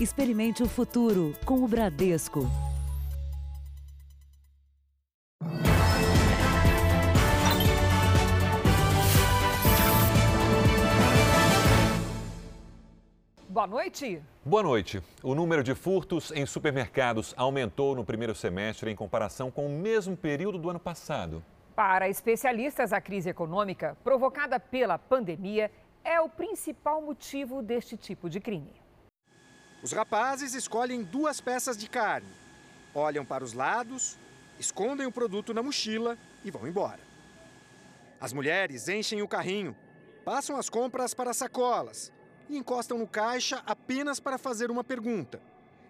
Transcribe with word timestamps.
Experimente 0.00 0.62
o 0.62 0.68
futuro 0.68 1.34
com 1.44 1.64
o 1.64 1.66
Bradesco. 1.66 2.48
Boa 13.48 13.66
noite. 13.66 14.22
Boa 14.44 14.62
noite. 14.62 15.02
O 15.20 15.34
número 15.34 15.64
de 15.64 15.74
furtos 15.74 16.30
em 16.30 16.46
supermercados 16.46 17.34
aumentou 17.36 17.96
no 17.96 18.04
primeiro 18.04 18.36
semestre 18.36 18.92
em 18.92 18.94
comparação 18.94 19.50
com 19.50 19.66
o 19.66 19.80
mesmo 19.80 20.16
período 20.16 20.58
do 20.58 20.70
ano 20.70 20.78
passado. 20.78 21.42
Para 21.74 22.08
especialistas, 22.08 22.92
a 22.92 23.00
crise 23.00 23.30
econômica 23.30 23.96
provocada 24.04 24.60
pela 24.60 24.96
pandemia 24.96 25.72
é 26.04 26.20
o 26.20 26.28
principal 26.28 27.02
motivo 27.02 27.60
deste 27.60 27.96
tipo 27.96 28.30
de 28.30 28.38
crime. 28.38 28.77
Os 29.82 29.92
rapazes 29.92 30.54
escolhem 30.54 31.04
duas 31.04 31.40
peças 31.40 31.76
de 31.76 31.88
carne, 31.88 32.28
olham 32.92 33.24
para 33.24 33.44
os 33.44 33.52
lados, 33.52 34.18
escondem 34.58 35.06
o 35.06 35.12
produto 35.12 35.54
na 35.54 35.62
mochila 35.62 36.18
e 36.44 36.50
vão 36.50 36.66
embora. 36.66 37.00
As 38.20 38.32
mulheres 38.32 38.88
enchem 38.88 39.22
o 39.22 39.28
carrinho, 39.28 39.76
passam 40.24 40.56
as 40.56 40.68
compras 40.68 41.14
para 41.14 41.32
sacolas 41.32 42.12
e 42.48 42.56
encostam 42.56 42.98
no 42.98 43.06
caixa 43.06 43.62
apenas 43.64 44.18
para 44.18 44.36
fazer 44.36 44.68
uma 44.68 44.82
pergunta. 44.82 45.40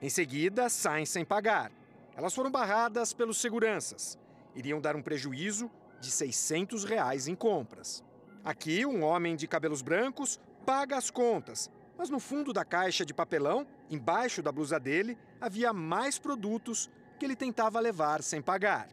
Em 0.03 0.11
seguida, 0.11 0.69
saem 0.69 1.07
sem 1.07 1.25
pagar. 1.25 1.73
Elas 2.15 2.35
foram 2.35 2.51
barradas 2.51 3.15
pelos 3.15 3.41
seguranças. 3.41 4.19
Iriam 4.55 4.81
dar 4.81 4.97
um 4.97 5.03
prejuízo 5.03 5.71
de 5.99 6.11
600 6.11 6.85
reais 6.85 7.27
em 7.27 7.35
compras. 7.35 8.05
Aqui, 8.45 8.85
um 8.85 9.03
homem 9.03 9.35
de 9.35 9.49
cabelos 9.49 9.81
brancos 9.81 10.39
paga 10.67 10.97
as 10.97 11.11
contas, 11.11 11.71
mas 11.99 12.09
no 12.09 12.21
fundo 12.21 12.53
da 12.53 12.65
caixa 12.65 13.05
de 13.05 13.13
papelão, 13.13 13.67
embaixo 13.91 14.41
da 14.41 14.53
blusa 14.53 14.79
dele, 14.79 15.19
havia 15.41 15.73
mais 15.73 16.17
produtos 16.17 16.89
que 17.19 17.25
ele 17.27 17.35
tentava 17.35 17.81
levar 17.81 18.23
sem 18.23 18.41
pagar. 18.41 18.89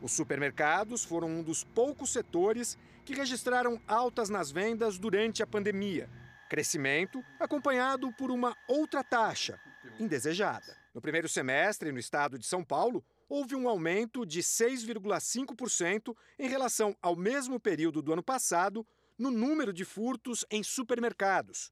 Os 0.00 0.12
supermercados 0.12 1.04
foram 1.04 1.28
um 1.28 1.42
dos 1.42 1.64
poucos 1.64 2.12
setores 2.12 2.78
que 3.04 3.14
registraram 3.14 3.80
altas 3.88 4.30
nas 4.30 4.52
vendas 4.52 4.96
durante 4.96 5.42
a 5.42 5.46
pandemia. 5.46 6.08
Crescimento 6.48 7.22
acompanhado 7.38 8.12
por 8.12 8.30
uma 8.30 8.56
outra 8.68 9.02
taxa, 9.02 9.60
indesejada. 9.98 10.78
No 10.94 11.00
primeiro 11.00 11.28
semestre, 11.28 11.90
no 11.90 11.98
estado 11.98 12.38
de 12.38 12.46
São 12.46 12.64
Paulo, 12.64 13.04
houve 13.28 13.54
um 13.54 13.68
aumento 13.68 14.24
de 14.24 14.40
6,5% 14.40 16.16
em 16.38 16.48
relação 16.48 16.96
ao 17.02 17.14
mesmo 17.16 17.58
período 17.60 18.00
do 18.00 18.12
ano 18.12 18.22
passado 18.22 18.86
no 19.20 19.30
número 19.30 19.70
de 19.70 19.84
furtos 19.84 20.46
em 20.50 20.62
supermercados. 20.62 21.70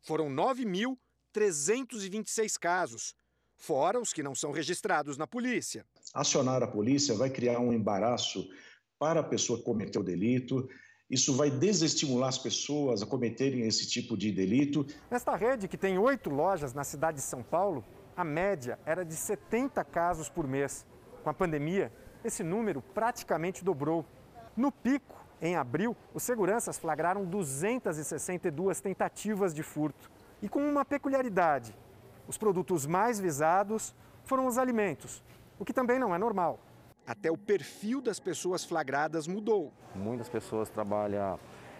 Foram 0.00 0.30
9.326 0.30 2.58
casos, 2.58 3.14
fora 3.58 4.00
os 4.00 4.10
que 4.10 4.22
não 4.22 4.34
são 4.34 4.52
registrados 4.52 5.18
na 5.18 5.26
polícia. 5.26 5.84
Acionar 6.14 6.62
a 6.62 6.66
polícia 6.66 7.14
vai 7.14 7.28
criar 7.28 7.60
um 7.60 7.74
embaraço 7.74 8.48
para 8.98 9.20
a 9.20 9.22
pessoa 9.22 9.58
que 9.58 9.66
cometeu 9.66 10.00
o 10.00 10.04
delito. 10.04 10.66
Isso 11.10 11.36
vai 11.36 11.50
desestimular 11.50 12.30
as 12.30 12.38
pessoas 12.38 13.02
a 13.02 13.06
cometerem 13.06 13.66
esse 13.66 13.86
tipo 13.86 14.16
de 14.16 14.32
delito. 14.32 14.86
Nesta 15.10 15.36
rede, 15.36 15.68
que 15.68 15.76
tem 15.76 15.98
oito 15.98 16.30
lojas 16.30 16.72
na 16.72 16.84
cidade 16.84 17.18
de 17.18 17.22
São 17.22 17.42
Paulo, 17.42 17.84
a 18.16 18.24
média 18.24 18.78
era 18.86 19.04
de 19.04 19.14
70 19.14 19.84
casos 19.84 20.30
por 20.30 20.48
mês. 20.48 20.86
Com 21.22 21.28
a 21.28 21.34
pandemia, 21.34 21.92
esse 22.24 22.42
número 22.42 22.80
praticamente 22.80 23.62
dobrou. 23.62 24.06
No 24.56 24.72
pico, 24.72 25.17
em 25.40 25.56
abril, 25.56 25.96
os 26.12 26.22
seguranças 26.22 26.78
flagraram 26.78 27.24
262 27.24 28.80
tentativas 28.80 29.54
de 29.54 29.62
furto. 29.62 30.10
E 30.42 30.48
com 30.48 30.60
uma 30.60 30.84
peculiaridade: 30.84 31.74
os 32.26 32.36
produtos 32.36 32.86
mais 32.86 33.20
visados 33.20 33.94
foram 34.24 34.46
os 34.46 34.58
alimentos, 34.58 35.22
o 35.58 35.64
que 35.64 35.72
também 35.72 35.98
não 35.98 36.14
é 36.14 36.18
normal. 36.18 36.58
Até 37.06 37.30
o 37.30 37.38
perfil 37.38 38.02
das 38.02 38.20
pessoas 38.20 38.64
flagradas 38.64 39.26
mudou. 39.26 39.72
Muitas 39.94 40.28
pessoas 40.28 40.68
trabalham 40.68 41.38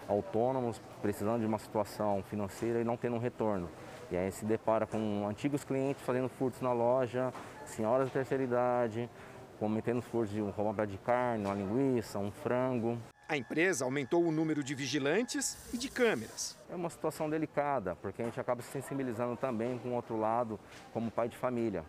autônomos, 0.09 0.81
precisando 1.03 1.41
de 1.41 1.47
uma 1.47 1.59
situação 1.59 2.23
financeira 2.23 2.81
e 2.81 2.85
não 2.85 2.97
tendo 2.97 3.17
um 3.17 3.19
retorno. 3.19 3.69
E 4.11 4.17
aí 4.17 4.33
se 4.33 4.47
depara 4.47 4.87
com 4.87 5.27
antigos 5.29 5.65
clientes 5.65 6.03
fazendo 6.03 6.31
furtos 6.31 6.63
na 6.63 6.73
loja, 6.73 7.31
senhoras 7.67 8.07
de 8.07 8.15
terceira 8.15 8.43
idade, 8.43 9.11
cometendo 9.59 10.01
furtos 10.01 10.31
de 10.31 10.41
um 10.41 10.49
roubo 10.49 10.87
de 10.87 10.97
carne, 10.97 11.45
uma 11.45 11.55
linguiça, 11.55 12.19
um 12.19 12.31
frango. 12.31 12.97
A 13.31 13.37
empresa 13.37 13.85
aumentou 13.85 14.25
o 14.25 14.33
número 14.33 14.65
de 14.65 14.75
vigilantes 14.75 15.59
e 15.71 15.77
de 15.77 15.91
câmeras. 15.91 16.57
É 16.71 16.75
uma 16.75 16.89
situação 16.89 17.29
delicada, 17.29 17.95
porque 17.97 18.23
a 18.23 18.25
gente 18.25 18.41
acaba 18.41 18.63
se 18.63 18.71
sensibilizando 18.71 19.37
também 19.37 19.79
com 19.81 19.91
o 19.91 19.93
outro 19.93 20.17
lado, 20.19 20.59
como 20.95 21.11
pai 21.11 21.29
de 21.29 21.37
família. 21.37 21.85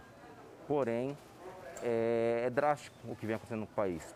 Porém, 0.68 1.18
é, 1.82 2.44
é 2.46 2.50
drástico 2.50 2.98
o 3.08 3.16
que 3.16 3.26
vem 3.26 3.38
acontecendo 3.38 3.62
no 3.62 3.68
país. 3.68 4.14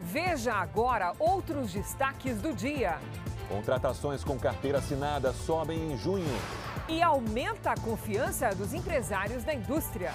Veja 0.00 0.52
agora 0.52 1.12
outros 1.16 1.72
destaques 1.72 2.42
do 2.42 2.52
dia. 2.52 2.98
Contratações 3.48 4.24
com 4.24 4.36
carteira 4.36 4.78
assinada 4.78 5.32
sobem 5.32 5.92
em 5.92 5.96
junho. 5.96 6.26
E 6.88 7.00
aumenta 7.00 7.70
a 7.70 7.80
confiança 7.80 8.52
dos 8.52 8.74
empresários 8.74 9.44
da 9.44 9.54
indústria. 9.54 10.10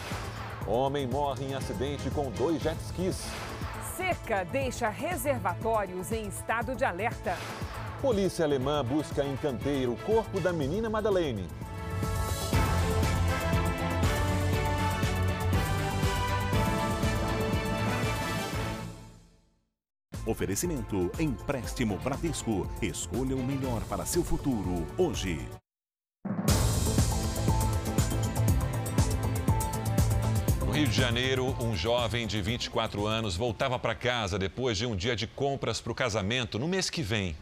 Homem 0.68 1.08
morre 1.08 1.46
em 1.46 1.56
acidente 1.56 2.10
com 2.12 2.30
dois 2.32 2.62
jet 2.62 2.78
skis. 2.82 3.24
Seca 4.02 4.44
deixa 4.46 4.90
reservatórios 4.90 6.12
em 6.12 6.28
estado 6.28 6.76
de 6.76 6.84
alerta. 6.84 7.38
Polícia 8.02 8.44
alemã 8.44 8.84
busca 8.84 9.24
em 9.24 9.38
canteiro 9.38 9.94
o 9.94 9.98
corpo 9.98 10.40
da 10.40 10.52
menina 10.52 10.90
Madeleine. 10.90 11.48
Oferecimento 20.26 21.12
Empréstimo 21.20 21.98
Bradesco. 21.98 22.68
Escolha 22.82 23.36
o 23.36 23.44
melhor 23.44 23.84
para 23.84 24.04
seu 24.04 24.24
futuro 24.24 24.88
hoje. 24.98 25.48
No 30.72 30.78
Rio 30.78 30.88
de 30.88 30.96
Janeiro, 30.96 31.48
um 31.60 31.76
jovem 31.76 32.26
de 32.26 32.42
24 32.42 33.06
anos 33.06 33.36
voltava 33.36 33.78
para 33.78 33.94
casa 33.94 34.40
depois 34.40 34.78
de 34.78 34.86
um 34.86 34.96
dia 34.96 35.18
de 35.18 35.28
compras 35.28 35.82
para 35.82 35.92
o 35.92 35.96
casamento 35.96 36.58
no 36.58 36.66
mês 36.66 36.90
que 36.90 37.02
vem. 37.02 37.36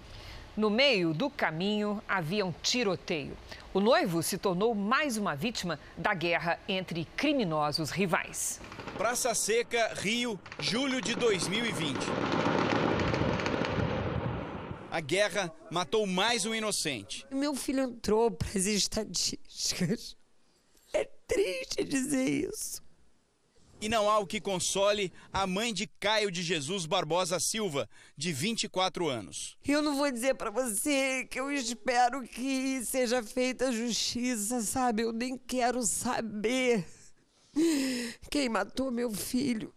No 0.57 0.67
meio 0.67 1.13
do 1.13 1.29
caminho 1.29 2.01
havia 2.07 2.43
um 2.43 2.51
tiroteio. 2.51 3.37
O 3.71 3.79
noivo 3.79 4.23
se 4.23 4.39
tornou 4.39 4.73
mais 4.73 5.15
uma 5.15 5.35
vítima 5.35 5.79
da 5.95 6.11
guerra 6.15 6.59
entre 6.67 7.05
criminosos 7.15 7.91
rivais. 7.91 8.59
Praça 8.97 9.35
Seca, 9.35 9.93
Rio, 9.93 10.39
julho 10.57 10.99
de 10.99 11.13
2020. 11.13 11.99
A 14.89 14.99
guerra 15.01 15.53
matou 15.69 16.07
mais 16.07 16.47
um 16.47 16.55
inocente. 16.55 17.27
Meu 17.29 17.53
filho 17.53 17.83
entrou 17.83 18.31
para 18.31 18.49
as 18.49 18.65
estatísticas. 18.65 20.17
É 20.91 21.07
triste 21.27 21.83
dizer 21.83 22.49
isso. 22.49 22.88
E 23.81 23.87
não 23.87 24.09
há 24.09 24.19
o 24.19 24.27
que 24.27 24.41
console 24.41 25.11
a 25.31 25.47
mãe 25.47 25.73
de 25.73 25.87
Caio 25.87 26.29
de 26.29 26.43
Jesus 26.43 26.85
Barbosa 26.85 27.39
Silva, 27.39 27.89
de 28.17 28.33
24 28.33 29.07
anos. 29.07 29.57
Eu 29.65 29.81
não 29.81 29.95
vou 29.95 30.11
dizer 30.11 30.35
para 30.35 30.51
você 30.51 31.25
que 31.25 31.39
eu 31.39 31.49
espero 31.49 32.21
que 32.23 32.83
seja 32.83 33.23
feita 33.23 33.71
justiça, 33.71 34.61
sabe? 34.61 35.03
Eu 35.03 35.13
nem 35.13 35.37
quero 35.37 35.81
saber 35.83 36.85
quem 38.29 38.49
matou 38.49 38.91
meu 38.91 39.11
filho. 39.11 39.73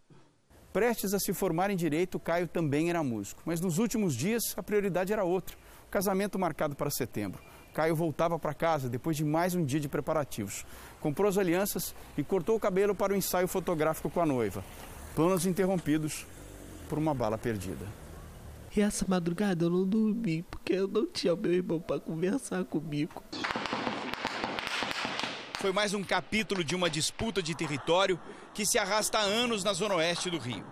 Prestes 0.73 1.13
a 1.13 1.19
se 1.19 1.31
formar 1.33 1.69
em 1.69 1.75
direito, 1.77 2.19
Caio 2.19 2.47
também 2.47 2.89
era 2.89 3.03
músico. 3.03 3.41
Mas 3.45 3.61
nos 3.61 3.77
últimos 3.77 4.15
dias, 4.15 4.53
a 4.57 4.63
prioridade 4.63 5.13
era 5.13 5.23
outra: 5.23 5.55
o 5.87 5.89
casamento 5.89 6.37
marcado 6.37 6.75
para 6.75 6.89
setembro. 6.89 7.41
Caio 7.73 7.95
voltava 7.95 8.37
para 8.37 8.53
casa 8.53 8.87
depois 8.87 9.17
de 9.17 9.23
mais 9.23 9.55
um 9.55 9.63
dia 9.65 9.79
de 9.79 9.89
preparativos. 9.89 10.65
Comprou 11.03 11.27
as 11.27 11.37
alianças 11.37 11.93
e 12.17 12.23
cortou 12.23 12.55
o 12.55 12.59
cabelo 12.59 12.95
para 12.95 13.11
o 13.11 13.15
ensaio 13.15 13.45
fotográfico 13.45 14.09
com 14.09 14.21
a 14.21 14.25
noiva. 14.25 14.63
Planos 15.13 15.45
interrompidos 15.45 16.25
por 16.87 16.97
uma 16.97 17.13
bala 17.13 17.37
perdida. 17.37 17.85
E 18.73 18.79
essa 18.79 19.05
madrugada 19.05 19.65
eu 19.65 19.69
não 19.69 19.85
dormi 19.85 20.43
porque 20.43 20.71
eu 20.71 20.87
não 20.87 21.05
tinha 21.05 21.35
meu 21.35 21.51
irmão 21.51 21.81
para 21.81 21.99
conversar 21.99 22.63
comigo. 22.63 23.21
Foi 25.55 25.73
mais 25.73 25.93
um 25.93 26.05
capítulo 26.05 26.63
de 26.63 26.73
uma 26.73 26.89
disputa 26.89 27.43
de 27.43 27.53
território 27.53 28.17
que 28.53 28.65
se 28.65 28.79
arrasta 28.79 29.17
há 29.17 29.23
anos 29.23 29.61
na 29.61 29.73
zona 29.73 29.95
oeste 29.95 30.29
do 30.29 30.37
Rio. 30.37 30.63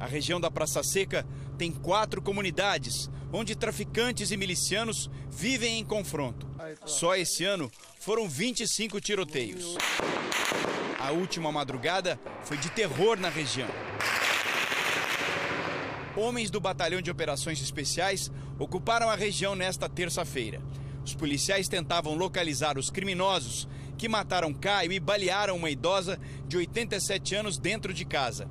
A 0.00 0.06
região 0.06 0.40
da 0.40 0.50
Praça 0.50 0.82
Seca 0.82 1.26
tem 1.56 1.72
quatro 1.72 2.22
comunidades, 2.22 3.10
onde 3.32 3.56
traficantes 3.56 4.30
e 4.30 4.36
milicianos 4.36 5.10
vivem 5.28 5.78
em 5.78 5.84
confronto. 5.84 6.46
Só 6.86 7.16
esse 7.16 7.44
ano 7.44 7.70
foram 7.98 8.28
25 8.28 9.00
tiroteios. 9.00 9.76
A 11.00 11.10
última 11.10 11.50
madrugada 11.50 12.18
foi 12.44 12.56
de 12.58 12.70
terror 12.70 13.18
na 13.18 13.28
região. 13.28 13.68
Homens 16.16 16.50
do 16.50 16.60
Batalhão 16.60 17.00
de 17.00 17.10
Operações 17.10 17.60
Especiais 17.60 18.30
ocuparam 18.58 19.08
a 19.08 19.14
região 19.14 19.54
nesta 19.54 19.88
terça-feira. 19.88 20.60
Os 21.04 21.14
policiais 21.14 21.68
tentavam 21.68 22.14
localizar 22.14 22.76
os 22.76 22.90
criminosos 22.90 23.68
que 23.96 24.08
mataram 24.08 24.52
Caio 24.52 24.92
e 24.92 25.00
balearam 25.00 25.56
uma 25.56 25.70
idosa 25.70 26.20
de 26.46 26.56
87 26.56 27.34
anos 27.34 27.58
dentro 27.58 27.92
de 27.92 28.04
casa. 28.04 28.48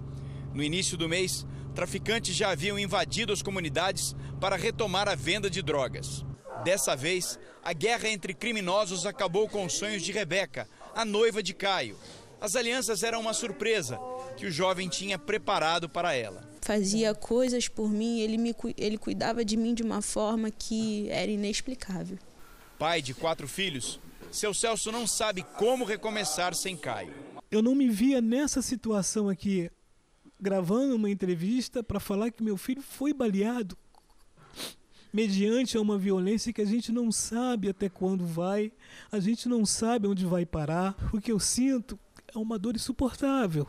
No 0.58 0.64
início 0.64 0.98
do 0.98 1.08
mês, 1.08 1.46
traficantes 1.76 2.36
já 2.36 2.50
haviam 2.50 2.80
invadido 2.80 3.32
as 3.32 3.44
comunidades 3.44 4.16
para 4.42 4.56
retomar 4.56 5.08
a 5.08 5.14
venda 5.14 5.52
de 5.52 5.62
drogas. 5.62 6.26
Dessa 6.64 6.96
vez, 6.96 7.38
a 7.64 7.74
guerra 7.74 8.10
entre 8.10 8.34
criminosos 8.34 9.06
acabou 9.06 9.48
com 9.48 9.64
os 9.64 9.74
sonhos 9.74 10.02
de 10.02 10.12
Rebeca, 10.12 10.68
a 10.96 11.06
noiva 11.06 11.44
de 11.44 11.54
Caio. 11.54 11.96
As 12.42 12.56
alianças 12.56 13.04
eram 13.04 13.22
uma 13.22 13.34
surpresa 13.34 14.00
que 14.36 14.48
o 14.48 14.52
jovem 14.52 14.90
tinha 14.90 15.20
preparado 15.20 15.88
para 15.88 16.16
ela. 16.16 16.42
Fazia 16.64 17.14
coisas 17.14 17.68
por 17.68 17.92
mim, 17.92 18.22
ele, 18.22 18.40
me, 18.40 18.56
ele 18.76 18.98
cuidava 18.98 19.46
de 19.46 19.56
mim 19.56 19.76
de 19.76 19.84
uma 19.84 20.02
forma 20.02 20.50
que 20.50 21.08
era 21.12 21.30
inexplicável. 21.30 22.18
Pai 22.80 23.00
de 23.00 23.14
quatro 23.14 23.48
filhos, 23.48 24.00
seu 24.32 24.56
Celso 24.56 24.92
não 24.92 25.06
sabe 25.06 25.46
como 25.56 25.86
recomeçar 25.86 26.56
sem 26.56 26.76
Caio. 26.76 27.14
Eu 27.52 27.62
não 27.62 27.76
me 27.76 27.88
via 27.88 28.20
nessa 28.20 28.64
situação 28.64 29.30
aqui, 29.30 29.70
gravando 30.40 30.96
uma 30.96 31.10
entrevista 31.10 31.84
para 31.84 32.00
falar 32.00 32.32
que 32.32 32.44
meu 32.44 32.58
filho 32.58 32.82
foi 32.82 33.14
baleado 33.14 33.78
mediante 35.18 35.78
uma 35.78 35.98
violência 35.98 36.54
que 36.54 36.62
a 36.62 36.66
gente 36.66 36.92
não 36.92 37.12
sabe 37.12 37.70
até 37.70 37.90
quando 37.90 38.26
vai, 38.26 38.72
a 39.12 39.20
gente 39.20 39.50
não 39.50 39.66
sabe 39.66 40.08
onde 40.08 40.26
vai 40.26 40.46
parar. 40.46 40.96
O 41.12 41.20
que 41.20 41.32
eu 41.32 41.40
sinto 41.40 41.98
é 42.34 42.38
uma 42.38 42.60
dor 42.60 42.76
insuportável. 42.76 43.68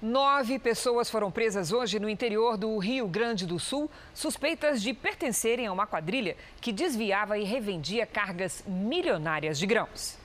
Nove 0.00 0.58
pessoas 0.58 1.10
foram 1.10 1.32
presas 1.32 1.72
hoje 1.72 1.98
no 1.98 2.08
interior 2.08 2.56
do 2.56 2.78
Rio 2.78 3.08
Grande 3.08 3.44
do 3.44 3.58
Sul, 3.58 3.90
suspeitas 4.14 4.80
de 4.80 4.94
pertencerem 4.94 5.66
a 5.66 5.72
uma 5.72 5.86
quadrilha 5.86 6.36
que 6.60 6.72
desviava 6.72 7.36
e 7.36 7.42
revendia 7.42 8.06
cargas 8.06 8.64
milionárias 8.66 9.58
de 9.58 9.66
grãos. 9.66 10.19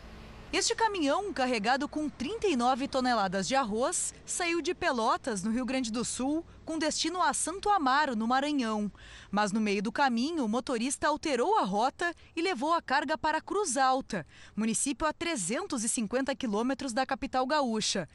Este 0.54 0.74
caminhão, 0.74 1.34
carregado 1.34 1.88
com 1.88 2.08
39 2.08 2.88
toneladas 2.88 3.48
de 3.48 3.56
arroz, 3.56 4.14
saiu 4.26 4.62
de 4.62 4.74
Pelotas, 4.74 5.44
no 5.44 5.52
Rio 5.52 5.66
Grande 5.66 5.92
do 5.92 6.06
Sul, 6.06 6.46
com 6.64 6.80
destino 6.80 7.22
a 7.22 7.34
Santo 7.34 7.70
Amaro, 7.70 8.16
no 8.16 8.28
Maranhão. 8.28 8.90
Mas 9.30 9.52
no 9.52 9.60
meio 9.60 9.84
do 9.84 9.92
caminho, 9.92 10.46
o 10.46 10.50
motorista 10.50 11.08
alterou 11.08 11.58
a 11.58 11.64
rota 11.64 12.14
e 12.36 12.42
levou 12.42 12.74
a 12.74 12.82
carga 12.82 13.18
para 13.18 13.42
Cruz 13.42 13.76
Alta, 13.76 14.26
município 14.56 15.06
a 15.06 15.12
350 15.12 16.34
quilômetros 16.36 16.94
da 16.94 17.06
capital 17.06 17.46
gaúcha. 17.46 18.08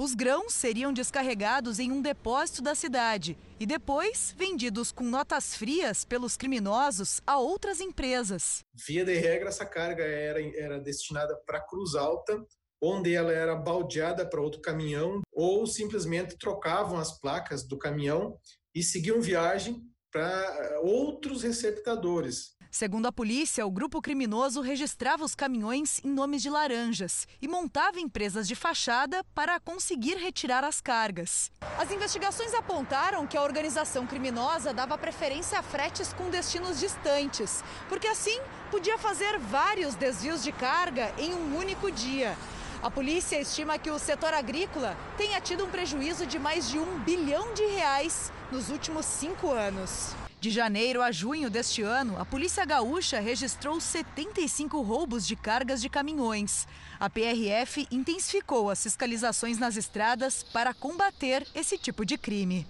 Os 0.00 0.14
grãos 0.14 0.54
seriam 0.54 0.92
descarregados 0.92 1.80
em 1.80 1.90
um 1.90 2.00
depósito 2.00 2.62
da 2.62 2.72
cidade 2.72 3.36
e 3.58 3.66
depois 3.66 4.32
vendidos 4.38 4.92
com 4.92 5.02
notas 5.02 5.56
frias 5.56 6.04
pelos 6.04 6.36
criminosos 6.36 7.20
a 7.26 7.36
outras 7.40 7.80
empresas. 7.80 8.60
Via 8.86 9.04
de 9.04 9.18
regra, 9.18 9.48
essa 9.48 9.66
carga 9.66 10.04
era, 10.04 10.40
era 10.56 10.78
destinada 10.78 11.36
para 11.44 11.60
Cruz 11.66 11.96
Alta, 11.96 12.46
onde 12.80 13.12
ela 13.12 13.32
era 13.32 13.56
baldeada 13.56 14.24
para 14.24 14.40
outro 14.40 14.60
caminhão 14.60 15.20
ou 15.32 15.66
simplesmente 15.66 16.38
trocavam 16.38 16.96
as 16.96 17.18
placas 17.18 17.66
do 17.66 17.76
caminhão 17.76 18.38
e 18.72 18.84
seguiam 18.84 19.20
viagem 19.20 19.82
para 20.12 20.30
eh, 20.30 20.78
outros 20.78 21.42
receptadores. 21.42 22.56
Segundo 22.70 23.06
a 23.06 23.12
polícia, 23.12 23.66
o 23.66 23.70
grupo 23.70 24.00
criminoso 24.02 24.60
registrava 24.60 25.24
os 25.24 25.34
caminhões 25.34 26.00
em 26.04 26.10
nomes 26.10 26.42
de 26.42 26.50
laranjas 26.50 27.26
e 27.40 27.48
montava 27.48 27.98
empresas 27.98 28.46
de 28.46 28.54
fachada 28.54 29.24
para 29.34 29.58
conseguir 29.58 30.16
retirar 30.16 30.62
as 30.64 30.80
cargas. 30.80 31.50
As 31.78 31.90
investigações 31.90 32.52
apontaram 32.52 33.26
que 33.26 33.36
a 33.36 33.42
organização 33.42 34.06
criminosa 34.06 34.74
dava 34.74 34.98
preferência 34.98 35.58
a 35.58 35.62
fretes 35.62 36.12
com 36.12 36.28
destinos 36.28 36.78
distantes, 36.78 37.64
porque 37.88 38.06
assim 38.06 38.38
podia 38.70 38.98
fazer 38.98 39.38
vários 39.38 39.94
desvios 39.94 40.42
de 40.44 40.52
carga 40.52 41.12
em 41.18 41.32
um 41.34 41.56
único 41.56 41.90
dia. 41.90 42.36
A 42.82 42.90
polícia 42.90 43.40
estima 43.40 43.78
que 43.78 43.90
o 43.90 43.98
setor 43.98 44.32
agrícola 44.34 44.96
tenha 45.16 45.40
tido 45.40 45.64
um 45.64 45.70
prejuízo 45.70 46.26
de 46.26 46.38
mais 46.38 46.68
de 46.68 46.78
um 46.78 46.98
bilhão 47.00 47.52
de 47.54 47.64
reais 47.64 48.30
nos 48.52 48.68
últimos 48.68 49.04
cinco 49.04 49.50
anos. 49.50 50.14
De 50.40 50.50
janeiro 50.50 51.02
a 51.02 51.10
junho 51.10 51.50
deste 51.50 51.82
ano, 51.82 52.16
a 52.16 52.24
Polícia 52.24 52.64
Gaúcha 52.64 53.18
registrou 53.18 53.80
75 53.80 54.80
roubos 54.82 55.26
de 55.26 55.34
cargas 55.34 55.82
de 55.82 55.88
caminhões. 55.88 56.64
A 57.00 57.10
PRF 57.10 57.88
intensificou 57.90 58.70
as 58.70 58.80
fiscalizações 58.80 59.58
nas 59.58 59.76
estradas 59.76 60.44
para 60.44 60.72
combater 60.72 61.44
esse 61.56 61.76
tipo 61.76 62.06
de 62.06 62.16
crime. 62.16 62.64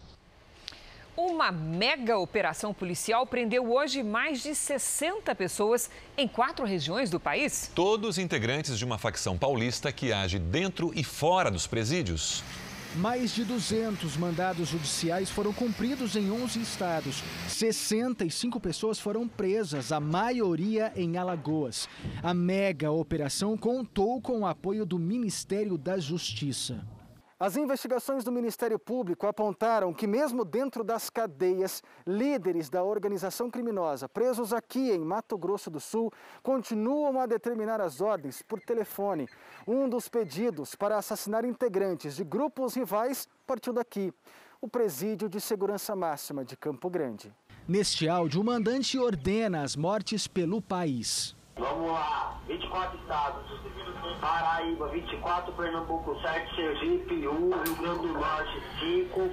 Uma 1.14 1.52
mega 1.52 2.16
operação 2.16 2.72
policial 2.72 3.26
prendeu 3.26 3.70
hoje 3.70 4.02
mais 4.02 4.42
de 4.42 4.54
60 4.54 5.34
pessoas 5.34 5.90
em 6.16 6.26
quatro 6.26 6.64
regiões 6.64 7.10
do 7.10 7.20
país. 7.20 7.70
Todos 7.74 8.16
integrantes 8.16 8.78
de 8.78 8.84
uma 8.84 8.96
facção 8.96 9.36
paulista 9.36 9.92
que 9.92 10.10
age 10.10 10.38
dentro 10.38 10.90
e 10.94 11.04
fora 11.04 11.50
dos 11.50 11.66
presídios. 11.66 12.42
Mais 12.96 13.35
de 13.35 13.44
200 13.44 14.17
mandados 14.17 14.69
judiciais 14.69 15.31
foram 15.31 15.52
cumpridos 15.52 16.17
em 16.17 16.31
11 16.31 16.61
estados. 16.61 17.23
65 17.46 18.58
pessoas 18.58 18.99
foram 18.99 19.29
presas, 19.29 19.93
a 19.93 20.00
maioria 20.00 20.93
em 20.96 21.17
Alagoas. 21.17 21.88
A 22.23 22.32
mega 22.32 22.90
operação 22.90 23.56
contou 23.56 24.20
com 24.20 24.40
o 24.40 24.46
apoio 24.46 24.87
do 24.87 24.99
Ministério 24.99 25.76
da 25.76 25.99
Justiça. 25.99 26.82
As 27.40 27.56
investigações 27.56 28.25
do 28.25 28.32
Ministério 28.32 28.81
Público 28.81 29.25
apontaram 29.25 29.94
que, 29.94 30.08
mesmo 30.08 30.44
dentro 30.44 30.82
das 30.82 31.08
cadeias, 31.08 31.85
líderes 32.05 32.69
da 32.69 32.82
organização 32.82 33.49
criminosa 33.49 34.08
presos 34.08 34.52
aqui 34.52 34.90
em 34.90 34.99
Mato 34.99 35.38
Grosso 35.38 35.70
do 35.70 35.79
Sul 35.79 36.12
continuam 36.43 37.20
a 37.20 37.26
determinar 37.26 37.81
as 37.81 38.00
ordens 38.00 38.43
por 38.43 38.61
telefone. 38.61 39.29
Um 39.69 39.88
dos 39.88 40.08
pedidos 40.08 40.75
para 40.75 40.99
assassinar 40.99 41.44
integrantes 41.44 42.17
de 42.17 42.25
grupos 42.25 42.75
rivais 42.75 43.29
partiu 43.46 43.73
daqui 43.73 44.12
o 44.61 44.67
Presídio 44.67 45.29
de 45.29 45.40
Segurança 45.40 45.94
Máxima 45.94 46.44
de 46.44 46.56
Campo 46.56 46.90
Grande. 46.90 47.32
Neste 47.69 48.08
áudio, 48.08 48.40
o 48.40 48.44
mandante 48.44 48.99
ordena 48.99 49.62
as 49.62 49.76
mortes 49.76 50.26
pelo 50.26 50.61
país. 50.61 51.37
Vamos 51.58 51.90
lá, 51.93 52.37
24 52.46 52.99
estados. 52.99 53.43
Paraíba, 54.20 54.88
24, 54.88 55.52
Pernambuco, 55.52 56.20
7, 56.20 56.55
Sergipe, 56.55 57.26
1, 57.26 57.32
Rio 57.32 57.76
Grande 57.76 58.06
do 58.06 58.12
Norte, 58.14 58.62
5, 58.81 59.31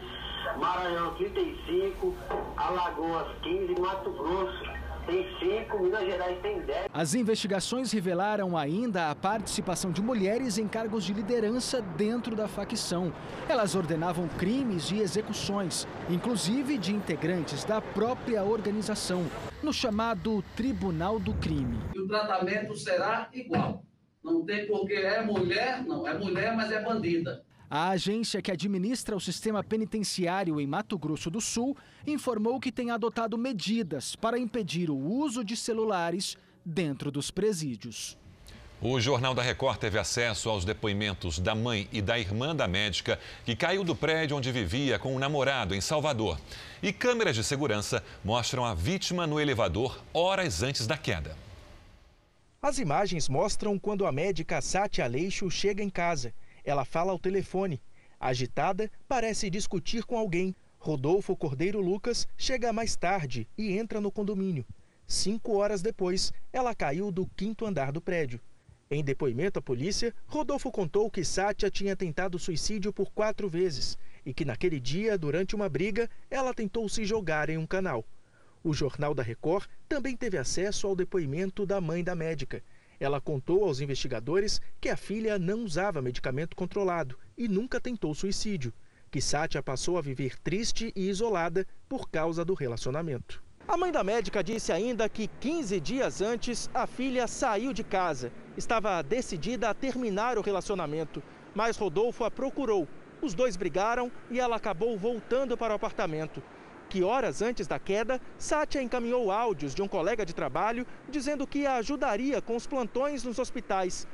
Maranhão, 0.60 1.14
35, 1.16 2.16
Alagoas, 2.58 3.28
15, 3.42 3.80
Mato 3.80 4.12
Grosso, 4.12 4.64
tem 5.06 5.26
5, 5.40 5.80
Minas 5.80 6.06
Gerais 6.06 6.42
tem 6.42 6.62
10. 6.62 6.88
As 6.94 7.14
investigações 7.14 7.92
revelaram 7.92 8.58
ainda 8.58 9.10
a 9.10 9.16
participação 9.16 9.92
de 9.92 10.02
mulheres 10.02 10.58
em 10.58 10.68
cargos 10.68 11.04
de 11.04 11.14
liderança 11.14 11.82
dentro 11.82 12.36
da 12.36 12.48
facção. 12.48 13.14
Elas 13.48 13.76
ordenavam 13.76 14.28
crimes 14.28 14.92
e 14.92 15.00
execuções, 15.00 15.88
inclusive 16.10 16.78
de 16.78 16.94
integrantes 16.94 17.64
da 17.64 17.82
própria 17.82 18.44
organização, 18.44 19.26
no 19.62 19.72
chamado 19.72 20.44
Tribunal 20.56 21.20
do 21.20 21.34
Crime. 21.36 21.78
E 21.94 22.00
o 22.00 22.08
tratamento 22.08 22.76
será 22.76 23.30
igual. 23.34 23.84
Não 24.24 24.44
tem 24.44 24.66
porque 24.66 24.94
é 24.94 25.22
mulher, 25.22 25.84
não, 25.84 26.08
é 26.08 26.18
mulher, 26.18 26.56
mas 26.56 26.72
é 26.72 26.82
bandida. 26.82 27.44
A 27.78 27.90
agência 27.90 28.42
que 28.42 28.54
administra 28.54 29.18
o 29.18 29.20
sistema 29.20 29.62
penitenciário 29.62 30.62
em 30.62 30.66
Mato 30.66 30.98
Grosso 30.98 31.30
do 31.30 31.42
Sul 31.42 31.76
informou 32.08 32.58
que 32.58 32.72
tem 32.72 32.90
adotado 32.90 33.38
medidas 33.38 34.16
para 34.16 34.40
impedir 34.40 34.90
o 34.90 34.96
uso 34.96 35.44
de 35.44 35.58
celulares 35.58 36.38
dentro 36.64 37.12
dos 37.12 37.30
presídios. 37.30 38.18
O 38.82 38.98
Jornal 39.02 39.36
da 39.36 39.42
Record 39.42 39.78
teve 39.78 40.00
acesso 40.00 40.50
aos 40.50 40.64
depoimentos 40.64 41.38
da 41.38 41.54
mãe 41.54 41.90
e 41.92 42.02
da 42.02 42.18
irmã 42.18 42.56
da 42.56 42.66
médica 42.66 43.20
que 43.44 43.58
caiu 43.58 43.84
do 43.84 43.94
prédio 43.94 44.38
onde 44.38 44.54
vivia 44.54 44.98
com 44.98 45.12
o 45.12 45.16
um 45.18 45.20
namorado 45.20 45.76
em 45.76 45.82
Salvador. 45.82 46.40
E 46.82 46.94
câmeras 46.94 47.36
de 47.36 47.44
segurança 47.44 48.02
mostram 48.24 48.64
a 48.64 48.74
vítima 48.74 49.28
no 49.28 49.38
elevador 49.38 50.02
horas 50.14 50.64
antes 50.64 50.88
da 50.88 50.98
queda. 50.98 51.36
As 52.62 52.80
imagens 52.80 53.28
mostram 53.28 53.78
quando 53.78 54.06
a 54.06 54.14
médica 54.14 54.62
Sátia 54.62 55.04
Aleixo 55.04 55.52
chega 55.52 55.84
em 55.84 55.90
casa. 55.90 56.34
Ela 56.66 56.84
fala 56.84 57.12
ao 57.12 57.20
telefone. 57.20 57.82
Agitada, 58.20 58.92
parece 59.08 59.50
discutir 59.50 60.04
com 60.04 60.18
alguém. 60.18 60.56
Rodolfo 60.80 61.36
Cordeiro 61.36 61.80
Lucas 61.80 62.28
chega 62.36 62.74
mais 62.74 62.96
tarde 62.96 63.48
e 63.58 63.78
entra 63.78 64.02
no 64.02 64.12
condomínio. 64.12 64.66
Cinco 65.08 65.58
horas 65.58 65.82
depois, 65.82 66.34
ela 66.52 66.74
caiu 66.74 67.12
do 67.12 67.28
quinto 67.28 67.66
andar 67.66 67.92
do 67.92 68.02
prédio. 68.02 68.42
Em 68.90 69.04
depoimento 69.04 69.60
à 69.60 69.62
polícia, 69.62 70.14
Rodolfo 70.28 70.72
contou 70.72 71.10
que 71.10 71.24
Sátia 71.24 71.70
tinha 71.70 71.96
tentado 71.96 72.38
suicídio 72.38 72.92
por 72.92 73.12
quatro 73.12 73.48
vezes 73.48 73.98
e 74.26 74.34
que 74.34 74.46
naquele 74.46 74.80
dia, 74.80 75.18
durante 75.18 75.56
uma 75.56 75.70
briga, 75.70 76.10
ela 76.30 76.54
tentou 76.54 76.88
se 76.90 77.06
jogar 77.06 77.50
em 77.50 77.58
um 77.58 77.66
canal. 77.66 78.04
O 78.64 78.74
Jornal 78.74 79.14
da 79.14 79.22
Record 79.22 79.68
também 79.88 80.18
teve 80.18 80.38
acesso 80.38 80.88
ao 80.88 80.96
depoimento 80.96 81.66
da 81.66 81.80
mãe 81.80 82.04
da 82.04 82.16
médica. 82.16 82.64
Ela 83.00 83.20
contou 83.20 83.64
aos 83.64 83.80
investigadores 83.80 84.62
que 84.80 84.90
a 84.90 84.98
filha 84.98 85.38
não 85.38 85.64
usava 85.64 86.02
medicamento 86.02 86.56
controlado 86.56 87.18
e 87.38 87.48
nunca 87.48 87.80
tentou 87.80 88.14
suicídio, 88.14 88.74
que 89.12 89.22
Sátia 89.22 89.62
passou 89.62 89.98
a 89.98 90.02
viver 90.02 90.40
triste 90.40 90.92
e 90.96 91.10
isolada 91.10 91.68
por 91.88 92.10
causa 92.10 92.44
do 92.44 92.54
relacionamento. 92.54 93.44
A 93.68 93.76
mãe 93.76 93.92
da 93.92 94.04
médica 94.04 94.44
disse 94.44 94.72
ainda 94.72 95.10
que 95.10 95.28
15 95.28 95.80
dias 95.80 96.22
antes 96.22 96.70
a 96.74 96.86
filha 96.86 97.28
saiu 97.28 97.74
de 97.74 97.84
casa. 97.84 98.32
Estava 98.56 99.02
decidida 99.02 99.70
a 99.70 99.74
terminar 99.74 100.38
o 100.38 100.42
relacionamento, 100.42 101.22
mas 101.56 101.78
Rodolfo 101.78 102.24
a 102.24 102.30
procurou. 102.30 102.88
Os 103.22 103.34
dois 103.34 103.56
brigaram 103.56 104.12
e 104.30 104.40
ela 104.40 104.58
acabou 104.58 104.96
voltando 104.98 105.58
para 105.58 105.74
o 105.74 105.76
apartamento. 105.76 106.44
Que 106.96 107.04
horas 107.04 107.42
antes 107.42 107.68
da 107.68 107.78
queda, 107.78 108.22
Sátia 108.38 108.82
encaminhou 108.82 109.30
áudios 109.30 109.76
de 109.76 109.82
um 109.82 109.88
colega 109.96 110.26
de 110.26 110.34
trabalho 110.34 110.88
dizendo 111.10 111.46
que 111.46 111.66
a 111.66 111.76
ajudaria 111.76 112.42
com 112.42 112.56
os 112.56 112.66
plantões 112.66 113.22
nos 113.22 113.38
hospitais. 113.38 114.08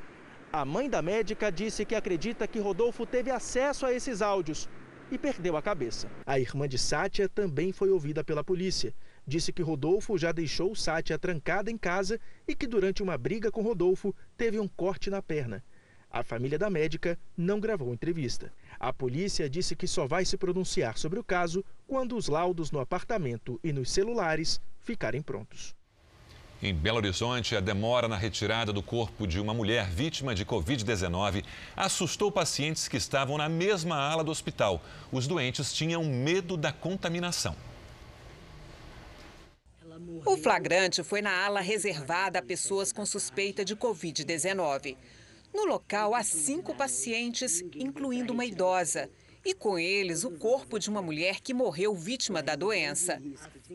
A 0.51 0.65
mãe 0.65 0.89
da 0.89 0.99
médica 0.99 1.51
disse 1.51 1.85
que 1.85 1.93
acredita 1.93 2.47
que 2.47 2.57
Rodolfo 2.57 3.05
teve 3.05 3.29
acesso 3.29 3.85
a 3.85 3.93
esses 3.93 4.19
áudios 4.19 4.67
e 5.11 5.17
perdeu 5.19 5.55
a 5.55 5.61
cabeça. 5.61 6.09
A 6.25 6.39
irmã 6.39 6.67
de 6.67 6.79
Sátia 6.79 7.29
também 7.29 7.71
foi 7.71 7.91
ouvida 7.91 8.23
pela 8.23 8.43
polícia 8.43 8.95
disse 9.25 9.53
que 9.53 9.61
Rodolfo 9.61 10.17
já 10.17 10.31
deixou 10.31 10.75
Sátia 10.75 11.17
trancada 11.17 11.71
em 11.71 11.77
casa 11.77 12.19
e 12.47 12.55
que 12.55 12.67
durante 12.67 13.03
uma 13.03 13.17
briga 13.17 13.51
com 13.51 13.61
Rodolfo 13.61 14.13
teve 14.35 14.59
um 14.59 14.67
corte 14.67 15.09
na 15.09 15.21
perna. 15.21 15.63
A 16.11 16.23
família 16.23 16.59
da 16.59 16.69
médica 16.69 17.17
não 17.37 17.59
gravou 17.59 17.93
entrevista. 17.93 18.51
A 18.77 18.91
polícia 18.91 19.49
disse 19.49 19.75
que 19.75 19.87
só 19.87 20.05
vai 20.05 20.25
se 20.25 20.35
pronunciar 20.37 20.97
sobre 20.97 21.17
o 21.19 21.23
caso 21.23 21.63
quando 21.87 22.17
os 22.17 22.27
laudos 22.27 22.69
no 22.69 22.79
apartamento 22.79 23.59
e 23.63 23.71
nos 23.71 23.91
celulares 23.91 24.59
ficarem 24.81 25.21
prontos. 25.21 25.73
Em 26.61 26.75
Belo 26.75 26.97
Horizonte, 26.97 27.55
a 27.55 27.59
demora 27.59 28.07
na 28.07 28.17
retirada 28.17 28.71
do 28.71 28.83
corpo 28.83 29.25
de 29.25 29.39
uma 29.39 29.53
mulher 29.53 29.89
vítima 29.89 30.35
de 30.35 30.45
Covid-19 30.45 31.43
assustou 31.75 32.31
pacientes 32.31 32.87
que 32.87 32.97
estavam 32.97 33.37
na 33.37 33.49
mesma 33.49 33.95
ala 33.95 34.23
do 34.23 34.29
hospital. 34.29 34.83
Os 35.11 35.25
doentes 35.25 35.73
tinham 35.73 36.03
medo 36.03 36.55
da 36.57 36.71
contaminação. 36.71 37.55
O 40.25 40.37
flagrante 40.37 41.03
foi 41.03 41.21
na 41.21 41.45
ala 41.45 41.61
reservada 41.61 42.39
a 42.39 42.43
pessoas 42.43 42.91
com 42.91 43.05
suspeita 43.05 43.65
de 43.65 43.75
Covid-19. 43.75 44.97
No 45.53 45.65
local, 45.65 46.15
há 46.15 46.23
cinco 46.23 46.73
pacientes, 46.73 47.61
incluindo 47.75 48.33
uma 48.33 48.45
idosa, 48.45 49.09
e 49.43 49.53
com 49.53 49.77
eles 49.77 50.23
o 50.23 50.31
corpo 50.31 50.77
de 50.77 50.89
uma 50.89 51.01
mulher 51.01 51.41
que 51.41 51.53
morreu 51.53 51.95
vítima 51.95 52.41
da 52.41 52.55
doença. 52.55 53.21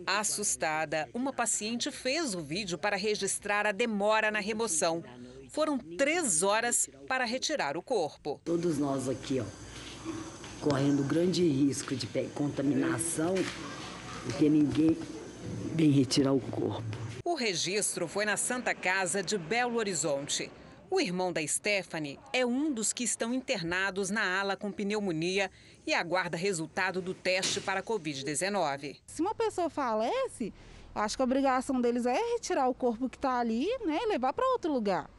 Assustada, 0.06 1.09
uma 1.12 1.33
paciente 1.33 1.90
fez 1.90 2.35
o 2.35 2.40
vídeo 2.40 2.78
para 2.78 2.97
registrar 2.97 3.66
a 3.66 3.73
demora 3.73 4.30
na 4.30 4.40
remoção. 4.40 5.02
Foram 5.50 5.78
três 5.78 6.42
horas 6.42 6.88
para 7.09 7.25
retirar 7.25 7.76
o 7.76 7.83
corpo. 7.83 8.40
Todos 8.45 8.78
nós 8.78 9.09
aqui, 9.09 9.40
ó, 9.40 9.45
correndo 10.61 11.02
grande 11.02 11.47
risco 11.47 11.95
de 11.95 12.06
contaminação, 12.35 13.35
porque 14.25 14.49
ninguém 14.49 14.97
vem 15.75 15.90
retirar 15.90 16.33
o 16.33 16.40
corpo. 16.40 16.97
O 17.25 17.35
registro 17.35 18.06
foi 18.06 18.25
na 18.25 18.37
Santa 18.37 18.75
Casa 18.75 19.23
de 19.23 19.37
Belo 19.37 19.76
Horizonte. 19.76 20.50
O 20.88 21.00
irmão 21.00 21.32
da 21.32 21.44
Stephanie 21.46 22.18
é 22.32 22.46
um 22.46 22.72
dos 22.72 22.92
que 22.92 23.02
estão 23.02 23.34
internados 23.34 24.08
na 24.08 24.38
ala 24.38 24.56
com 24.56 24.70
pneumonia 24.70 25.50
e 25.84 25.92
aguarda 25.92 26.36
resultado 26.36 27.02
do 27.02 27.12
teste 27.12 27.60
para 27.60 27.82
Covid-19. 27.82 28.96
Se 29.06 29.20
uma 29.20 29.34
pessoa 29.34 29.68
falece, 29.68 30.52
acho 30.94 31.16
que 31.16 31.22
a 31.22 31.24
obrigação 31.24 31.80
deles 31.80 32.06
é 32.06 32.14
retirar 32.14 32.68
o 32.68 32.74
corpo 32.74 33.08
que 33.08 33.16
está 33.16 33.40
ali 33.40 33.66
né, 33.84 33.98
e 34.00 34.06
levar 34.06 34.32
para 34.32 34.46
outro 34.52 34.72
lugar 34.72 35.10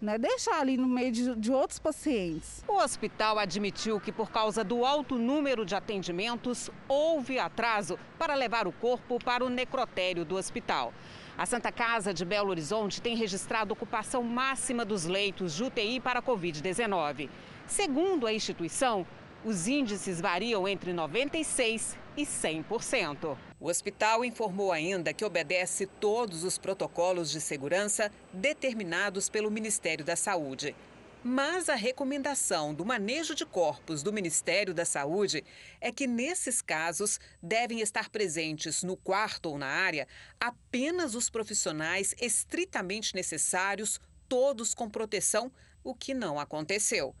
né, 0.00 0.16
deixar 0.16 0.60
ali 0.60 0.76
no 0.76 0.88
meio 0.88 1.12
de, 1.12 1.34
de 1.36 1.52
outros 1.52 1.78
pacientes. 1.78 2.64
O 2.66 2.82
hospital 2.82 3.38
admitiu 3.38 4.00
que, 4.00 4.10
por 4.10 4.30
causa 4.30 4.64
do 4.64 4.84
alto 4.84 5.16
número 5.16 5.64
de 5.66 5.74
atendimentos, 5.74 6.70
houve 6.88 7.38
atraso 7.38 7.98
para 8.18 8.34
levar 8.34 8.66
o 8.66 8.72
corpo 8.72 9.18
para 9.22 9.44
o 9.44 9.50
necrotério 9.50 10.24
do 10.24 10.36
hospital. 10.36 10.92
A 11.40 11.46
Santa 11.46 11.72
Casa 11.72 12.12
de 12.12 12.22
Belo 12.22 12.50
Horizonte 12.50 13.00
tem 13.00 13.16
registrado 13.16 13.72
ocupação 13.72 14.22
máxima 14.22 14.84
dos 14.84 15.06
leitos 15.06 15.54
de 15.54 15.64
UTI 15.64 15.98
para 15.98 16.18
a 16.18 16.22
Covid-19. 16.22 17.30
Segundo 17.66 18.26
a 18.26 18.32
instituição, 18.34 19.06
os 19.42 19.66
índices 19.66 20.20
variam 20.20 20.68
entre 20.68 20.92
96% 20.92 21.96
e 22.14 22.26
100%. 22.26 23.38
O 23.58 23.70
hospital 23.70 24.22
informou 24.22 24.70
ainda 24.70 25.14
que 25.14 25.24
obedece 25.24 25.86
todos 25.86 26.44
os 26.44 26.58
protocolos 26.58 27.30
de 27.30 27.40
segurança 27.40 28.12
determinados 28.34 29.30
pelo 29.30 29.50
Ministério 29.50 30.04
da 30.04 30.16
Saúde. 30.16 30.76
Mas 31.22 31.68
a 31.68 31.74
recomendação 31.74 32.72
do 32.72 32.84
manejo 32.84 33.34
de 33.34 33.44
corpos 33.44 34.02
do 34.02 34.10
Ministério 34.10 34.72
da 34.72 34.86
Saúde 34.86 35.44
é 35.78 35.92
que, 35.92 36.06
nesses 36.06 36.62
casos, 36.62 37.20
devem 37.42 37.80
estar 37.80 38.08
presentes 38.08 38.82
no 38.82 38.96
quarto 38.96 39.50
ou 39.50 39.58
na 39.58 39.66
área 39.66 40.08
apenas 40.40 41.14
os 41.14 41.28
profissionais 41.28 42.14
estritamente 42.18 43.14
necessários, 43.14 44.00
todos 44.28 44.72
com 44.72 44.88
proteção, 44.88 45.52
o 45.84 45.94
que 45.94 46.14
não 46.14 46.40
aconteceu. 46.40 47.14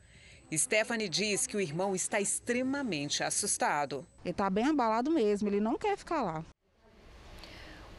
Stephanie 0.50 1.08
diz 1.08 1.46
que 1.46 1.56
o 1.56 1.60
irmão 1.60 1.94
está 1.94 2.18
extremamente 2.20 3.22
assustado. 3.22 4.06
Ele 4.24 4.32
está 4.32 4.48
bem 4.48 4.66
abalado 4.66 5.10
mesmo, 5.10 5.46
ele 5.46 5.60
não 5.60 5.76
quer 5.76 5.98
ficar 5.98 6.22
lá. 6.22 6.44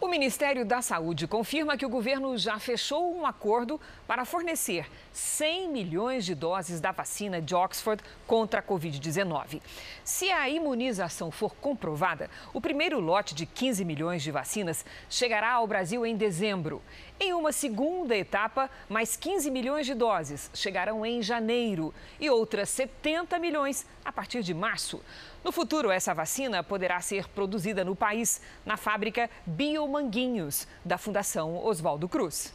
O 0.02 0.08
Ministério 0.08 0.66
da 0.66 0.82
Saúde 0.82 1.28
confirma 1.28 1.78
que 1.78 1.86
o 1.86 1.90
governo 1.90 2.36
já 2.36 2.58
fechou 2.58 3.16
um 3.16 3.24
acordo 3.24 3.80
para 4.08 4.26
fornecer 4.26 4.90
100 5.14 5.70
milhões 5.70 6.26
de 6.26 6.34
doses 6.34 6.82
da 6.82 6.92
vacina 6.92 7.40
de 7.40 7.54
Oxford 7.54 8.04
contra 8.26 8.62
a 8.62 8.64
Covid-19. 8.64 9.62
Se 10.04 10.32
a 10.32 10.50
imunização 10.50 11.30
for 11.30 11.54
comprovada, 11.54 12.32
o 12.52 12.60
primeiro 12.60 13.00
lote 13.00 13.36
de 13.36 13.46
15 13.46 13.86
milhões 13.86 14.24
de 14.24 14.32
vacinas 14.32 14.84
chegará 15.08 15.52
ao 15.52 15.68
Brasil 15.68 16.04
em 16.04 16.18
dezembro. 16.18 16.82
Em 17.24 17.34
uma 17.34 17.52
segunda 17.52 18.18
etapa, 18.18 18.68
mais 18.90 19.16
15 19.16 19.52
milhões 19.52 19.86
de 19.86 19.94
doses 19.94 20.50
chegarão 20.56 21.06
em 21.06 21.22
janeiro 21.22 21.94
e 22.20 22.28
outras 22.32 22.68
70 22.70 23.38
milhões 23.38 23.86
a 24.04 24.12
partir 24.12 24.42
de 24.42 24.56
março. 24.56 25.00
No 25.44 25.52
futuro, 25.52 25.92
essa 25.92 26.16
vacina 26.16 26.64
poderá 26.64 27.00
ser 27.00 27.28
produzida 27.28 27.86
no 27.86 27.96
país, 27.96 28.42
na 28.66 28.76
fábrica 28.76 29.30
Biomanguinhos, 29.46 30.68
da 30.84 30.98
Fundação 30.98 31.64
Oswaldo 31.64 32.10
Cruz. 32.10 32.52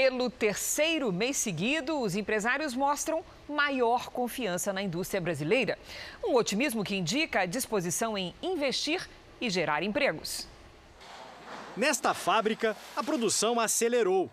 Pelo 0.00 0.30
terceiro 0.30 1.12
mês 1.12 1.36
seguido, 1.38 2.00
os 2.00 2.14
empresários 2.14 2.72
mostram 2.72 3.24
maior 3.48 4.10
confiança 4.10 4.72
na 4.72 4.80
indústria 4.80 5.20
brasileira. 5.20 5.76
Um 6.24 6.36
otimismo 6.36 6.84
que 6.84 6.94
indica 6.94 7.40
a 7.40 7.46
disposição 7.46 8.16
em 8.16 8.32
investir 8.40 9.08
e 9.40 9.50
gerar 9.50 9.82
empregos. 9.82 10.46
Nesta 11.76 12.14
fábrica, 12.14 12.76
a 12.96 13.02
produção 13.02 13.58
acelerou. 13.58 14.30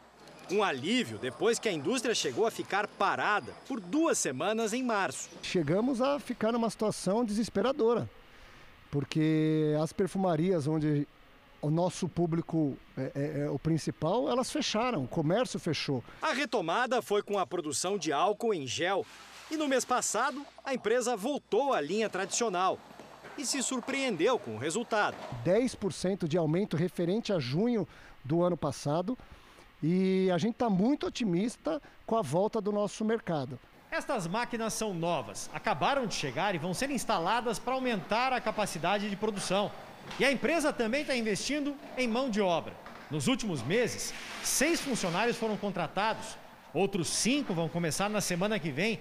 Um 0.51 0.61
alívio 0.61 1.17
depois 1.17 1.57
que 1.57 1.67
a 1.67 1.71
indústria 1.71 2.13
chegou 2.13 2.45
a 2.45 2.51
ficar 2.51 2.87
parada 2.87 3.51
por 3.67 3.79
duas 3.79 4.19
semanas 4.19 4.71
em 4.71 4.83
março. 4.83 5.31
Chegamos 5.41 5.99
a 5.99 6.19
ficar 6.19 6.51
numa 6.51 6.69
situação 6.69 7.25
desesperadora, 7.25 8.07
porque 8.91 9.75
as 9.81 9.91
perfumarias 9.91 10.67
onde 10.67 11.07
o 11.65 11.71
nosso 11.71 12.07
público 12.07 12.77
é, 12.95 13.11
é, 13.15 13.39
é, 13.41 13.49
o 13.49 13.57
principal, 13.57 14.29
elas 14.29 14.51
fecharam, 14.51 15.03
o 15.03 15.07
comércio 15.07 15.59
fechou. 15.59 16.03
A 16.21 16.31
retomada 16.31 17.01
foi 17.01 17.23
com 17.23 17.39
a 17.39 17.45
produção 17.47 17.97
de 17.97 18.13
álcool 18.13 18.53
em 18.53 18.67
gel. 18.67 19.03
E 19.49 19.57
no 19.57 19.67
mês 19.67 19.83
passado, 19.83 20.45
a 20.63 20.75
empresa 20.75 21.17
voltou 21.17 21.73
à 21.73 21.81
linha 21.81 22.07
tradicional 22.07 22.77
e 23.35 23.43
se 23.43 23.63
surpreendeu 23.63 24.37
com 24.37 24.55
o 24.55 24.59
resultado. 24.59 25.17
10% 25.43 26.27
de 26.27 26.37
aumento 26.37 26.77
referente 26.77 27.33
a 27.33 27.39
junho 27.39 27.87
do 28.23 28.43
ano 28.43 28.55
passado. 28.55 29.17
E 29.81 30.29
a 30.31 30.37
gente 30.37 30.53
está 30.53 30.69
muito 30.69 31.07
otimista 31.07 31.81
com 32.05 32.15
a 32.15 32.21
volta 32.21 32.61
do 32.61 32.71
nosso 32.71 33.03
mercado. 33.03 33.59
Estas 33.89 34.27
máquinas 34.27 34.73
são 34.73 34.93
novas, 34.93 35.49
acabaram 35.51 36.05
de 36.05 36.13
chegar 36.13 36.53
e 36.53 36.59
vão 36.59 36.75
ser 36.75 36.91
instaladas 36.91 37.57
para 37.57 37.73
aumentar 37.73 38.33
a 38.33 38.41
capacidade 38.41 39.09
de 39.09 39.15
produção. 39.15 39.71
E 40.19 40.25
a 40.25 40.31
empresa 40.31 40.71
também 40.71 41.01
está 41.01 41.15
investindo 41.15 41.75
em 41.97 42.07
mão 42.07 42.29
de 42.29 42.41
obra. 42.41 42.73
Nos 43.11 43.27
últimos 43.27 43.61
meses, 43.63 44.13
seis 44.43 44.81
funcionários 44.81 45.37
foram 45.37 45.57
contratados, 45.57 46.37
outros 46.73 47.07
cinco 47.07 47.53
vão 47.53 47.69
começar 47.69 48.09
na 48.09 48.21
semana 48.21 48.57
que 48.57 48.71
vem 48.71 48.99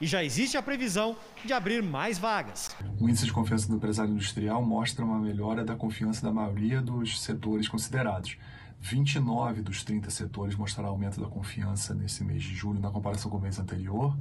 e 0.00 0.06
já 0.06 0.24
existe 0.24 0.56
a 0.56 0.62
previsão 0.62 1.16
de 1.44 1.52
abrir 1.52 1.82
mais 1.82 2.18
vagas. 2.18 2.74
O 3.00 3.08
índice 3.08 3.26
de 3.26 3.32
confiança 3.32 3.68
do 3.68 3.76
empresário 3.76 4.12
industrial 4.12 4.62
mostra 4.62 5.04
uma 5.04 5.18
melhora 5.18 5.64
da 5.64 5.76
confiança 5.76 6.22
da 6.22 6.32
maioria 6.32 6.82
dos 6.82 7.22
setores 7.22 7.68
considerados. 7.68 8.36
29 8.80 9.62
dos 9.62 9.82
30 9.82 10.10
setores 10.10 10.54
mostraram 10.56 10.90
aumento 10.90 11.20
da 11.20 11.26
confiança 11.26 11.94
nesse 11.94 12.22
mês 12.22 12.42
de 12.42 12.54
julho 12.54 12.80
na 12.80 12.90
comparação 12.90 13.30
com 13.30 13.38
o 13.38 13.40
mês 13.40 13.58
anterior. 13.58 14.14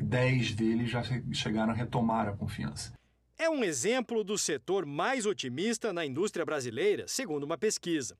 10 0.00 0.54
deles 0.54 0.90
já 0.90 1.02
chegaram 1.32 1.72
a 1.72 1.76
retomar 1.76 2.26
a 2.26 2.32
confiança. 2.32 2.97
É 3.40 3.48
um 3.48 3.62
exemplo 3.62 4.24
do 4.24 4.36
setor 4.36 4.84
mais 4.84 5.24
otimista 5.24 5.92
na 5.92 6.04
indústria 6.04 6.44
brasileira, 6.44 7.06
segundo 7.06 7.44
uma 7.44 7.56
pesquisa. 7.56 8.18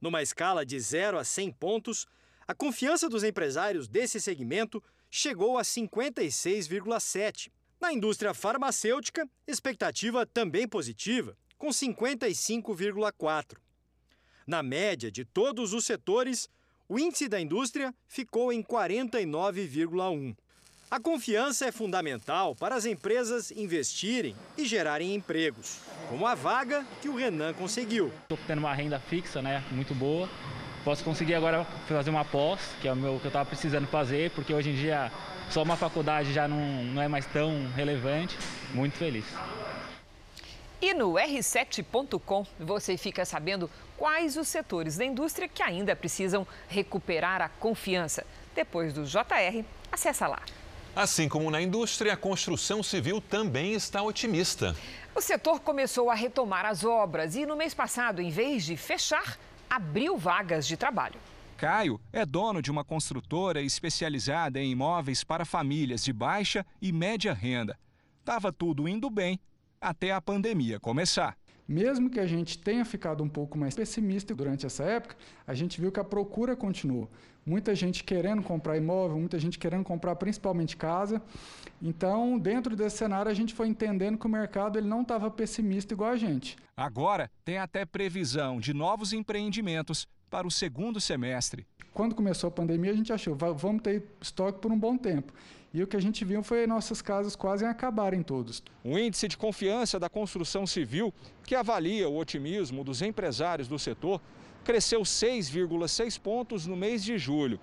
Numa 0.00 0.22
escala 0.22 0.64
de 0.64 0.78
0 0.78 1.18
a 1.18 1.24
100 1.24 1.50
pontos, 1.54 2.06
a 2.46 2.54
confiança 2.54 3.08
dos 3.08 3.24
empresários 3.24 3.88
desse 3.88 4.20
segmento 4.20 4.80
chegou 5.10 5.58
a 5.58 5.62
56,7. 5.62 7.50
Na 7.80 7.92
indústria 7.92 8.32
farmacêutica, 8.32 9.28
expectativa 9.48 10.24
também 10.24 10.68
positiva, 10.68 11.36
com 11.58 11.70
55,4. 11.70 13.56
Na 14.46 14.62
média 14.62 15.10
de 15.10 15.24
todos 15.24 15.72
os 15.72 15.84
setores, 15.84 16.48
o 16.88 17.00
índice 17.00 17.28
da 17.28 17.40
indústria 17.40 17.92
ficou 18.06 18.52
em 18.52 18.62
49,1. 18.62 20.36
A 20.92 21.00
confiança 21.00 21.64
é 21.64 21.72
fundamental 21.72 22.54
para 22.54 22.74
as 22.74 22.84
empresas 22.84 23.50
investirem 23.50 24.36
e 24.58 24.66
gerarem 24.66 25.14
empregos, 25.14 25.78
como 26.10 26.26
a 26.26 26.34
vaga 26.34 26.84
que 27.00 27.08
o 27.08 27.16
Renan 27.16 27.54
conseguiu. 27.54 28.12
Estou 28.24 28.38
tendo 28.46 28.58
uma 28.58 28.74
renda 28.74 29.00
fixa, 29.00 29.40
né, 29.40 29.64
muito 29.70 29.94
boa. 29.94 30.28
Posso 30.84 31.02
conseguir 31.02 31.34
agora 31.34 31.64
fazer 31.88 32.10
uma 32.10 32.26
pós, 32.26 32.60
que 32.82 32.86
é 32.86 32.92
o 32.92 32.96
meu 32.96 33.18
que 33.18 33.24
eu 33.24 33.30
estava 33.30 33.46
precisando 33.46 33.86
fazer, 33.86 34.32
porque 34.32 34.52
hoje 34.52 34.68
em 34.68 34.74
dia 34.74 35.10
só 35.48 35.62
uma 35.62 35.78
faculdade 35.78 36.30
já 36.30 36.46
não, 36.46 36.84
não 36.84 37.00
é 37.00 37.08
mais 37.08 37.24
tão 37.24 37.70
relevante. 37.74 38.36
Muito 38.74 38.98
feliz. 38.98 39.24
E 40.78 40.92
no 40.92 41.14
r7.com 41.14 42.46
você 42.60 42.98
fica 42.98 43.24
sabendo 43.24 43.70
quais 43.96 44.36
os 44.36 44.46
setores 44.46 44.98
da 44.98 45.06
indústria 45.06 45.48
que 45.48 45.62
ainda 45.62 45.96
precisam 45.96 46.46
recuperar 46.68 47.40
a 47.40 47.48
confiança. 47.48 48.26
Depois 48.54 48.92
do 48.92 49.04
JR, 49.04 49.64
acessa 49.90 50.26
lá. 50.26 50.42
Assim 50.94 51.26
como 51.26 51.50
na 51.50 51.62
indústria, 51.62 52.12
a 52.12 52.16
construção 52.16 52.82
civil 52.82 53.18
também 53.18 53.72
está 53.72 54.02
otimista. 54.02 54.76
O 55.14 55.22
setor 55.22 55.60
começou 55.60 56.10
a 56.10 56.14
retomar 56.14 56.66
as 56.66 56.84
obras 56.84 57.34
e 57.34 57.46
no 57.46 57.56
mês 57.56 57.72
passado, 57.72 58.20
em 58.20 58.30
vez 58.30 58.64
de 58.64 58.76
fechar, 58.76 59.38
abriu 59.70 60.18
vagas 60.18 60.66
de 60.66 60.76
trabalho. 60.76 61.18
Caio 61.56 61.98
é 62.12 62.26
dono 62.26 62.60
de 62.60 62.70
uma 62.70 62.84
construtora 62.84 63.62
especializada 63.62 64.60
em 64.60 64.72
imóveis 64.72 65.24
para 65.24 65.46
famílias 65.46 66.04
de 66.04 66.12
baixa 66.12 66.66
e 66.80 66.92
média 66.92 67.32
renda. 67.32 67.78
Tava 68.22 68.52
tudo 68.52 68.86
indo 68.86 69.08
bem 69.08 69.40
até 69.80 70.12
a 70.12 70.20
pandemia 70.20 70.78
começar. 70.78 71.38
Mesmo 71.72 72.10
que 72.10 72.20
a 72.20 72.26
gente 72.26 72.58
tenha 72.58 72.84
ficado 72.84 73.24
um 73.24 73.28
pouco 73.30 73.56
mais 73.56 73.74
pessimista 73.74 74.34
durante 74.34 74.66
essa 74.66 74.84
época, 74.84 75.16
a 75.46 75.54
gente 75.54 75.80
viu 75.80 75.90
que 75.90 75.98
a 75.98 76.04
procura 76.04 76.54
continuou. 76.54 77.08
Muita 77.46 77.74
gente 77.74 78.04
querendo 78.04 78.42
comprar 78.42 78.76
imóvel, 78.76 79.18
muita 79.18 79.38
gente 79.38 79.58
querendo 79.58 79.82
comprar 79.82 80.14
principalmente 80.16 80.76
casa. 80.76 81.22
Então, 81.80 82.38
dentro 82.38 82.76
desse 82.76 82.98
cenário, 82.98 83.30
a 83.30 83.34
gente 83.34 83.54
foi 83.54 83.68
entendendo 83.68 84.18
que 84.18 84.26
o 84.26 84.28
mercado 84.28 84.78
ele 84.78 84.86
não 84.86 85.00
estava 85.00 85.30
pessimista 85.30 85.94
igual 85.94 86.10
a 86.10 86.16
gente. 86.16 86.58
Agora, 86.76 87.30
tem 87.42 87.56
até 87.56 87.86
previsão 87.86 88.60
de 88.60 88.74
novos 88.74 89.14
empreendimentos 89.14 90.06
para 90.28 90.46
o 90.46 90.50
segundo 90.50 91.00
semestre. 91.00 91.66
Quando 91.94 92.14
começou 92.14 92.48
a 92.48 92.50
pandemia, 92.50 92.90
a 92.90 92.94
gente 92.94 93.14
achou, 93.14 93.34
vamos 93.34 93.80
ter 93.80 94.02
estoque 94.20 94.60
por 94.60 94.70
um 94.70 94.78
bom 94.78 94.98
tempo. 94.98 95.32
E 95.74 95.82
o 95.82 95.86
que 95.86 95.96
a 95.96 96.00
gente 96.00 96.22
viu 96.22 96.42
foi 96.42 96.66
nossas 96.66 97.00
casas 97.00 97.34
quase 97.34 97.64
acabarem 97.64 98.22
todos. 98.22 98.62
O 98.84 98.98
índice 98.98 99.26
de 99.26 99.38
confiança 99.38 99.98
da 99.98 100.08
construção 100.08 100.66
civil, 100.66 101.14
que 101.44 101.54
avalia 101.54 102.08
o 102.08 102.18
otimismo 102.18 102.84
dos 102.84 103.00
empresários 103.00 103.68
do 103.68 103.78
setor, 103.78 104.20
cresceu 104.64 105.00
6,6 105.00 106.20
pontos 106.20 106.66
no 106.66 106.76
mês 106.76 107.02
de 107.02 107.16
julho. 107.16 107.58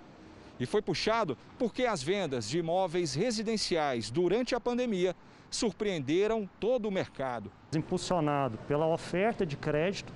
E 0.60 0.66
foi 0.66 0.82
puxado 0.82 1.38
porque 1.58 1.86
as 1.86 2.02
vendas 2.02 2.50
de 2.50 2.58
imóveis 2.58 3.14
residenciais 3.14 4.10
durante 4.10 4.56
a 4.56 4.60
pandemia 4.60 5.16
surpreenderam 5.50 6.50
todo 6.60 6.88
o 6.88 6.92
mercado. 6.92 7.52
Impulsionado 7.76 8.58
pela 8.68 8.88
oferta 8.88 9.46
de 9.46 9.56
crédito 9.56 10.12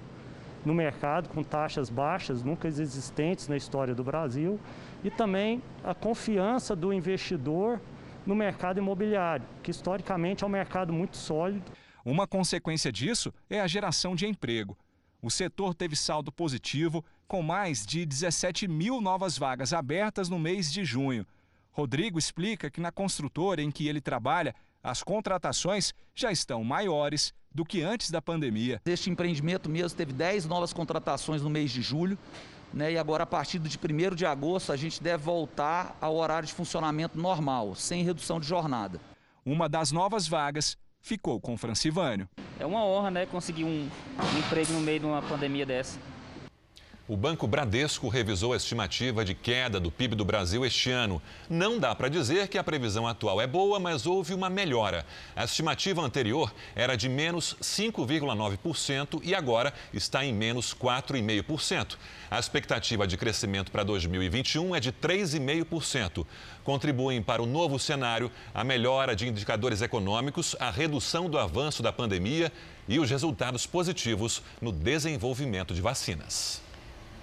no 0.65 0.73
mercado 0.73 1.29
com 1.29 1.43
taxas 1.43 1.89
baixas, 1.89 2.43
nunca 2.43 2.67
existentes 2.67 3.47
na 3.47 3.57
história 3.57 3.93
do 3.93 4.03
Brasil, 4.03 4.59
e 5.03 5.11
também 5.11 5.61
a 5.83 5.93
confiança 5.93 6.75
do 6.75 6.93
investidor 6.93 7.81
no 8.25 8.33
mercado 8.33 8.77
imobiliário, 8.79 9.45
que 9.61 9.71
historicamente 9.71 10.43
é 10.43 10.47
um 10.47 10.49
mercado 10.49 10.93
muito 10.93 11.17
sólido. 11.17 11.71
Uma 12.05 12.25
consequência 12.25 12.91
disso 12.91 13.33
é 13.49 13.59
a 13.59 13.67
geração 13.67 14.15
de 14.15 14.25
emprego. 14.25 14.77
O 15.21 15.31
setor 15.31 15.73
teve 15.73 15.95
saldo 15.95 16.31
positivo, 16.31 17.03
com 17.27 17.41
mais 17.41 17.85
de 17.85 18.05
17 18.05 18.67
mil 18.67 18.99
novas 18.99 19.37
vagas 19.37 19.73
abertas 19.73 20.29
no 20.29 20.37
mês 20.37 20.71
de 20.71 20.83
junho. 20.83 21.25
Rodrigo 21.71 22.19
explica 22.19 22.69
que 22.69 22.81
na 22.81 22.91
construtora 22.91 23.61
em 23.61 23.71
que 23.71 23.87
ele 23.87 24.01
trabalha, 24.01 24.53
as 24.83 25.01
contratações 25.01 25.93
já 26.13 26.31
estão 26.31 26.63
maiores 26.63 27.33
do 27.53 27.63
que 27.63 27.81
antes 27.81 28.11
da 28.11 28.21
pandemia. 28.21 28.81
Este 28.85 29.09
empreendimento 29.09 29.69
mesmo 29.69 29.97
teve 29.97 30.11
10 30.11 30.45
novas 30.45 30.73
contratações 30.73 31.41
no 31.41 31.49
mês 31.49 31.71
de 31.71 31.81
julho. 31.81 32.17
Né, 32.73 32.93
e 32.93 32.97
agora, 32.97 33.23
a 33.23 33.27
partir 33.27 33.59
de 33.59 33.77
1 33.77 34.15
de 34.15 34.25
agosto, 34.25 34.71
a 34.71 34.75
gente 34.75 35.01
deve 35.01 35.23
voltar 35.23 35.95
ao 36.01 36.15
horário 36.15 36.47
de 36.47 36.53
funcionamento 36.53 37.19
normal, 37.19 37.75
sem 37.75 38.03
redução 38.03 38.39
de 38.39 38.47
jornada. 38.47 38.99
Uma 39.45 39.69
das 39.69 39.91
novas 39.91 40.27
vagas 40.27 40.75
ficou 40.99 41.39
com 41.39 41.55
Francivânio. 41.55 42.27
É 42.59 42.65
uma 42.65 42.83
honra 42.83 43.11
né, 43.11 43.25
conseguir 43.27 43.65
um, 43.65 43.87
um 43.87 44.39
emprego 44.39 44.73
no 44.73 44.79
meio 44.79 45.01
de 45.01 45.05
uma 45.05 45.21
pandemia 45.21 45.65
dessa. 45.65 45.99
O 47.05 47.17
Banco 47.17 47.45
Bradesco 47.45 48.07
revisou 48.07 48.53
a 48.53 48.55
estimativa 48.55 49.25
de 49.25 49.33
queda 49.33 49.77
do 49.77 49.91
PIB 49.91 50.15
do 50.15 50.23
Brasil 50.23 50.65
este 50.65 50.89
ano. 50.89 51.21
Não 51.49 51.77
dá 51.77 51.93
para 51.93 52.07
dizer 52.07 52.47
que 52.47 52.57
a 52.57 52.63
previsão 52.63 53.05
atual 53.05 53.41
é 53.41 53.45
boa, 53.45 53.77
mas 53.77 54.05
houve 54.05 54.33
uma 54.33 54.49
melhora. 54.49 55.05
A 55.35 55.43
estimativa 55.43 56.01
anterior 56.01 56.53
era 56.73 56.95
de 56.95 57.09
menos 57.09 57.57
5,9% 57.61 59.19
e 59.21 59.35
agora 59.35 59.73
está 59.93 60.23
em 60.23 60.31
menos 60.31 60.73
4,5%. 60.73 61.97
A 62.31 62.39
expectativa 62.39 63.05
de 63.05 63.17
crescimento 63.17 63.69
para 63.69 63.83
2021 63.83 64.73
é 64.73 64.79
de 64.79 64.93
3,5%. 64.93 66.25
Contribuem 66.63 67.21
para 67.21 67.43
o 67.43 67.45
novo 67.45 67.77
cenário 67.77 68.31
a 68.53 68.63
melhora 68.63 69.13
de 69.13 69.27
indicadores 69.27 69.81
econômicos, 69.81 70.55
a 70.57 70.71
redução 70.71 71.29
do 71.29 71.37
avanço 71.37 71.83
da 71.83 71.91
pandemia 71.91 72.49
e 72.87 72.97
os 72.97 73.09
resultados 73.09 73.67
positivos 73.67 74.41
no 74.61 74.71
desenvolvimento 74.71 75.73
de 75.73 75.81
vacinas. 75.81 76.62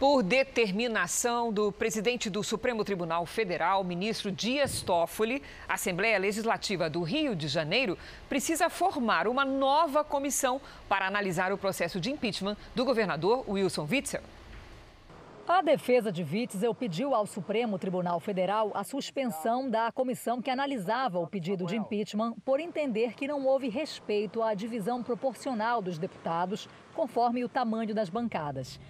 Por 0.00 0.22
determinação 0.22 1.52
do 1.52 1.70
presidente 1.70 2.30
do 2.30 2.42
Supremo 2.42 2.82
Tribunal 2.82 3.26
Federal, 3.26 3.84
ministro 3.84 4.32
Dias 4.32 4.80
Toffoli, 4.80 5.42
a 5.68 5.74
Assembleia 5.74 6.18
Legislativa 6.18 6.88
do 6.88 7.02
Rio 7.02 7.36
de 7.36 7.46
Janeiro 7.46 7.98
precisa 8.26 8.70
formar 8.70 9.28
uma 9.28 9.44
nova 9.44 10.02
comissão 10.02 10.58
para 10.88 11.06
analisar 11.06 11.52
o 11.52 11.58
processo 11.58 12.00
de 12.00 12.10
impeachment 12.10 12.56
do 12.74 12.82
governador 12.82 13.44
Wilson 13.46 13.86
Witzel. 13.90 14.22
A 15.46 15.60
defesa 15.60 16.10
de 16.10 16.22
Witzel 16.22 16.74
pediu 16.74 17.14
ao 17.14 17.26
Supremo 17.26 17.78
Tribunal 17.78 18.20
Federal 18.20 18.70
a 18.72 18.82
suspensão 18.82 19.68
da 19.68 19.92
comissão 19.92 20.40
que 20.40 20.48
analisava 20.48 21.18
o 21.18 21.26
pedido 21.26 21.66
de 21.66 21.76
impeachment 21.76 22.36
por 22.42 22.58
entender 22.58 23.12
que 23.12 23.28
não 23.28 23.44
houve 23.44 23.68
respeito 23.68 24.42
à 24.42 24.54
divisão 24.54 25.02
proporcional 25.02 25.82
dos 25.82 25.98
deputados, 25.98 26.66
conforme 26.94 27.44
o 27.44 27.50
tamanho 27.50 27.94
das 27.94 28.08
bancadas. 28.08 28.80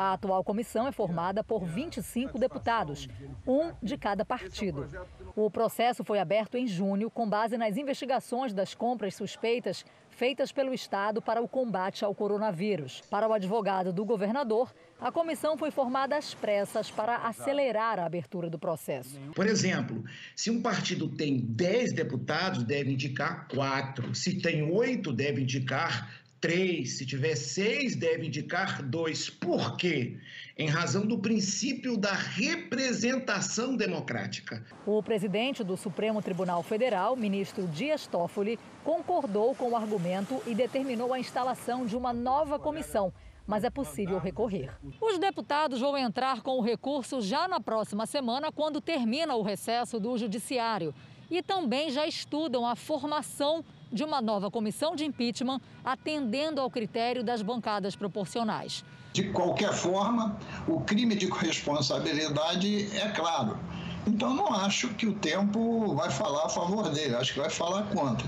A 0.00 0.14
atual 0.14 0.42
comissão 0.42 0.88
é 0.88 0.92
formada 0.92 1.44
por 1.44 1.62
25 1.62 2.38
deputados, 2.38 3.06
um 3.46 3.70
de 3.82 3.98
cada 3.98 4.24
partido. 4.24 4.88
O 5.36 5.50
processo 5.50 6.02
foi 6.02 6.18
aberto 6.18 6.56
em 6.56 6.66
junho 6.66 7.10
com 7.10 7.28
base 7.28 7.58
nas 7.58 7.76
investigações 7.76 8.54
das 8.54 8.74
compras 8.74 9.14
suspeitas 9.14 9.84
feitas 10.08 10.50
pelo 10.52 10.72
Estado 10.72 11.20
para 11.20 11.42
o 11.42 11.46
combate 11.46 12.02
ao 12.02 12.14
coronavírus. 12.14 13.02
Para 13.10 13.28
o 13.28 13.34
advogado 13.34 13.92
do 13.92 14.02
governador, 14.06 14.74
a 14.98 15.12
comissão 15.12 15.58
foi 15.58 15.70
formada 15.70 16.16
às 16.16 16.32
pressas 16.32 16.90
para 16.90 17.16
acelerar 17.16 17.98
a 17.98 18.06
abertura 18.06 18.48
do 18.48 18.58
processo. 18.58 19.20
Por 19.34 19.46
exemplo, 19.46 20.02
se 20.34 20.50
um 20.50 20.62
partido 20.62 21.08
tem 21.10 21.40
10 21.40 21.92
deputados, 21.92 22.64
deve 22.64 22.90
indicar 22.90 23.46
quatro. 23.48 24.14
Se 24.14 24.40
tem 24.40 24.62
oito, 24.62 25.12
deve 25.12 25.42
indicar 25.42 26.08
três, 26.40 26.96
se 26.96 27.04
tiver 27.04 27.36
seis, 27.36 27.94
deve 27.94 28.26
indicar 28.26 28.82
dois. 28.82 29.28
Por 29.28 29.76
quê? 29.76 30.16
Em 30.56 30.68
razão 30.68 31.06
do 31.06 31.18
princípio 31.18 31.96
da 31.96 32.12
representação 32.12 33.76
democrática. 33.76 34.64
O 34.86 35.02
presidente 35.02 35.62
do 35.62 35.76
Supremo 35.76 36.22
Tribunal 36.22 36.62
Federal, 36.62 37.14
ministro 37.14 37.66
Dias 37.68 38.06
Toffoli, 38.06 38.58
concordou 38.82 39.54
com 39.54 39.70
o 39.70 39.76
argumento 39.76 40.40
e 40.46 40.54
determinou 40.54 41.12
a 41.12 41.20
instalação 41.20 41.84
de 41.84 41.96
uma 41.96 42.12
nova 42.12 42.58
comissão 42.58 43.12
mas 43.46 43.64
é 43.64 43.70
possível 43.70 44.20
recorrer. 44.20 44.70
Os 45.00 45.18
deputados 45.18 45.80
vão 45.80 45.98
entrar 45.98 46.40
com 46.40 46.52
o 46.52 46.60
recurso 46.60 47.20
já 47.20 47.48
na 47.48 47.58
próxima 47.58 48.06
semana, 48.06 48.52
quando 48.52 48.80
termina 48.80 49.34
o 49.34 49.42
recesso 49.42 49.98
do 49.98 50.16
Judiciário. 50.16 50.94
E 51.28 51.42
também 51.42 51.90
já 51.90 52.06
estudam 52.06 52.64
a 52.64 52.76
formação 52.76 53.64
de 53.92 54.04
uma 54.04 54.20
nova 54.20 54.50
comissão 54.50 54.94
de 54.94 55.04
impeachment, 55.04 55.60
atendendo 55.84 56.60
ao 56.60 56.70
critério 56.70 57.24
das 57.24 57.42
bancadas 57.42 57.96
proporcionais. 57.96 58.84
De 59.12 59.24
qualquer 59.30 59.72
forma, 59.72 60.38
o 60.68 60.80
crime 60.80 61.16
de 61.16 61.26
responsabilidade 61.26 62.96
é 62.96 63.08
claro. 63.08 63.58
Então, 64.06 64.34
não 64.34 64.52
acho 64.54 64.88
que 64.94 65.06
o 65.06 65.12
tempo 65.14 65.94
vai 65.94 66.10
falar 66.10 66.46
a 66.46 66.48
favor 66.48 66.88
dele, 66.90 67.16
acho 67.16 67.34
que 67.34 67.40
vai 67.40 67.50
falar 67.50 67.82
contra. 67.84 68.26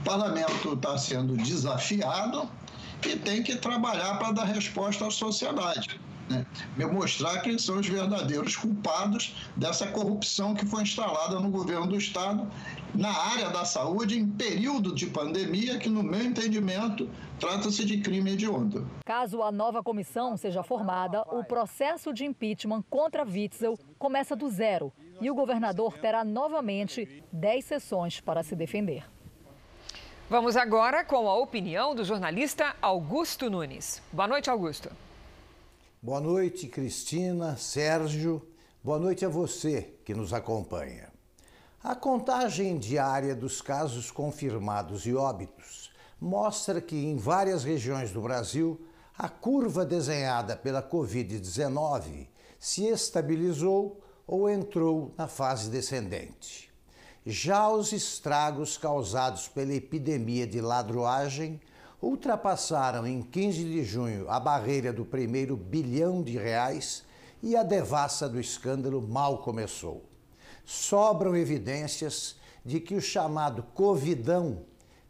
O 0.00 0.04
parlamento 0.04 0.72
está 0.72 0.96
sendo 0.98 1.36
desafiado 1.36 2.48
e 3.06 3.16
tem 3.16 3.42
que 3.42 3.56
trabalhar 3.56 4.18
para 4.18 4.32
dar 4.32 4.44
resposta 4.44 5.06
à 5.06 5.10
sociedade. 5.10 6.00
Né? 6.28 6.46
Mostrar 6.86 7.40
quem 7.40 7.58
são 7.58 7.78
os 7.78 7.88
verdadeiros 7.88 8.56
culpados 8.56 9.34
dessa 9.56 9.86
corrupção 9.88 10.54
que 10.54 10.66
foi 10.66 10.82
instalada 10.82 11.40
no 11.40 11.50
governo 11.50 11.86
do 11.86 11.96
Estado 11.96 12.48
na 12.94 13.10
área 13.10 13.50
da 13.50 13.64
saúde 13.64 14.18
em 14.18 14.28
período 14.28 14.94
de 14.94 15.06
pandemia, 15.06 15.78
que, 15.78 15.88
no 15.88 16.02
meu 16.02 16.22
entendimento, 16.22 17.08
trata-se 17.40 17.84
de 17.84 17.98
crime 17.98 18.32
hediondo. 18.32 18.86
Caso 19.04 19.42
a 19.42 19.50
nova 19.50 19.82
comissão 19.82 20.36
seja 20.36 20.62
formada, 20.62 21.22
o 21.22 21.42
processo 21.44 22.12
de 22.12 22.24
impeachment 22.24 22.82
contra 22.90 23.24
Witzel 23.24 23.78
começa 23.98 24.36
do 24.36 24.48
zero 24.50 24.92
e 25.20 25.30
o 25.30 25.34
governador 25.34 25.98
terá 25.98 26.24
novamente 26.24 27.24
10 27.32 27.64
sessões 27.64 28.20
para 28.20 28.42
se 28.42 28.54
defender. 28.54 29.04
Vamos 30.28 30.56
agora 30.56 31.04
com 31.04 31.28
a 31.28 31.36
opinião 31.36 31.94
do 31.94 32.04
jornalista 32.04 32.74
Augusto 32.80 33.50
Nunes. 33.50 34.02
Boa 34.12 34.26
noite, 34.26 34.48
Augusto. 34.48 34.90
Boa 36.04 36.20
noite, 36.20 36.66
Cristina, 36.66 37.56
Sérgio. 37.56 38.44
Boa 38.82 38.98
noite 38.98 39.24
a 39.24 39.28
você 39.28 39.94
que 40.04 40.12
nos 40.12 40.32
acompanha. 40.32 41.12
A 41.80 41.94
contagem 41.94 42.76
diária 42.76 43.36
dos 43.36 43.62
casos 43.62 44.10
confirmados 44.10 45.06
e 45.06 45.14
óbitos 45.14 45.92
mostra 46.20 46.80
que 46.80 46.96
em 46.96 47.16
várias 47.16 47.62
regiões 47.62 48.10
do 48.10 48.20
Brasil 48.20 48.84
a 49.16 49.28
curva 49.28 49.84
desenhada 49.84 50.56
pela 50.56 50.82
Covid-19 50.82 52.26
se 52.58 52.88
estabilizou 52.88 54.02
ou 54.26 54.50
entrou 54.50 55.14
na 55.16 55.28
fase 55.28 55.70
descendente. 55.70 56.68
Já 57.24 57.70
os 57.70 57.92
estragos 57.92 58.76
causados 58.76 59.46
pela 59.46 59.72
epidemia 59.72 60.48
de 60.48 60.60
ladroagem 60.60 61.60
ultrapassaram 62.02 63.06
em 63.06 63.22
15 63.22 63.64
de 63.64 63.84
junho 63.84 64.28
a 64.28 64.40
barreira 64.40 64.92
do 64.92 65.04
primeiro 65.04 65.56
bilhão 65.56 66.20
de 66.20 66.36
reais 66.36 67.04
e 67.40 67.54
a 67.54 67.62
devassa 67.62 68.28
do 68.28 68.40
escândalo 68.40 69.00
mal 69.00 69.38
começou. 69.38 70.02
Sobram 70.64 71.36
evidências 71.36 72.36
de 72.64 72.80
que 72.80 72.94
o 72.94 73.00
chamado 73.00 73.62
Covidão 73.74 74.64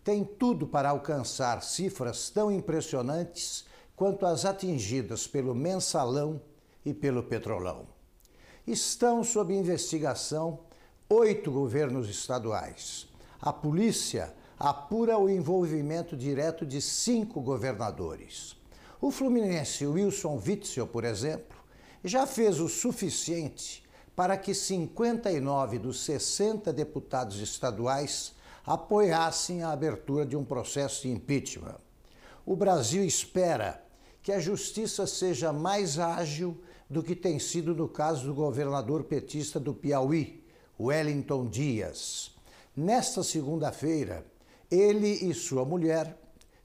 tem 0.04 0.24
tudo 0.24 0.66
para 0.66 0.90
alcançar 0.90 1.62
cifras 1.62 2.28
tão 2.28 2.50
impressionantes 2.50 3.64
quanto 3.96 4.26
as 4.26 4.44
atingidas 4.44 5.26
pelo 5.26 5.54
mensalão 5.54 6.40
e 6.84 6.92
pelo 6.92 7.22
petrolão. 7.22 7.86
Estão 8.66 9.22
sob 9.24 9.54
investigação 9.54 10.60
oito 11.08 11.50
governos 11.50 12.08
estaduais. 12.08 13.06
A 13.40 13.52
polícia 13.52 14.34
apura 14.64 15.18
o 15.18 15.28
envolvimento 15.28 16.16
direto 16.16 16.64
de 16.64 16.80
cinco 16.80 17.40
governadores. 17.40 18.54
O 19.00 19.10
fluminense 19.10 19.84
Wilson 19.84 20.40
Witzel, 20.46 20.86
por 20.86 21.02
exemplo, 21.02 21.58
já 22.04 22.28
fez 22.28 22.60
o 22.60 22.68
suficiente 22.68 23.82
para 24.14 24.36
que 24.36 24.54
59 24.54 25.80
dos 25.80 26.04
60 26.04 26.72
deputados 26.72 27.40
estaduais 27.40 28.36
apoiassem 28.64 29.64
a 29.64 29.72
abertura 29.72 30.24
de 30.24 30.36
um 30.36 30.44
processo 30.44 31.02
de 31.02 31.10
impeachment. 31.10 31.80
O 32.46 32.54
Brasil 32.54 33.04
espera 33.04 33.84
que 34.22 34.30
a 34.30 34.38
justiça 34.38 35.08
seja 35.08 35.52
mais 35.52 35.98
ágil 35.98 36.56
do 36.88 37.02
que 37.02 37.16
tem 37.16 37.40
sido 37.40 37.74
no 37.74 37.88
caso 37.88 38.26
do 38.26 38.34
governador 38.34 39.02
petista 39.02 39.58
do 39.58 39.74
Piauí, 39.74 40.40
Wellington 40.78 41.48
Dias. 41.48 42.30
Nesta 42.76 43.24
segunda-feira, 43.24 44.24
ele 44.72 45.28
e 45.28 45.34
sua 45.34 45.66
mulher 45.66 46.16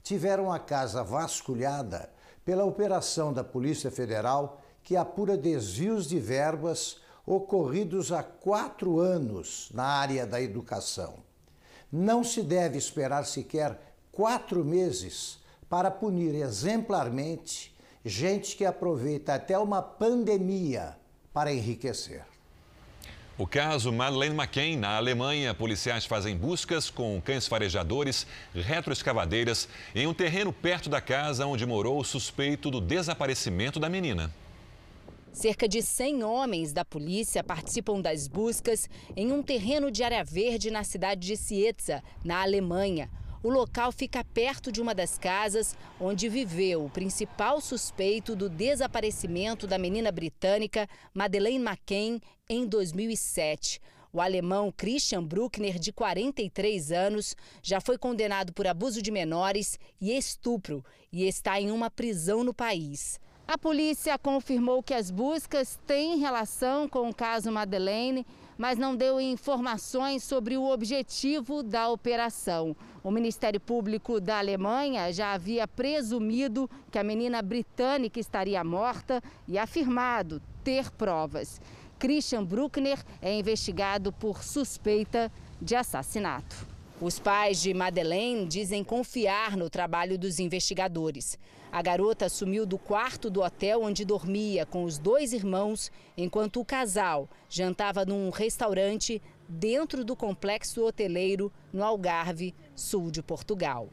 tiveram 0.02 0.50
a 0.50 0.58
casa 0.58 1.04
vasculhada 1.04 2.10
pela 2.42 2.64
operação 2.64 3.30
da 3.34 3.44
Polícia 3.44 3.90
Federal 3.90 4.62
que 4.82 4.96
apura 4.96 5.36
desvios 5.36 6.08
de 6.08 6.18
verbas 6.18 6.96
ocorridos 7.26 8.10
há 8.10 8.22
quatro 8.22 8.98
anos 8.98 9.68
na 9.74 9.84
área 9.84 10.26
da 10.26 10.40
educação. 10.40 11.16
Não 11.92 12.24
se 12.24 12.42
deve 12.42 12.78
esperar 12.78 13.26
sequer 13.26 13.78
quatro 14.10 14.64
meses 14.64 15.38
para 15.68 15.90
punir 15.90 16.34
exemplarmente 16.34 17.76
gente 18.02 18.56
que 18.56 18.64
aproveita 18.64 19.34
até 19.34 19.58
uma 19.58 19.82
pandemia 19.82 20.96
para 21.34 21.52
enriquecer. 21.52 22.24
O 23.38 23.46
caso 23.46 23.92
Madeleine 23.92 24.34
McCain, 24.34 24.76
na 24.76 24.96
Alemanha, 24.96 25.54
policiais 25.54 26.04
fazem 26.04 26.36
buscas 26.36 26.90
com 26.90 27.22
cães 27.24 27.46
farejadores, 27.46 28.26
retroescavadeiras, 28.52 29.68
em 29.94 30.08
um 30.08 30.12
terreno 30.12 30.52
perto 30.52 30.90
da 30.90 31.00
casa 31.00 31.46
onde 31.46 31.64
morou 31.64 32.00
o 32.00 32.04
suspeito 32.04 32.68
do 32.68 32.80
desaparecimento 32.80 33.78
da 33.78 33.88
menina. 33.88 34.34
Cerca 35.32 35.68
de 35.68 35.80
100 35.80 36.24
homens 36.24 36.72
da 36.72 36.84
polícia 36.84 37.44
participam 37.44 38.00
das 38.00 38.26
buscas 38.26 38.90
em 39.14 39.30
um 39.30 39.40
terreno 39.40 39.88
de 39.88 40.02
área 40.02 40.24
verde 40.24 40.68
na 40.68 40.82
cidade 40.82 41.24
de 41.24 41.36
Cietza, 41.36 42.02
na 42.24 42.42
Alemanha. 42.42 43.08
O 43.40 43.50
local 43.50 43.92
fica 43.92 44.24
perto 44.24 44.72
de 44.72 44.80
uma 44.80 44.92
das 44.92 45.16
casas 45.16 45.76
onde 46.00 46.28
viveu 46.28 46.84
o 46.84 46.90
principal 46.90 47.60
suspeito 47.60 48.34
do 48.34 48.48
desaparecimento 48.48 49.64
da 49.64 49.78
menina 49.78 50.10
britânica 50.10 50.88
Madeleine 51.14 51.64
McCain 51.64 52.20
em 52.48 52.66
2007. 52.66 53.80
O 54.12 54.20
alemão 54.20 54.72
Christian 54.76 55.22
Bruckner, 55.22 55.78
de 55.78 55.92
43 55.92 56.90
anos, 56.90 57.36
já 57.62 57.80
foi 57.80 57.96
condenado 57.96 58.52
por 58.52 58.66
abuso 58.66 59.00
de 59.00 59.12
menores 59.12 59.78
e 60.00 60.16
estupro 60.16 60.84
e 61.12 61.24
está 61.24 61.60
em 61.60 61.70
uma 61.70 61.88
prisão 61.88 62.42
no 62.42 62.52
país. 62.52 63.20
A 63.46 63.56
polícia 63.56 64.18
confirmou 64.18 64.82
que 64.82 64.92
as 64.92 65.10
buscas 65.10 65.78
têm 65.86 66.18
relação 66.18 66.88
com 66.88 67.08
o 67.08 67.14
caso 67.14 67.52
Madeleine 67.52 68.26
mas 68.58 68.76
não 68.76 68.96
deu 68.96 69.20
informações 69.20 70.24
sobre 70.24 70.56
o 70.56 70.68
objetivo 70.68 71.62
da 71.62 71.88
operação. 71.88 72.76
O 73.04 73.10
Ministério 73.10 73.60
Público 73.60 74.20
da 74.20 74.38
Alemanha 74.38 75.12
já 75.12 75.32
havia 75.32 75.68
presumido 75.68 76.68
que 76.90 76.98
a 76.98 77.04
menina 77.04 77.40
britânica 77.40 78.18
estaria 78.18 78.62
morta 78.64 79.22
e 79.46 79.56
afirmado 79.56 80.42
ter 80.64 80.90
provas. 80.90 81.60
Christian 81.98 82.44
Bruckner 82.44 82.98
é 83.22 83.32
investigado 83.32 84.12
por 84.12 84.42
suspeita 84.42 85.30
de 85.62 85.76
assassinato. 85.76 86.66
Os 87.00 87.18
pais 87.18 87.62
de 87.62 87.72
Madeleine 87.72 88.46
dizem 88.46 88.82
confiar 88.82 89.56
no 89.56 89.70
trabalho 89.70 90.18
dos 90.18 90.40
investigadores. 90.40 91.38
A 91.70 91.82
garota 91.82 92.28
sumiu 92.30 92.64
do 92.64 92.78
quarto 92.78 93.28
do 93.28 93.42
hotel 93.42 93.82
onde 93.82 94.04
dormia 94.04 94.64
com 94.64 94.84
os 94.84 94.96
dois 94.96 95.34
irmãos, 95.34 95.92
enquanto 96.16 96.60
o 96.60 96.64
casal 96.64 97.28
jantava 97.48 98.06
num 98.06 98.30
restaurante 98.30 99.20
dentro 99.46 100.02
do 100.02 100.16
complexo 100.16 100.84
hoteleiro 100.84 101.52
no 101.72 101.84
Algarve, 101.84 102.54
sul 102.74 103.10
de 103.10 103.22
Portugal. 103.22 103.88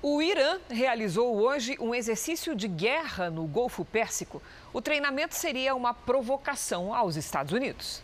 O 0.00 0.22
Irã 0.22 0.60
realizou 0.68 1.36
hoje 1.36 1.76
um 1.80 1.92
exercício 1.92 2.54
de 2.54 2.68
guerra 2.68 3.28
no 3.28 3.44
Golfo 3.48 3.84
Pérsico. 3.84 4.40
O 4.72 4.80
treinamento 4.80 5.34
seria 5.34 5.74
uma 5.74 5.92
provocação 5.92 6.94
aos 6.94 7.16
Estados 7.16 7.52
Unidos. 7.52 8.00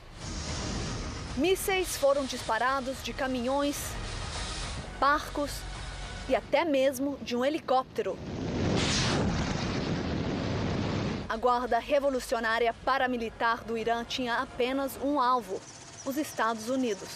Mísseis 1.37 1.97
foram 1.97 2.25
disparados 2.25 3.01
de 3.05 3.13
caminhões, 3.13 3.77
barcos 4.99 5.53
e 6.29 6.35
até 6.35 6.65
mesmo 6.65 7.19
de 7.23 7.37
um 7.37 7.45
helicóptero. 7.45 8.19
A 11.29 11.37
Guarda 11.37 11.79
Revolucionária 11.79 12.75
Paramilitar 12.85 13.65
do 13.65 13.77
Irã 13.77 14.05
tinha 14.05 14.37
apenas 14.37 14.99
um 15.03 15.21
alvo: 15.21 15.61
os 16.05 16.17
Estados 16.17 16.69
Unidos. 16.69 17.09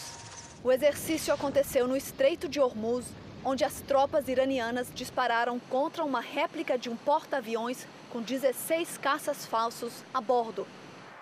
O 0.65 0.73
exercício 0.73 1.33
aconteceu 1.33 1.87
no 1.87 1.97
Estreito 1.97 2.49
de 2.49 2.61
Hormuz 2.61 3.07
onde 3.45 3.65
as 3.65 3.81
tropas 3.81 4.29
iranianas 4.29 4.91
dispararam 4.93 5.59
contra 5.59 6.05
uma 6.05 6.21
réplica 6.21 6.77
de 6.77 6.91
um 6.91 6.97
porta-aviões 6.97 7.87
com 8.11 8.21
16 8.21 8.99
caças 8.99 9.47
falsos 9.47 10.05
a 10.13 10.21
bordo. 10.21 10.67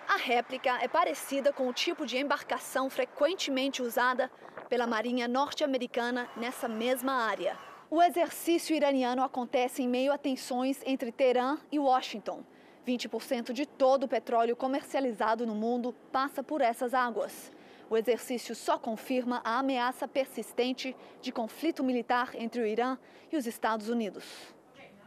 A 0.07 0.17
réplica 0.17 0.77
é 0.81 0.87
parecida 0.87 1.51
com 1.51 1.67
o 1.67 1.73
tipo 1.73 2.05
de 2.05 2.17
embarcação 2.17 2.89
frequentemente 2.89 3.81
usada 3.81 4.31
pela 4.69 4.87
Marinha 4.87 5.27
norte-americana 5.27 6.29
nessa 6.35 6.67
mesma 6.67 7.13
área. 7.13 7.66
O 7.89 8.01
exercício 8.01 8.75
iraniano 8.75 9.23
acontece 9.23 9.81
em 9.81 9.87
meio 9.87 10.11
a 10.11 10.17
tensões 10.17 10.81
entre 10.85 11.09
Teherã 11.09 11.57
e 11.71 11.79
Washington. 11.79 12.43
20% 12.85 13.53
de 13.53 13.65
todo 13.65 14.03
o 14.03 14.07
petróleo 14.09 14.57
comercializado 14.57 15.45
no 15.45 15.55
mundo 15.55 15.95
passa 16.11 16.43
por 16.43 16.59
essas 16.59 16.93
águas. 16.93 17.49
O 17.89 17.95
exercício 17.95 18.53
só 18.53 18.77
confirma 18.77 19.39
a 19.41 19.59
ameaça 19.59 20.05
persistente 20.05 20.93
de 21.21 21.31
conflito 21.31 21.81
militar 21.81 22.31
entre 22.35 22.61
o 22.61 22.65
Irã 22.65 22.97
e 23.31 23.37
os 23.37 23.47
Estados 23.47 23.87
Unidos. 23.87 24.56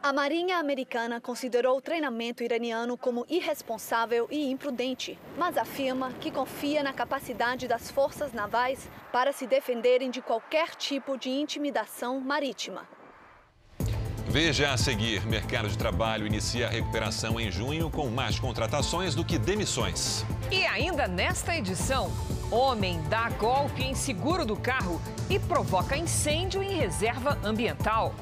A 0.03 0.15
Marinha 0.15 0.57
Americana 0.57 1.21
considerou 1.21 1.77
o 1.77 1.81
treinamento 1.81 2.43
iraniano 2.43 2.97
como 2.97 3.27
irresponsável 3.29 4.27
e 4.31 4.51
imprudente, 4.51 5.19
mas 5.37 5.59
afirma 5.59 6.11
que 6.19 6.31
confia 6.31 6.83
na 6.83 6.91
capacidade 6.91 7.69
das 7.69 7.91
forças 7.91 8.33
navais 8.33 8.89
para 9.13 9.31
se 9.31 9.47
defenderem 9.47 10.11
de 10.11 10.23
qualquer 10.23 10.75
tipo 10.75 11.19
de 11.19 11.29
intimidação 11.29 12.19
marítima. 12.19 12.89
Veja 14.27 14.73
a 14.73 14.79
seguir: 14.79 15.27
mercado 15.27 15.69
de 15.69 15.77
trabalho 15.77 16.27
inicia 16.27 16.67
a 16.67 16.71
recuperação 16.71 17.39
em 17.39 17.51
junho 17.51 17.91
com 17.91 18.09
mais 18.09 18.41
contratações 18.41 19.15
do 19.15 19.23
que 19.23 19.39
demissões. 19.39 20.25
E 20.51 20.65
ainda 20.65 21.07
nesta 21.07 21.55
edição, 21.55 22.11
homem 22.51 23.03
dá 23.11 23.29
golpe 23.29 23.83
em 23.83 23.95
seguro 23.95 24.47
do 24.47 24.57
carro 24.57 24.99
e 25.29 25.39
provoca 25.39 25.95
incêndio 25.95 26.63
em 26.63 26.73
reserva 26.73 27.39
ambiental. 27.45 28.15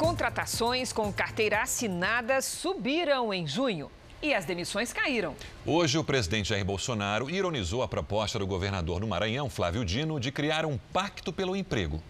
Contratações 0.00 0.94
com 0.94 1.12
carteira 1.12 1.60
assinada 1.60 2.40
subiram 2.40 3.34
em 3.34 3.46
junho 3.46 3.90
e 4.22 4.32
as 4.32 4.46
demissões 4.46 4.94
caíram. 4.94 5.36
Hoje, 5.66 5.98
o 5.98 6.02
presidente 6.02 6.48
Jair 6.48 6.64
Bolsonaro 6.64 7.28
ironizou 7.28 7.82
a 7.82 7.88
proposta 7.88 8.38
do 8.38 8.46
governador 8.46 9.00
do 9.00 9.06
Maranhão, 9.06 9.50
Flávio 9.50 9.84
Dino, 9.84 10.18
de 10.18 10.32
criar 10.32 10.64
um 10.64 10.78
pacto 10.90 11.30
pelo 11.30 11.54
emprego. 11.54 12.02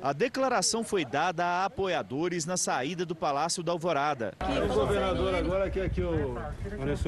A 0.00 0.12
declaração 0.12 0.84
foi 0.84 1.04
dada 1.04 1.44
a 1.44 1.64
apoiadores 1.64 2.46
na 2.46 2.56
saída 2.56 3.04
do 3.04 3.16
Palácio 3.16 3.64
da 3.64 3.72
Alvorada. 3.72 4.32
O 4.40 4.72
governador 4.72 5.34
agora 5.34 5.68
quer 5.68 5.90
que 5.90 6.00
eu 6.00 6.36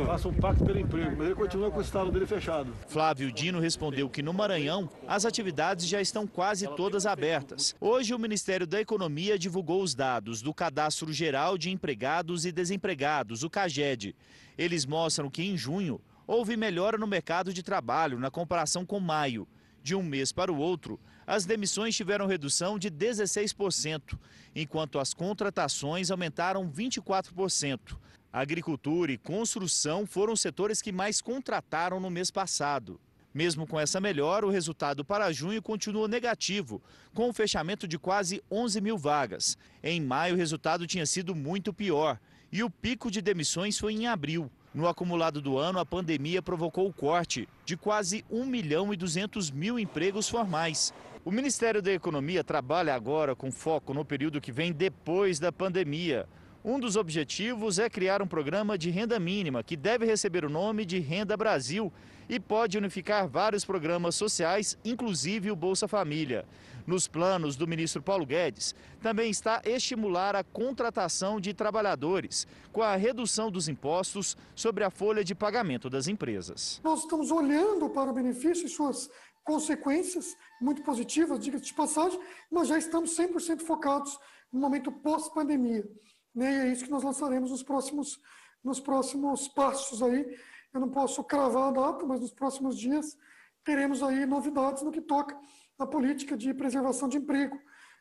faça 0.05 0.27
um 0.27 0.35
pacto 0.35 0.65
pelo 0.65 0.81
emprego, 0.81 1.15
mas 1.17 1.27
ele 1.27 1.37
continua 1.37 1.71
com 1.71 1.79
o 1.79 1.83
estado 1.83 2.11
dele 2.11 2.27
fechado. 2.27 2.75
Flávio 2.89 3.31
Dino 3.31 3.61
respondeu 3.61 4.11
que 4.11 4.23
no 4.23 4.33
Maranhão 4.33 4.91
as 5.07 5.25
atividades 5.25 5.87
já 5.87 6.01
estão 6.01 6.27
quase 6.27 6.67
todas 6.75 7.07
abertas. 7.07 7.77
Hoje 7.81 8.13
o 8.13 8.19
Ministério 8.19 8.67
da 8.67 8.81
Economia 8.81 9.39
divulgou 9.39 9.83
os 9.83 9.95
dados 9.95 10.43
do 10.43 10.53
Cadastro 10.53 11.13
Geral 11.13 11.57
de 11.57 11.71
Empregados 11.71 12.45
e 12.45 12.51
Desempregados, 12.51 13.45
o 13.45 13.51
CAGED. 13.51 14.17
Eles 14.59 14.85
mostram 14.85 15.31
que 15.31 15.45
em 15.45 15.57
junho 15.57 16.01
houve 16.27 16.57
melhora 16.57 16.99
no 16.99 17.07
mercado 17.07 17.55
de 17.55 17.63
trabalho 17.63 18.19
na 18.19 18.33
comparação 18.33 18.85
com 18.85 18.99
maio. 18.99 19.47
De 19.83 19.95
um 19.95 20.03
mês 20.03 20.31
para 20.31 20.53
o 20.53 20.59
outro, 20.59 21.01
as 21.27 21.45
demissões 21.45 21.97
tiveram 21.97 22.27
redução 22.27 22.79
de 22.79 22.91
16%, 22.91 24.19
enquanto 24.55 24.99
as 24.99 25.15
contratações 25.15 26.11
aumentaram 26.11 26.71
24%. 26.71 27.97
Agricultura 28.33 29.11
e 29.11 29.19
construção 29.19 30.07
foram 30.07 30.37
setores 30.37 30.81
que 30.81 30.93
mais 30.93 31.21
contrataram 31.21 31.99
no 31.99 32.11
mês 32.11 32.31
passado. 32.31 33.01
Mesmo 33.33 33.67
com 33.67 33.79
essa 33.79 34.01
melhora, 34.01 34.47
o 34.47 34.51
resultado 34.51 35.05
para 35.05 35.33
junho 35.33 35.63
continua 35.63 36.09
negativo, 36.09 36.83
com 37.15 37.29
o 37.29 37.33
fechamento 37.33 37.87
de 37.87 37.99
quase 37.99 38.43
11 38.51 38.81
mil 38.81 38.99
vagas. 38.99 39.57
Em 39.83 40.01
maio, 40.01 40.35
o 40.35 40.39
resultado 40.39 40.87
tinha 40.87 41.07
sido 41.07 41.35
muito 41.35 41.73
pior 41.73 42.19
e 42.53 42.65
o 42.65 42.71
pico 42.71 43.11
de 43.11 43.23
demissões 43.23 43.79
foi 43.79 43.95
em 43.95 44.07
abril. 44.09 44.51
No 44.73 44.87
acumulado 44.87 45.41
do 45.41 45.59
ano, 45.59 45.79
a 45.79 45.87
pandemia 45.87 46.43
provocou 46.43 46.89
o 46.89 46.93
corte 46.93 47.49
de 47.65 47.77
quase 47.77 48.25
1 48.31 48.47
milhão 48.47 48.93
e 48.93 48.97
200 48.97 49.51
mil 49.51 49.79
empregos 49.79 50.29
formais. 50.29 50.93
O 51.23 51.31
Ministério 51.31 51.83
da 51.83 51.93
Economia 51.93 52.43
trabalha 52.43 52.95
agora 52.95 53.37
com 53.37 53.53
foco 53.53 53.93
no 53.93 54.07
período 54.07 54.41
que 54.41 54.51
vem 54.51 54.73
depois 54.73 55.39
da 55.39 55.53
pandemia. 55.53 56.27
Um 56.65 56.81
dos 56.81 56.97
objetivos 56.97 57.79
é 57.79 57.91
criar 57.91 58.23
um 58.23 58.27
programa 58.27 58.79
de 58.79 58.89
renda 58.89 59.21
mínima 59.21 59.63
que 59.63 59.77
deve 59.77 60.07
receber 60.07 60.47
o 60.47 60.51
nome 60.51 60.87
de 60.87 60.99
Renda 60.99 61.37
Brasil 61.37 61.93
e 62.27 62.41
pode 62.41 62.79
unificar 62.79 63.29
vários 63.29 63.67
programas 63.67 64.15
sociais, 64.15 64.79
inclusive 64.83 65.51
o 65.51 65.57
Bolsa 65.57 65.87
Família. 65.87 66.47
Nos 66.87 67.07
planos 67.07 67.55
do 67.55 67.67
ministro 67.67 68.03
Paulo 68.03 68.25
Guedes, 68.25 68.75
também 69.03 69.31
está 69.31 69.61
estimular 69.65 70.35
a 70.35 70.43
contratação 70.43 71.41
de 71.41 71.53
trabalhadores, 71.53 72.47
com 72.73 72.83
a 72.83 72.97
redução 72.97 73.51
dos 73.51 73.69
impostos 73.69 74.37
sobre 74.55 74.85
a 74.85 74.91
folha 74.91 75.23
de 75.23 75.35
pagamento 75.35 75.91
das 75.91 76.09
empresas. 76.09 76.81
Nós 76.83 77.01
estamos 77.01 77.31
olhando 77.31 77.91
para 77.91 78.11
o 78.11 78.15
benefício 78.15 78.67
e 78.67 78.69
suas 78.69 79.11
consequências 79.51 80.37
muito 80.61 80.81
positivas, 80.83 81.41
diga-se 81.41 81.65
de 81.65 81.75
passagem, 81.75 82.21
mas 82.49 82.69
já 82.69 82.79
estamos 82.79 83.17
100% 83.17 83.63
focados 83.63 84.17
no 84.53 84.61
momento 84.61 84.93
pós-pandemia. 84.93 85.85
Né? 86.33 86.53
E 86.53 86.61
é 86.61 86.73
isso 86.73 86.85
que 86.85 86.91
nós 86.91 87.03
lançaremos 87.03 87.51
nos 87.51 87.65
próximos, 87.65 88.21
nos 88.63 88.79
próximos 88.79 89.49
passos 89.49 90.05
aí. 90.05 90.39
Eu 90.73 90.81
não 90.81 90.89
posso 90.89 91.25
cravar 91.25 91.69
a 91.69 91.73
data, 91.73 92.07
mas 92.07 92.21
nos 92.21 92.33
próximos 92.33 92.79
dias 92.79 93.19
teremos 93.65 94.05
aí 94.05 94.25
novidades 94.25 94.85
no 94.85 94.93
que 94.93 95.01
toca 95.01 95.37
à 95.77 95.85
política 95.85 96.37
de 96.37 96.55
preservação 96.55 97.09
de 97.09 97.19
emprego. 97.19 97.59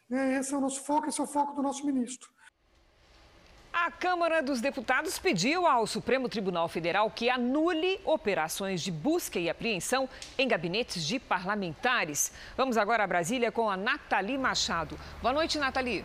Né? 0.08 0.38
Esse 0.38 0.54
é 0.54 0.58
o 0.58 0.62
nosso 0.62 0.84
foco, 0.84 1.10
esse 1.10 1.20
é 1.20 1.24
o 1.24 1.28
foco 1.28 1.54
do 1.56 1.64
nosso 1.64 1.84
ministro. 1.84 2.30
A 3.86 3.90
Câmara 3.90 4.44
dos 4.44 4.60
Deputados 4.60 5.18
pediu 5.18 5.66
ao 5.66 5.88
Supremo 5.88 6.28
Tribunal 6.28 6.68
Federal 6.68 7.10
que 7.10 7.30
anule 7.30 7.98
operações 8.04 8.82
de 8.82 8.92
busca 8.92 9.40
e 9.40 9.50
apreensão 9.50 10.10
em 10.38 10.50
gabinetes 10.50 11.06
de 11.06 11.18
parlamentares. 11.18 12.34
Vamos 12.58 12.76
agora 12.76 13.06
a 13.06 13.08
Brasília 13.08 13.54
com 13.54 13.70
a 13.70 13.78
Nathalie 13.78 14.38
Machado. 14.38 15.00
Boa 15.22 15.34
noite, 15.34 15.58
Nathalie. 15.58 16.04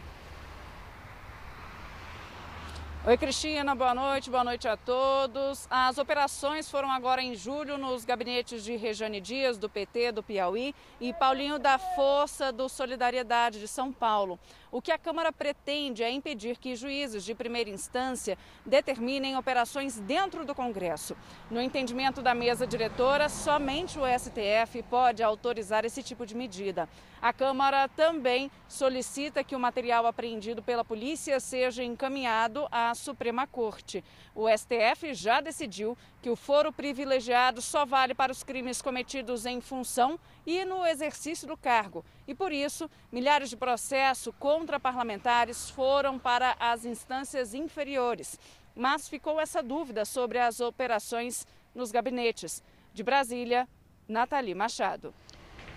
Oi, 3.07 3.19
Cristina, 3.19 3.75
boa 3.75 3.95
noite, 3.95 4.31
boa 4.31 4.43
noite 4.43 4.67
a 4.67 4.79
todos. 4.79 5.67
As 5.69 5.99
operações 5.99 6.71
foram 6.71 6.91
agora 6.91 7.21
em 7.21 7.35
julho 7.35 7.77
nos 7.77 8.03
gabinetes 8.03 8.65
de 8.65 8.77
Rejane 8.77 9.21
Dias, 9.21 9.59
do 9.59 9.69
PT, 9.69 10.11
do 10.13 10.23
Piauí, 10.23 10.75
e 10.99 11.13
Paulinho 11.13 11.59
da 11.59 11.77
Força, 11.77 12.51
do 12.51 12.67
Solidariedade 12.67 13.61
de 13.61 13.69
São 13.69 13.93
Paulo. 13.93 14.41
O 14.75 14.83
que 14.83 14.91
a 14.91 14.99
Câmara 14.99 15.31
pretende 15.31 16.03
é 16.03 16.11
impedir 16.11 16.59
que 16.59 16.75
juízes 16.75 17.25
de 17.25 17.33
primeira 17.33 17.71
instância 17.71 18.37
determinem 18.67 19.37
operações 19.37 20.01
dentro 20.01 20.45
do 20.45 20.53
Congresso. 20.53 21.17
No 21.49 21.63
entendimento 21.63 22.21
da 22.21 22.35
mesa 22.35 22.67
diretora, 22.67 23.29
somente 23.29 24.01
o 24.01 24.03
STF 24.05 24.83
pode 24.91 25.23
autorizar 25.23 25.85
esse 25.85 26.03
tipo 26.03 26.27
de 26.27 26.35
medida. 26.35 26.89
A 27.23 27.33
Câmara 27.33 27.87
também 27.87 28.51
solicita 28.67 29.45
que 29.45 29.55
o 29.55 29.61
material 29.61 30.07
apreendido 30.07 30.61
pela 30.61 30.85
polícia 30.85 31.39
seja 31.39 31.85
encaminhado 31.85 32.67
à 32.69 32.93
Suprema 32.97 33.47
Corte. 33.47 34.03
O 34.35 34.49
STF 34.49 35.15
já 35.15 35.41
decidiu 35.41 35.97
que 36.21 36.29
o 36.29 36.35
foro 36.35 36.73
privilegiado 36.73 37.63
só 37.63 37.87
vale 37.87 38.15
para 38.15 38.33
os 38.33 38.43
crimes 38.43 38.83
cometidos 38.83 39.47
em 39.47 39.61
função 39.61 40.19
e 40.45 40.65
no 40.65 40.85
exercício 40.85 41.47
do 41.47 41.57
cargo. 41.57 42.05
E 42.27 42.35
por 42.35 42.51
isso, 42.51 42.91
milhares 43.13 43.49
de 43.49 43.57
processos 43.57 44.35
contra 44.39 44.81
parlamentares 44.81 45.71
foram 45.71 46.19
para 46.19 46.57
as 46.59 46.85
instâncias 46.85 47.55
inferiores. 47.55 48.39
Mas 48.75 49.09
ficou 49.09 49.41
essa 49.41 49.63
dúvida 49.63 50.05
sobre 50.05 50.39
as 50.39 50.61
operações 50.61 51.47
nos 51.73 51.93
gabinetes. 51.93 52.61
De 52.93 53.05
Brasília, 53.05 53.69
Nathalie 54.09 54.55
Machado. 54.55 55.15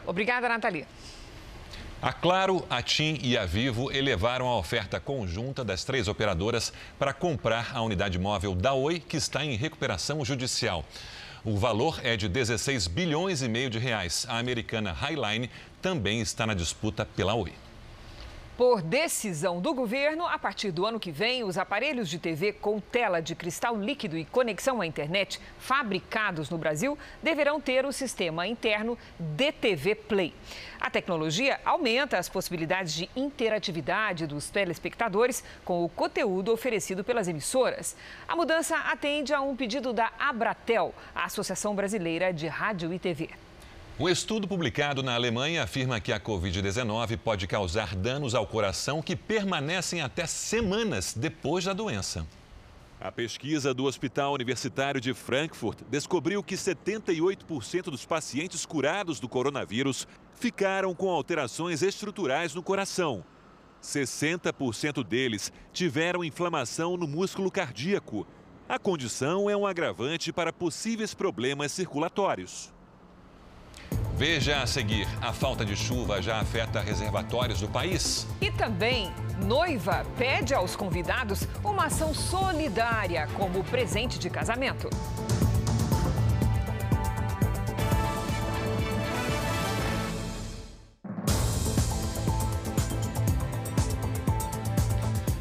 Obrigada, 0.06 0.50
Nathalie. 0.50 0.88
A 2.00 2.14
Claro, 2.14 2.64
a 2.70 2.80
TIM 2.80 3.18
e 3.24 3.36
a 3.36 3.44
Vivo 3.44 3.92
elevaram 3.92 4.48
a 4.48 4.56
oferta 4.56 5.00
conjunta 5.00 5.66
das 5.66 5.84
três 5.84 6.08
operadoras 6.08 6.72
para 7.00 7.12
comprar 7.12 7.72
a 7.74 7.82
unidade 7.82 8.20
móvel 8.20 8.54
da 8.54 8.72
Oi, 8.72 9.00
que 9.00 9.18
está 9.18 9.44
em 9.44 9.56
recuperação 9.56 10.24
judicial. 10.24 10.86
O 11.44 11.58
valor 11.58 12.00
é 12.04 12.16
de 12.16 12.30
16 12.30 12.86
bilhões 12.86 13.42
e 13.42 13.50
meio 13.50 13.68
de 13.68 13.80
reais. 13.80 14.28
A 14.30 14.38
americana 14.38 14.92
Highline 14.92 15.50
também 15.82 16.22
está 16.22 16.46
na 16.46 16.54
disputa 16.54 17.04
pela 17.04 17.34
Oi. 17.34 17.52
Por 18.58 18.82
decisão 18.82 19.62
do 19.62 19.72
governo, 19.72 20.26
a 20.26 20.40
partir 20.40 20.72
do 20.72 20.84
ano 20.84 21.00
que 21.00 21.12
vem, 21.12 21.44
os 21.44 21.60
aparelhos 21.60 22.10
de 22.10 22.18
TV 22.18 22.52
com 22.52 22.80
tela 22.80 23.22
de 23.22 23.36
cristal 23.36 23.76
líquido 23.76 24.18
e 24.18 24.26
conexão 24.26 24.82
à 24.82 24.88
internet 24.88 25.40
fabricados 25.60 26.50
no 26.50 26.58
Brasil 26.58 26.98
deverão 27.22 27.62
ter 27.62 27.86
o 27.86 27.92
sistema 27.92 28.48
interno 28.48 28.98
DTV 29.20 29.94
Play. 29.94 30.34
A 30.82 30.90
tecnologia 30.90 31.60
aumenta 31.64 32.18
as 32.18 32.28
possibilidades 32.28 32.94
de 32.94 33.08
interatividade 33.16 34.26
dos 34.26 34.50
telespectadores 34.50 35.44
com 35.64 35.86
o 35.86 35.90
conteúdo 35.90 36.52
oferecido 36.52 37.04
pelas 37.04 37.28
emissoras. 37.28 37.96
A 38.28 38.36
mudança 38.36 38.76
atende 38.76 39.36
a 39.36 39.40
um 39.40 39.56
pedido 39.56 39.94
da 39.94 40.12
Abratel, 40.18 40.96
a 41.14 41.26
Associação 41.26 41.76
Brasileira 41.76 42.34
de 42.34 42.48
Rádio 42.48 42.92
e 42.92 42.98
TV. 42.98 43.30
Um 44.00 44.08
estudo 44.08 44.48
publicado 44.48 45.02
na 45.02 45.16
Alemanha 45.16 45.64
afirma 45.64 46.00
que 46.00 46.14
a 46.14 46.20
Covid-19 46.20 47.18
pode 47.18 47.48
causar 47.48 47.96
danos 47.96 48.36
ao 48.36 48.46
coração 48.46 49.02
que 49.02 49.16
permanecem 49.16 50.02
até 50.02 50.28
semanas 50.28 51.16
depois 51.18 51.66
da 51.66 51.74
doença. 51.74 52.24
A 53.02 53.12
pesquisa 53.12 53.74
do 53.74 53.86
Hospital 53.86 54.36
Universitário 54.36 55.02
de 55.02 55.16
Frankfurt 55.16 55.80
descobriu 55.90 56.44
que 56.44 56.54
78% 56.54 57.86
dos 57.86 58.06
pacientes 58.06 58.68
curados 58.68 59.20
do 59.20 59.28
coronavírus 59.28 60.08
ficaram 60.36 60.94
com 60.94 61.10
alterações 61.10 61.82
estruturais 61.82 62.54
no 62.54 62.62
coração. 62.62 63.26
60% 63.82 65.04
deles 65.04 65.52
tiveram 65.74 66.24
inflamação 66.24 66.98
no 66.98 67.08
músculo 67.08 67.50
cardíaco. 67.50 68.28
A 68.70 68.78
condição 68.78 69.50
é 69.50 69.58
um 69.58 69.66
agravante 69.66 70.32
para 70.32 70.54
possíveis 70.54 71.16
problemas 71.16 71.72
circulatórios. 71.72 72.77
Veja 74.18 74.64
a 74.64 74.66
seguir: 74.66 75.08
a 75.22 75.32
falta 75.32 75.64
de 75.64 75.76
chuva 75.76 76.24
já 76.24 76.40
afeta 76.40 76.82
reservatórios 76.82 77.62
do 77.62 77.68
país. 77.68 78.26
E 78.42 78.50
também, 78.50 79.12
noiva 79.46 80.04
pede 80.18 80.56
aos 80.56 80.76
convidados 80.76 81.48
uma 81.64 81.86
ação 81.86 82.16
solidária 82.16 83.28
como 83.38 83.64
presente 83.64 84.18
de 84.18 84.28
casamento. 84.28 84.90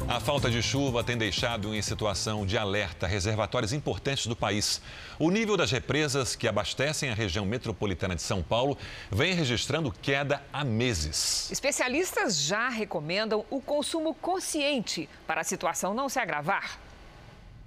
A 0.09 0.21
falta 0.21 0.49
de 0.49 0.63
chuva 0.63 1.03
tem 1.03 1.17
deixado 1.17 1.75
em 1.75 1.81
situação 1.81 2.45
de 2.45 2.57
alerta 2.57 3.05
reservatórios 3.05 3.73
importantes 3.73 4.25
do 4.25 4.37
país. 4.37 4.81
O 5.19 5.29
nível 5.29 5.57
das 5.57 5.69
represas 5.69 6.33
que 6.33 6.47
abastecem 6.47 7.09
a 7.09 7.13
região 7.13 7.45
metropolitana 7.45 8.15
de 8.15 8.21
São 8.21 8.41
Paulo 8.41 8.77
vem 9.11 9.33
registrando 9.33 9.91
queda 9.91 10.41
há 10.53 10.63
meses. 10.63 11.51
Especialistas 11.51 12.37
já 12.37 12.69
recomendam 12.69 13.45
o 13.49 13.59
consumo 13.59 14.13
consciente 14.13 15.09
para 15.27 15.41
a 15.41 15.43
situação 15.43 15.93
não 15.93 16.07
se 16.07 16.19
agravar. 16.19 16.79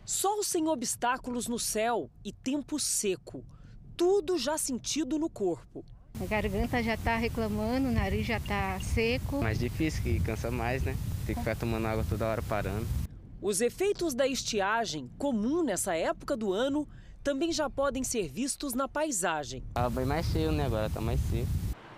Sol 0.06 0.42
sem 0.42 0.66
obstáculos 0.66 1.46
no 1.46 1.58
céu 1.58 2.08
e 2.24 2.32
tempo 2.32 2.80
seco. 2.80 3.44
Tudo 3.98 4.38
já 4.38 4.56
sentido 4.56 5.18
no 5.18 5.28
corpo. 5.28 5.84
A 6.18 6.26
garganta 6.26 6.82
já 6.82 6.94
está 6.94 7.16
reclamando, 7.16 7.88
o 7.88 7.92
nariz 7.92 8.26
já 8.26 8.38
está 8.38 8.78
seco. 8.80 9.42
Mais 9.42 9.58
difícil, 9.58 10.02
que 10.02 10.20
cansa 10.20 10.50
mais, 10.50 10.82
né? 10.82 10.96
Tem 11.26 11.34
que 11.34 11.40
ficar 11.40 11.56
tomando 11.56 11.86
água 11.86 12.04
toda 12.08 12.26
hora 12.26 12.42
parando. 12.42 12.86
Os 13.40 13.60
efeitos 13.60 14.14
da 14.14 14.26
estiagem, 14.26 15.10
comum 15.16 15.62
nessa 15.62 15.94
época 15.94 16.36
do 16.36 16.52
ano, 16.52 16.86
também 17.22 17.52
já 17.52 17.70
podem 17.70 18.02
ser 18.04 18.28
vistos 18.28 18.74
na 18.74 18.88
paisagem. 18.88 19.62
Ah, 19.74 19.88
bem 19.88 20.04
mais 20.04 20.26
cheio, 20.26 20.52
né? 20.52 20.66
Agora 20.66 20.90
tá 20.90 21.00
mais 21.00 21.20
seco. 21.20 21.48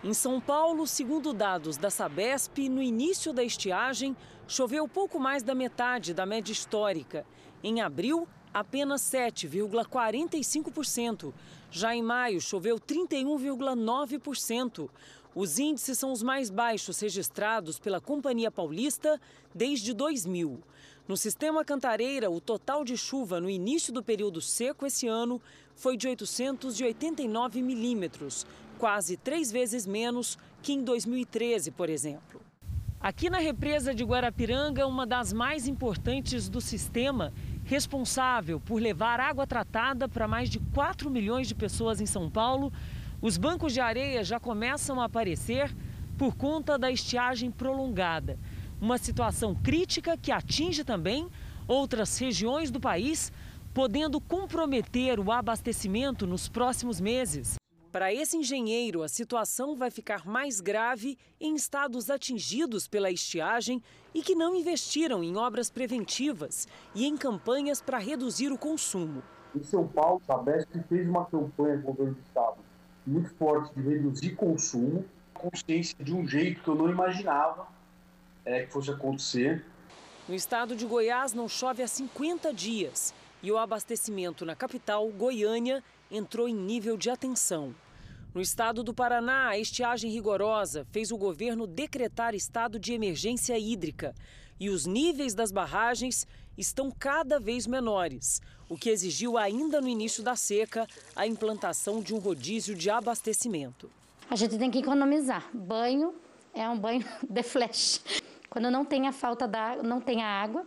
Em 0.04 0.14
São 0.14 0.40
Paulo, 0.40 0.86
segundo 0.86 1.32
dados 1.32 1.76
da 1.76 1.88
Sabesp, 1.88 2.68
no 2.68 2.82
início 2.82 3.32
da 3.32 3.42
estiagem, 3.42 4.16
choveu 4.48 4.88
pouco 4.88 5.18
mais 5.18 5.42
da 5.42 5.54
metade 5.54 6.12
da 6.12 6.26
média 6.26 6.52
histórica. 6.52 7.24
Em 7.62 7.80
abril, 7.80 8.26
apenas 8.52 9.00
7,45%. 9.02 11.32
Já 11.70 11.94
em 11.94 12.02
maio, 12.02 12.40
choveu 12.40 12.78
31,9%. 12.78 14.90
Os 15.34 15.58
índices 15.58 15.98
são 15.98 16.12
os 16.12 16.22
mais 16.22 16.50
baixos 16.50 17.00
registrados 17.00 17.78
pela 17.78 18.00
Companhia 18.00 18.50
Paulista 18.50 19.18
desde 19.54 19.94
2000. 19.94 20.60
No 21.08 21.16
sistema 21.16 21.64
Cantareira, 21.64 22.30
o 22.30 22.40
total 22.40 22.84
de 22.84 22.96
chuva 22.96 23.40
no 23.40 23.50
início 23.50 23.92
do 23.92 24.02
período 24.02 24.40
seco 24.40 24.86
esse 24.86 25.08
ano 25.08 25.40
foi 25.74 25.96
de 25.96 26.06
889 26.06 27.62
milímetros, 27.62 28.46
quase 28.78 29.16
três 29.16 29.50
vezes 29.50 29.86
menos 29.86 30.38
que 30.62 30.72
em 30.72 30.84
2013, 30.84 31.70
por 31.70 31.88
exemplo. 31.88 32.40
Aqui 33.00 33.28
na 33.28 33.38
represa 33.38 33.92
de 33.92 34.04
Guarapiranga, 34.04 34.86
uma 34.86 35.04
das 35.04 35.32
mais 35.32 35.66
importantes 35.66 36.48
do 36.48 36.60
sistema, 36.60 37.32
responsável 37.64 38.60
por 38.60 38.80
levar 38.80 39.20
água 39.20 39.46
tratada 39.46 40.08
para 40.08 40.28
mais 40.28 40.48
de 40.50 40.58
4 40.58 41.10
milhões 41.10 41.48
de 41.48 41.54
pessoas 41.54 42.00
em 42.00 42.06
São 42.06 42.30
Paulo, 42.30 42.72
os 43.20 43.36
bancos 43.36 43.72
de 43.72 43.80
areia 43.80 44.24
já 44.24 44.40
começam 44.40 45.00
a 45.00 45.04
aparecer 45.04 45.74
por 46.18 46.34
conta 46.34 46.78
da 46.78 46.90
estiagem 46.90 47.50
prolongada. 47.50 48.38
Uma 48.80 48.98
situação 48.98 49.54
crítica 49.54 50.16
que 50.16 50.32
atinge 50.32 50.84
também 50.84 51.28
outras 51.68 52.18
regiões 52.18 52.70
do 52.70 52.80
país, 52.80 53.32
podendo 53.72 54.20
comprometer 54.20 55.20
o 55.20 55.30
abastecimento 55.30 56.26
nos 56.26 56.48
próximos 56.48 57.00
meses. 57.00 57.61
Para 57.92 58.10
esse 58.10 58.38
engenheiro, 58.38 59.02
a 59.02 59.08
situação 59.08 59.76
vai 59.76 59.90
ficar 59.90 60.26
mais 60.26 60.62
grave 60.62 61.18
em 61.38 61.54
estados 61.54 62.08
atingidos 62.08 62.88
pela 62.88 63.10
estiagem 63.10 63.82
e 64.14 64.22
que 64.22 64.34
não 64.34 64.56
investiram 64.56 65.22
em 65.22 65.36
obras 65.36 65.70
preventivas 65.70 66.66
e 66.94 67.04
em 67.04 67.18
campanhas 67.18 67.82
para 67.82 67.98
reduzir 67.98 68.50
o 68.50 68.56
consumo. 68.56 69.22
Em 69.54 69.62
São 69.62 69.86
Paulo, 69.86 70.22
a 70.26 70.32
Sabesp 70.32 70.70
fez 70.88 71.06
uma 71.06 71.26
campanha 71.26 71.82
com 71.82 71.90
o 71.90 71.92
governo 71.92 72.14
do 72.14 72.20
estado 72.22 72.56
muito 73.06 73.28
forte 73.34 73.74
de 73.74 73.86
reduzir 73.86 74.36
consumo, 74.36 75.04
consciência 75.34 76.02
de 76.02 76.14
um 76.14 76.26
jeito 76.26 76.62
que 76.62 76.68
eu 76.68 76.74
não 76.74 76.88
imaginava 76.88 77.68
é, 78.42 78.64
que 78.64 78.72
fosse 78.72 78.90
acontecer. 78.90 79.66
No 80.26 80.34
estado 80.34 80.74
de 80.74 80.86
Goiás 80.86 81.34
não 81.34 81.46
chove 81.46 81.82
há 81.82 81.86
50 81.86 82.54
dias 82.54 83.12
e 83.42 83.52
o 83.52 83.58
abastecimento 83.58 84.46
na 84.46 84.56
capital, 84.56 85.06
Goiânia, 85.08 85.84
entrou 86.12 86.46
em 86.46 86.54
nível 86.54 86.96
de 86.96 87.10
atenção. 87.10 87.74
No 88.34 88.40
estado 88.40 88.82
do 88.82 88.94
Paraná, 88.94 89.48
a 89.48 89.58
estiagem 89.58 90.10
rigorosa 90.10 90.86
fez 90.92 91.10
o 91.10 91.16
governo 91.16 91.66
decretar 91.66 92.34
estado 92.34 92.78
de 92.78 92.92
emergência 92.92 93.58
hídrica 93.58 94.14
e 94.60 94.70
os 94.70 94.86
níveis 94.86 95.34
das 95.34 95.50
barragens 95.50 96.26
estão 96.56 96.90
cada 96.90 97.40
vez 97.40 97.66
menores, 97.66 98.40
o 98.68 98.76
que 98.76 98.90
exigiu 98.90 99.36
ainda 99.36 99.80
no 99.80 99.88
início 99.88 100.22
da 100.22 100.36
seca 100.36 100.86
a 101.16 101.26
implantação 101.26 102.00
de 102.00 102.14
um 102.14 102.18
rodízio 102.18 102.74
de 102.74 102.88
abastecimento. 102.90 103.90
A 104.30 104.36
gente 104.36 104.56
tem 104.56 104.70
que 104.70 104.78
economizar. 104.78 105.48
Banho 105.52 106.14
é 106.54 106.68
um 106.68 106.78
banho 106.78 107.04
de 107.28 107.42
flash. 107.42 108.02
Quando 108.48 108.70
não 108.70 108.84
tem 108.84 109.08
a 109.08 109.12
falta 109.12 109.48
da, 109.48 109.82
não 109.82 110.00
tem 110.00 110.22
a 110.22 110.28
água, 110.28 110.64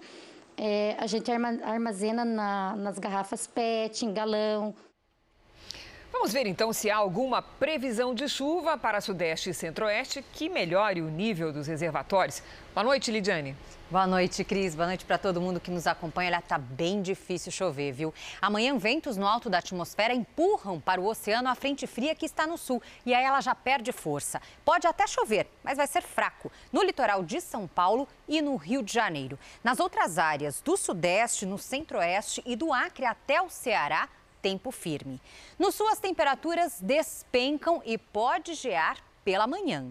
é, 0.58 0.96
a 1.00 1.08
gente 1.08 1.32
armazena 1.32 2.24
na, 2.24 2.76
nas 2.76 2.98
garrafas 2.98 3.46
PET, 3.46 4.06
em 4.06 4.14
galão. 4.14 4.74
Vamos 6.18 6.32
ver 6.32 6.48
então 6.48 6.72
se 6.72 6.90
há 6.90 6.96
alguma 6.96 7.42
previsão 7.42 8.16
de 8.16 8.30
chuva 8.30 8.78
para 8.78 9.02
Sudeste 9.02 9.50
e 9.50 9.54
Centro-Oeste 9.54 10.24
que 10.32 10.48
melhore 10.48 11.02
o 11.02 11.10
nível 11.10 11.52
dos 11.52 11.68
reservatórios. 11.68 12.42
Boa 12.74 12.86
noite, 12.86 13.12
Lidiane. 13.12 13.54
Boa 13.92 14.08
noite, 14.08 14.42
Cris. 14.46 14.74
Boa 14.74 14.88
noite 14.88 15.04
para 15.04 15.18
todo 15.18 15.42
mundo 15.42 15.60
que 15.60 15.70
nos 15.70 15.86
acompanha. 15.86 16.32
Olha, 16.32 16.42
tá 16.42 16.58
bem 16.58 17.02
difícil 17.02 17.52
chover, 17.52 17.92
viu? 17.92 18.14
Amanhã, 18.42 18.78
ventos 18.78 19.18
no 19.18 19.28
alto 19.28 19.50
da 19.50 19.58
atmosfera 19.58 20.14
empurram 20.14 20.80
para 20.80 21.02
o 21.02 21.06
oceano 21.06 21.50
a 21.50 21.54
frente 21.54 21.86
fria 21.86 22.16
que 22.16 22.26
está 22.26 22.48
no 22.48 22.58
sul. 22.58 22.82
E 23.06 23.14
aí 23.14 23.24
ela 23.24 23.42
já 23.42 23.54
perde 23.54 23.92
força. 23.92 24.42
Pode 24.64 24.88
até 24.88 25.06
chover, 25.06 25.48
mas 25.62 25.78
vai 25.78 25.86
ser 25.86 26.02
fraco 26.02 26.50
no 26.72 26.82
litoral 26.82 27.24
de 27.24 27.42
São 27.42 27.68
Paulo 27.68 28.08
e 28.26 28.42
no 28.42 28.56
Rio 28.56 28.82
de 28.82 28.94
Janeiro. 28.94 29.38
Nas 29.62 29.82
outras 29.82 30.18
áreas 30.18 30.62
do 30.62 30.78
Sudeste, 30.78 31.46
no 31.46 31.58
Centro-Oeste 31.58 32.42
e 32.46 32.56
do 32.56 32.74
Acre 32.74 33.06
até 33.06 33.42
o 33.42 33.50
Ceará, 33.50 34.08
tempo 34.46 34.70
firme. 34.70 35.20
No 35.58 35.72
sul, 35.72 35.88
as 35.88 35.98
temperaturas 35.98 36.80
despencam 36.80 37.82
e 37.84 37.98
pode 37.98 38.54
gear 38.54 39.04
pela 39.24 39.48
manhã. 39.48 39.88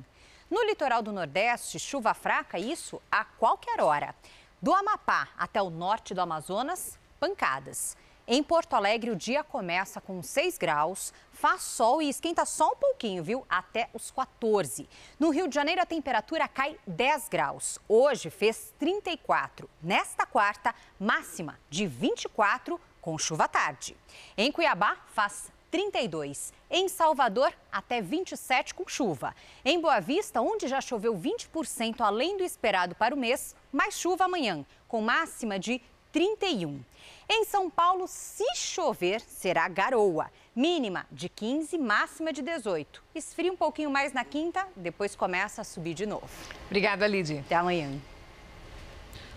No 0.48 0.62
litoral 0.62 1.02
do 1.02 1.10
Nordeste, 1.10 1.80
chuva 1.80 2.14
fraca, 2.14 2.56
isso 2.56 3.02
a 3.10 3.24
qualquer 3.24 3.80
hora. 3.80 4.14
Do 4.62 4.72
Amapá 4.72 5.30
até 5.36 5.60
o 5.60 5.70
norte 5.70 6.14
do 6.14 6.20
Amazonas, 6.20 6.96
pancadas. 7.18 7.96
Em 8.28 8.44
Porto 8.44 8.74
Alegre, 8.74 9.10
o 9.10 9.16
dia 9.16 9.42
começa 9.42 10.00
com 10.00 10.22
6 10.22 10.56
graus, 10.56 11.12
faz 11.32 11.62
sol 11.62 12.00
e 12.00 12.08
esquenta 12.08 12.44
só 12.44 12.70
um 12.70 12.76
pouquinho, 12.76 13.24
viu? 13.24 13.44
Até 13.48 13.90
os 13.92 14.12
14. 14.12 14.88
No 15.18 15.30
Rio 15.30 15.48
de 15.48 15.54
Janeiro, 15.56 15.82
a 15.82 15.86
temperatura 15.86 16.46
cai 16.46 16.78
10 16.86 17.28
graus. 17.28 17.78
Hoje 17.88 18.30
fez 18.30 18.72
34. 18.78 19.68
Nesta 19.82 20.24
quarta, 20.24 20.72
máxima 20.98 21.58
de 21.68 21.88
24, 21.88 22.80
com 23.04 23.18
chuva 23.18 23.44
à 23.44 23.48
tarde. 23.48 23.94
Em 24.34 24.50
Cuiabá, 24.50 24.96
faz 25.12 25.52
32. 25.70 26.54
Em 26.70 26.88
Salvador, 26.88 27.52
até 27.70 28.00
27 28.00 28.72
com 28.72 28.88
chuva. 28.88 29.36
Em 29.62 29.78
Boa 29.78 30.00
Vista, 30.00 30.40
onde 30.40 30.66
já 30.66 30.80
choveu 30.80 31.14
20% 31.14 32.00
além 32.00 32.38
do 32.38 32.42
esperado 32.42 32.94
para 32.94 33.14
o 33.14 33.18
mês, 33.18 33.54
mais 33.70 33.98
chuva 33.98 34.24
amanhã, 34.24 34.64
com 34.88 35.02
máxima 35.02 35.58
de 35.58 35.82
31. 36.12 36.80
Em 37.28 37.44
São 37.44 37.68
Paulo, 37.68 38.06
se 38.08 38.46
chover, 38.56 39.20
será 39.20 39.68
garoa. 39.68 40.30
Mínima 40.56 41.06
de 41.12 41.28
15, 41.28 41.76
máxima 41.76 42.32
de 42.32 42.40
18. 42.40 43.02
Esfria 43.14 43.52
um 43.52 43.56
pouquinho 43.56 43.90
mais 43.90 44.14
na 44.14 44.24
quinta, 44.24 44.66
depois 44.74 45.14
começa 45.14 45.60
a 45.60 45.64
subir 45.64 45.92
de 45.92 46.06
novo. 46.06 46.30
Obrigada, 46.68 47.06
Lidy. 47.06 47.40
Até 47.40 47.56
amanhã. 47.56 48.00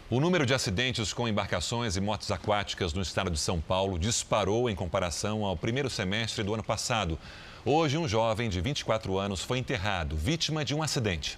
O 0.10 0.22
número 0.22 0.45
de 0.45 0.53
acidentes 0.53 1.12
com 1.12 1.28
embarcações 1.28 1.97
e 1.97 1.99
motos 1.99 2.32
aquáticas 2.32 2.93
no 2.93 3.01
estado 3.01 3.30
de 3.30 3.38
São 3.38 3.60
Paulo 3.60 3.99
disparou 3.99 4.70
em 4.70 4.76
comparação 4.76 5.43
ao 5.43 5.58
primeiro 5.58 5.89
semestre 5.89 6.45
do 6.45 6.53
ano 6.53 6.64
passado. 6.64 7.20
Hoje, 7.66 7.97
um 7.97 8.08
jovem 8.08 8.49
de 8.49 8.62
24 8.62 9.18
anos 9.18 9.43
foi 9.43 9.58
enterrado, 9.58 10.16
vítima 10.16 10.64
de 10.64 10.74
um 10.74 10.82
acidente. 10.82 11.38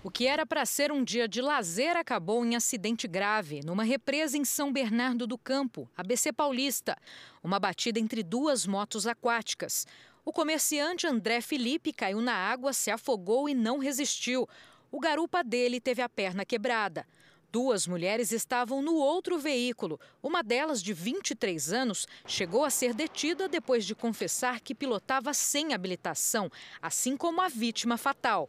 O 0.00 0.12
que 0.12 0.28
era 0.28 0.46
para 0.46 0.64
ser 0.64 0.92
um 0.92 1.02
dia 1.02 1.26
de 1.26 1.40
lazer 1.40 1.96
acabou 1.96 2.46
em 2.46 2.54
acidente 2.54 3.08
grave, 3.08 3.62
numa 3.64 3.82
represa 3.82 4.38
em 4.38 4.44
São 4.44 4.72
Bernardo 4.72 5.26
do 5.26 5.36
Campo, 5.36 5.90
ABC 5.96 6.32
Paulista. 6.32 6.96
Uma 7.42 7.58
batida 7.58 7.98
entre 7.98 8.22
duas 8.22 8.64
motos 8.64 9.08
aquáticas. 9.08 9.88
O 10.24 10.32
comerciante 10.32 11.04
André 11.04 11.40
Felipe 11.40 11.92
caiu 11.92 12.20
na 12.20 12.34
água, 12.34 12.72
se 12.72 12.92
afogou 12.92 13.48
e 13.48 13.54
não 13.54 13.78
resistiu. 13.78 14.48
O 14.88 15.00
garupa 15.00 15.42
dele 15.42 15.80
teve 15.80 16.00
a 16.00 16.08
perna 16.08 16.44
quebrada. 16.44 17.04
Duas 17.52 17.86
mulheres 17.86 18.32
estavam 18.32 18.80
no 18.80 18.94
outro 18.94 19.38
veículo. 19.38 20.00
Uma 20.22 20.42
delas, 20.42 20.82
de 20.82 20.94
23 20.94 21.70
anos, 21.70 22.08
chegou 22.26 22.64
a 22.64 22.70
ser 22.70 22.94
detida 22.94 23.46
depois 23.46 23.84
de 23.84 23.94
confessar 23.94 24.58
que 24.58 24.74
pilotava 24.74 25.34
sem 25.34 25.74
habilitação, 25.74 26.50
assim 26.80 27.14
como 27.14 27.42
a 27.42 27.48
vítima 27.48 27.98
fatal. 27.98 28.48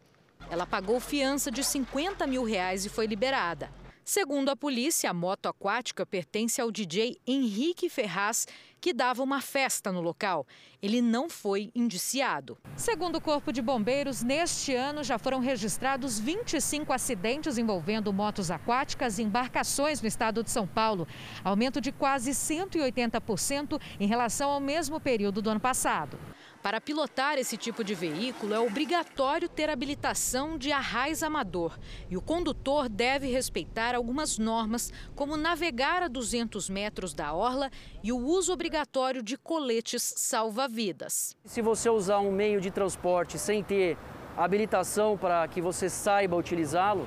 Ela 0.50 0.66
pagou 0.66 1.02
fiança 1.02 1.52
de 1.52 1.66
50 1.66 2.26
mil 2.26 2.46
reais 2.46 2.86
e 2.86 2.90
foi 2.90 3.06
liberada. 3.06 3.70
Segundo 4.06 4.48
a 4.48 4.56
polícia, 4.56 5.10
a 5.10 5.14
moto 5.14 5.48
aquática 5.48 6.06
pertence 6.06 6.62
ao 6.62 6.72
DJ 6.72 7.18
Henrique 7.28 7.90
Ferraz, 7.90 8.48
que 8.84 8.92
dava 8.92 9.24
uma 9.24 9.40
festa 9.40 9.94
no 9.94 10.02
local. 10.02 10.46
Ele 10.82 11.02
não 11.02 11.30
foi 11.30 11.72
indiciado. 11.74 12.58
Segundo 12.76 13.16
o 13.16 13.22
Corpo 13.22 13.54
de 13.54 13.62
Bombeiros, 13.62 14.22
neste 14.22 14.76
ano 14.76 15.06
já 15.06 15.18
foram 15.18 15.40
registrados 15.40 16.20
25 16.20 16.92
acidentes 16.92 17.58
envolvendo 17.58 18.12
motos 18.12 18.52
aquáticas 18.52 19.20
e 19.20 19.24
embarcações 19.24 20.02
no 20.02 20.08
estado 20.10 20.44
de 20.44 20.52
São 20.52 20.68
Paulo, 20.68 21.08
aumento 21.46 21.80
de 21.80 21.94
quase 21.94 22.32
180% 22.32 23.80
em 24.02 24.06
relação 24.06 24.50
ao 24.50 24.60
mesmo 24.60 25.00
período 25.00 25.42
do 25.42 25.50
ano 25.50 25.62
passado. 25.62 26.20
Para 26.64 26.80
pilotar 26.80 27.38
esse 27.38 27.58
tipo 27.58 27.84
de 27.84 27.94
veículo, 27.94 28.54
é 28.54 28.60
obrigatório 28.60 29.50
ter 29.50 29.70
habilitação 29.70 30.58
de 30.58 30.72
arraiz 30.72 31.22
amador. 31.22 31.78
E 32.10 32.16
o 32.16 32.22
condutor 32.22 32.88
deve 32.88 33.28
respeitar 33.28 33.94
algumas 33.94 34.38
normas, 34.38 34.90
como 35.14 35.36
navegar 35.36 36.02
a 36.02 36.08
200 36.08 36.70
metros 36.70 37.14
da 37.14 37.34
orla 37.34 37.70
e 38.02 38.14
o 38.14 38.18
uso 38.18 38.54
obrigatório 38.54 39.22
de 39.22 39.38
coletes 39.38 40.14
salva-vidas. 40.16 41.36
Se 41.44 41.62
você 41.62 41.90
usar 41.90 42.20
um 42.20 42.32
meio 42.32 42.62
de 42.62 42.72
transporte 42.72 43.38
sem 43.38 43.62
ter 43.62 43.98
habilitação 44.38 45.18
para 45.18 45.46
que 45.50 45.62
você 45.62 45.90
saiba 45.90 46.38
utilizá-lo, 46.38 47.06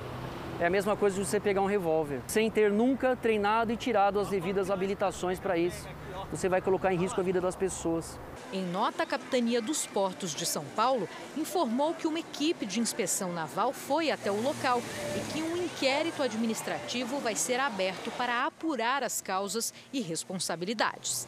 é 0.59 0.67
a 0.67 0.69
mesma 0.69 0.95
coisa 0.95 1.15
de 1.15 1.25
você 1.25 1.39
pegar 1.39 1.61
um 1.61 1.65
revólver, 1.65 2.21
sem 2.27 2.51
ter 2.51 2.71
nunca 2.71 3.15
treinado 3.15 3.71
e 3.71 3.75
tirado 3.75 4.19
as 4.19 4.29
devidas 4.29 4.69
habilitações 4.69 5.39
para 5.39 5.57
isso 5.57 5.87
você 6.31 6.49
vai 6.49 6.61
colocar 6.61 6.93
em 6.93 6.97
risco 6.97 7.19
a 7.19 7.23
vida 7.23 7.39
das 7.39 7.55
pessoas. 7.55 8.19
Em 8.51 8.63
nota, 8.65 9.03
a 9.03 9.05
Capitania 9.05 9.61
dos 9.61 9.85
Portos 9.85 10.33
de 10.33 10.45
São 10.45 10.65
Paulo 10.75 11.07
informou 11.35 11.93
que 11.93 12.07
uma 12.07 12.19
equipe 12.19 12.65
de 12.65 12.79
inspeção 12.79 13.31
naval 13.33 13.73
foi 13.73 14.11
até 14.11 14.31
o 14.31 14.41
local 14.41 14.81
e 15.15 15.33
que 15.33 15.41
um 15.41 15.57
inquérito 15.57 16.21
administrativo 16.23 17.19
vai 17.19 17.35
ser 17.35 17.59
aberto 17.59 18.11
para 18.11 18.45
apurar 18.45 19.03
as 19.03 19.21
causas 19.21 19.73
e 19.93 20.01
responsabilidades. 20.01 21.27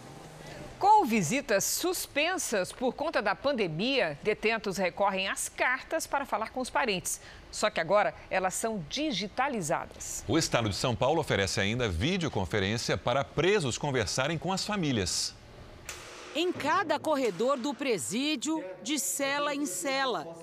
Com 0.79 1.03
visitas 1.03 1.65
suspensas 1.65 2.71
por 2.71 2.93
conta 2.93 3.21
da 3.21 3.35
pandemia, 3.35 4.17
detentos 4.23 4.77
recorrem 4.77 5.27
às 5.27 5.49
cartas 5.49 6.07
para 6.07 6.25
falar 6.25 6.51
com 6.51 6.61
os 6.61 6.69
parentes. 6.69 7.19
Só 7.51 7.69
que 7.69 7.81
agora 7.81 8.15
elas 8.29 8.53
são 8.53 8.81
digitalizadas. 8.87 10.23
O 10.25 10.37
estado 10.37 10.69
de 10.69 10.75
São 10.75 10.95
Paulo 10.95 11.19
oferece 11.19 11.59
ainda 11.59 11.89
videoconferência 11.89 12.97
para 12.97 13.25
presos 13.25 13.77
conversarem 13.77 14.37
com 14.37 14.53
as 14.53 14.65
famílias. 14.65 15.35
Em 16.33 16.49
cada 16.49 16.97
corredor 16.97 17.57
do 17.57 17.73
presídio, 17.73 18.63
de 18.81 18.97
cela 18.97 19.53
em 19.53 19.65
cela, 19.65 20.33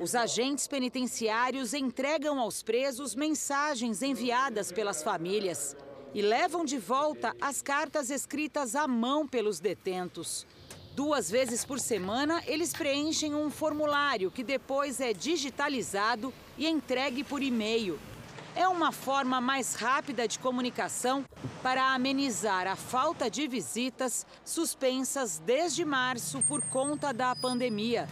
os 0.00 0.16
agentes 0.16 0.66
penitenciários 0.66 1.72
entregam 1.72 2.40
aos 2.40 2.60
presos 2.60 3.14
mensagens 3.14 4.02
enviadas 4.02 4.72
pelas 4.72 5.04
famílias 5.04 5.76
e 6.16 6.22
levam 6.22 6.64
de 6.64 6.78
volta 6.78 7.36
as 7.38 7.60
cartas 7.60 8.08
escritas 8.08 8.74
à 8.74 8.88
mão 8.88 9.28
pelos 9.28 9.60
detentos. 9.60 10.46
Duas 10.94 11.30
vezes 11.30 11.62
por 11.62 11.78
semana, 11.78 12.40
eles 12.46 12.72
preenchem 12.72 13.34
um 13.34 13.50
formulário 13.50 14.30
que 14.30 14.42
depois 14.42 14.98
é 14.98 15.12
digitalizado 15.12 16.32
e 16.56 16.66
entregue 16.66 17.22
por 17.22 17.42
e-mail. 17.42 17.98
É 18.54 18.66
uma 18.66 18.92
forma 18.92 19.42
mais 19.42 19.74
rápida 19.74 20.26
de 20.26 20.38
comunicação 20.38 21.22
para 21.62 21.92
amenizar 21.92 22.66
a 22.66 22.76
falta 22.76 23.30
de 23.30 23.46
visitas 23.46 24.26
suspensas 24.42 25.38
desde 25.38 25.84
março 25.84 26.42
por 26.48 26.62
conta 26.62 27.12
da 27.12 27.36
pandemia. 27.36 28.06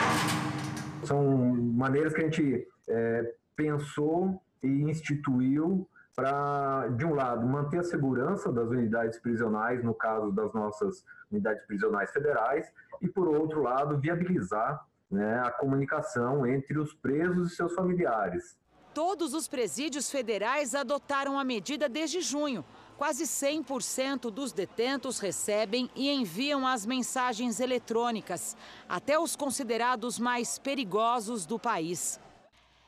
São 1.04 1.24
maneiras 1.56 2.12
que 2.12 2.20
a 2.20 2.24
gente 2.24 2.68
é, 2.86 3.34
pensou 3.56 4.38
e 4.62 4.68
instituiu 4.68 5.88
para, 6.14 6.88
de 6.96 7.04
um 7.04 7.14
lado, 7.14 7.44
manter 7.46 7.80
a 7.80 7.84
segurança 7.84 8.52
das 8.52 8.68
unidades 8.68 9.18
prisionais, 9.18 9.82
no 9.82 9.92
caso 9.92 10.30
das 10.30 10.52
nossas 10.52 11.04
unidades 11.30 11.64
prisionais 11.66 12.10
federais, 12.12 12.72
e, 13.02 13.08
por 13.08 13.28
outro 13.28 13.62
lado, 13.62 13.98
viabilizar 13.98 14.86
né, 15.10 15.40
a 15.40 15.50
comunicação 15.50 16.46
entre 16.46 16.78
os 16.78 16.94
presos 16.94 17.52
e 17.52 17.56
seus 17.56 17.74
familiares. 17.74 18.56
Todos 18.94 19.34
os 19.34 19.48
presídios 19.48 20.08
federais 20.08 20.72
adotaram 20.72 21.36
a 21.36 21.42
medida 21.42 21.88
desde 21.88 22.20
junho. 22.20 22.64
Quase 22.96 23.24
100% 23.24 24.30
dos 24.30 24.52
detentos 24.52 25.18
recebem 25.18 25.90
e 25.96 26.12
enviam 26.12 26.64
as 26.64 26.86
mensagens 26.86 27.58
eletrônicas, 27.58 28.56
até 28.88 29.18
os 29.18 29.34
considerados 29.34 30.16
mais 30.20 30.60
perigosos 30.60 31.44
do 31.44 31.58
país. 31.58 32.20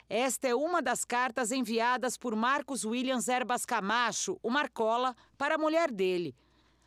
Esta 0.08 0.46
é 0.46 0.54
uma 0.54 0.80
das 0.80 1.04
cartas 1.04 1.50
enviadas 1.50 2.16
por 2.16 2.36
Marcos 2.36 2.84
Williams 2.84 3.26
Erbas 3.26 3.64
Camacho, 3.66 4.38
o 4.40 4.48
Marcola, 4.48 5.16
para 5.36 5.56
a 5.56 5.58
mulher 5.58 5.90
dele. 5.90 6.32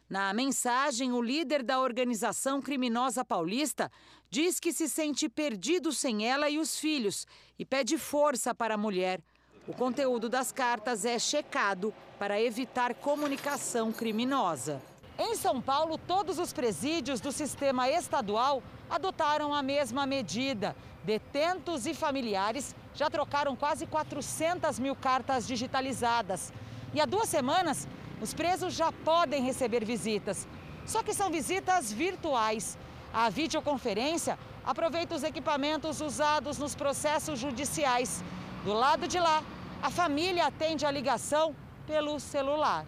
Na 0.10 0.34
mensagem, 0.34 1.12
o 1.12 1.22
líder 1.22 1.62
da 1.62 1.82
organização 1.82 2.62
criminosa 2.62 3.26
paulista 3.26 3.92
diz 4.30 4.58
que 4.58 4.72
se 4.72 4.88
sente 4.88 5.28
perdido 5.28 5.92
sem 5.92 6.26
ela 6.26 6.50
e 6.50 6.60
os 6.60 6.80
filhos 6.80 7.28
e 7.60 7.66
pede 7.66 7.98
força 7.98 8.56
para 8.56 8.76
a 8.76 8.78
mulher. 8.78 9.22
O 9.68 9.74
conteúdo 9.74 10.30
das 10.30 10.54
cartas 10.54 11.04
é 11.04 11.20
checado 11.20 11.94
para 12.18 12.42
evitar 12.42 12.96
comunicação 12.96 13.92
criminosa. 13.92 14.82
Em 15.18 15.36
São 15.36 15.62
Paulo, 15.62 15.98
todos 15.98 16.40
os 16.40 16.54
presídios 16.54 17.20
do 17.20 17.34
sistema 17.34 17.90
estadual 17.90 18.64
adotaram 18.90 19.54
a 19.54 19.62
mesma 19.62 20.06
medida. 20.06 20.74
Detentos 21.04 21.86
e 21.86 21.94
familiares 21.94 22.76
já 22.94 23.10
trocaram 23.10 23.56
quase 23.56 23.86
400 23.88 24.80
mil 24.80 24.96
cartas 24.96 25.48
digitalizadas. 25.48 26.52
E 26.94 27.00
há 27.00 27.06
duas 27.06 27.30
semanas, 27.30 27.88
os 28.22 28.34
presos 28.34 28.74
já 28.74 28.92
podem 28.92 29.42
receber 29.44 29.86
visitas. 29.86 30.48
Só 30.86 31.02
que 31.02 31.14
são 31.14 31.30
visitas 31.30 31.92
virtuais. 31.92 32.78
A 33.14 33.30
videoconferência 33.30 34.38
aproveita 34.66 35.16
os 35.16 35.24
equipamentos 35.24 36.02
usados 36.02 36.58
nos 36.58 36.76
processos 36.76 37.40
judiciais. 37.40 38.24
Do 38.66 38.74
lado 38.74 39.08
de 39.08 39.20
lá, 39.20 39.42
a 39.82 39.90
família 39.90 40.46
atende 40.48 40.86
a 40.86 40.92
ligação 40.92 41.56
pelo 41.88 42.20
celular. 42.20 42.86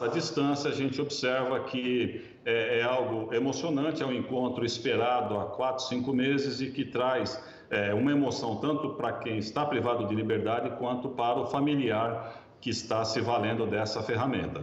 À 0.00 0.08
distância, 0.08 0.68
a 0.68 0.74
gente 0.74 1.00
observa 1.00 1.60
que 1.60 2.24
é, 2.44 2.80
é 2.80 2.82
algo 2.82 3.32
emocionante, 3.32 4.02
é 4.02 4.06
um 4.06 4.12
encontro 4.12 4.64
esperado 4.64 5.38
há 5.38 5.46
quatro, 5.46 5.84
cinco 5.84 6.12
meses 6.12 6.60
e 6.60 6.70
que 6.70 6.84
traz 6.84 7.40
é, 7.72 7.94
uma 7.94 8.12
emoção 8.12 8.56
tanto 8.56 8.90
para 8.90 9.14
quem 9.14 9.38
está 9.38 9.64
privado 9.64 10.06
de 10.06 10.14
liberdade 10.14 10.76
quanto 10.76 11.08
para 11.08 11.40
o 11.40 11.46
familiar 11.46 12.36
que 12.60 12.68
está 12.68 13.02
se 13.02 13.18
valendo 13.22 13.66
dessa 13.66 14.02
ferramenta. 14.02 14.62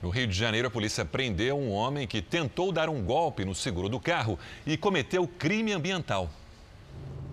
No 0.00 0.08
Rio 0.08 0.28
de 0.28 0.34
Janeiro, 0.34 0.68
a 0.68 0.70
polícia 0.70 1.04
prendeu 1.04 1.58
um 1.58 1.72
homem 1.72 2.06
que 2.06 2.22
tentou 2.22 2.70
dar 2.70 2.88
um 2.88 3.04
golpe 3.04 3.44
no 3.44 3.54
seguro 3.54 3.88
do 3.88 3.98
carro 3.98 4.38
e 4.64 4.76
cometeu 4.76 5.26
crime 5.26 5.72
ambiental. 5.72 6.30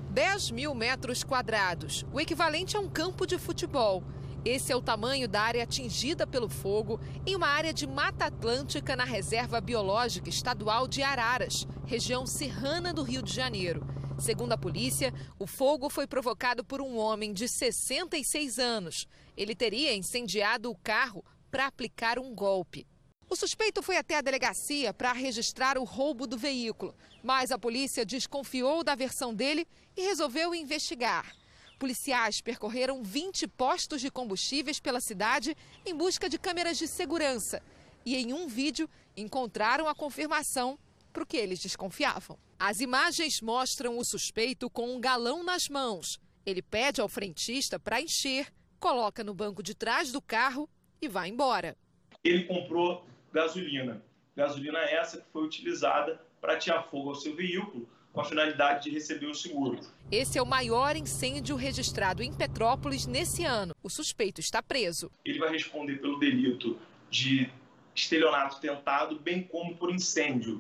10 0.09 0.49
mil 0.49 0.73
metros 0.73 1.23
quadrados, 1.23 2.03
o 2.11 2.19
equivalente 2.19 2.75
a 2.75 2.79
um 2.79 2.89
campo 2.89 3.27
de 3.27 3.37
futebol. 3.37 4.03
Esse 4.43 4.71
é 4.71 4.75
o 4.75 4.81
tamanho 4.81 5.27
da 5.27 5.41
área 5.41 5.63
atingida 5.63 6.25
pelo 6.25 6.49
fogo 6.49 6.99
em 7.25 7.35
uma 7.35 7.47
área 7.47 7.71
de 7.71 7.85
Mata 7.85 8.25
Atlântica 8.25 8.95
na 8.95 9.03
Reserva 9.03 9.61
Biológica 9.61 10.27
Estadual 10.27 10.87
de 10.87 11.03
Araras, 11.03 11.67
região 11.85 12.25
serrana 12.25 12.91
do 12.91 13.03
Rio 13.03 13.21
de 13.21 13.31
Janeiro. 13.31 13.85
Segundo 14.19 14.51
a 14.51 14.57
polícia, 14.57 15.13
o 15.37 15.45
fogo 15.45 15.89
foi 15.89 16.07
provocado 16.07 16.63
por 16.63 16.81
um 16.81 16.97
homem 16.97 17.31
de 17.31 17.47
66 17.47 18.57
anos. 18.57 19.07
Ele 19.35 19.55
teria 19.55 19.95
incendiado 19.95 20.71
o 20.71 20.75
carro 20.75 21.23
para 21.51 21.67
aplicar 21.67 22.17
um 22.17 22.33
golpe. 22.33 22.87
O 23.29 23.35
suspeito 23.35 23.83
foi 23.83 23.95
até 23.95 24.17
a 24.17 24.21
delegacia 24.21 24.91
para 24.91 25.13
registrar 25.13 25.77
o 25.77 25.83
roubo 25.83 26.25
do 26.25 26.37
veículo, 26.37 26.95
mas 27.21 27.51
a 27.51 27.59
polícia 27.59 28.05
desconfiou 28.05 28.83
da 28.83 28.95
versão 28.95 29.33
dele 29.33 29.67
e 29.95 30.01
resolveu 30.01 30.55
investigar. 30.55 31.31
Policiais 31.77 32.41
percorreram 32.41 33.03
20 33.03 33.47
postos 33.49 34.01
de 34.01 34.09
combustíveis 34.09 34.79
pela 34.79 34.99
cidade 34.99 35.55
em 35.85 35.95
busca 35.95 36.27
de 36.27 36.39
câmeras 36.39 36.77
de 36.77 36.87
segurança. 36.87 37.61
E 38.03 38.15
em 38.15 38.33
um 38.33 38.47
vídeo 38.47 38.89
encontraram 39.15 39.87
a 39.87 39.93
confirmação 39.93 40.79
para 41.13 41.21
o 41.21 41.25
que 41.25 41.37
eles 41.37 41.59
desconfiavam. 41.59 42.39
As 42.59 42.81
imagens 42.81 43.39
mostram 43.39 43.99
o 43.99 44.03
suspeito 44.03 44.67
com 44.67 44.95
um 44.95 44.99
galão 44.99 45.43
nas 45.43 45.69
mãos. 45.69 46.19
Ele 46.43 46.63
pede 46.63 46.99
ao 46.99 47.07
frentista 47.07 47.79
para 47.79 48.01
encher, 48.01 48.51
coloca 48.79 49.23
no 49.23 49.33
banco 49.33 49.61
de 49.61 49.75
trás 49.75 50.11
do 50.11 50.19
carro 50.19 50.67
e 50.99 51.07
vai 51.07 51.29
embora. 51.29 51.77
Ele 52.23 52.45
comprou 52.45 53.05
gasolina. 53.31 54.03
Gasolina 54.35 54.79
essa 54.79 55.21
que 55.21 55.31
foi 55.31 55.43
utilizada 55.43 56.19
para 56.41 56.57
tirar 56.57 56.81
fogo 56.89 57.09
ao 57.09 57.15
seu 57.15 57.35
veículo 57.35 57.87
com 58.11 58.21
a 58.21 58.25
finalidade 58.25 58.85
de 58.85 58.89
receber 58.89 59.27
o 59.27 59.35
seguro. 59.35 59.79
Esse 60.11 60.39
é 60.39 60.41
o 60.41 60.45
maior 60.45 60.95
incêndio 60.95 61.55
registrado 61.55 62.23
em 62.23 62.33
Petrópolis 62.33 63.05
nesse 63.05 63.43
ano. 63.43 63.75
O 63.83 63.89
suspeito 63.89 64.41
está 64.41 64.63
preso. 64.63 65.11
Ele 65.23 65.37
vai 65.37 65.51
responder 65.51 66.01
pelo 66.01 66.17
delito 66.17 66.79
de 67.11 67.51
estelionato 67.93 68.59
tentado, 68.59 69.19
bem 69.19 69.43
como 69.43 69.77
por 69.77 69.93
incêndio. 69.93 70.57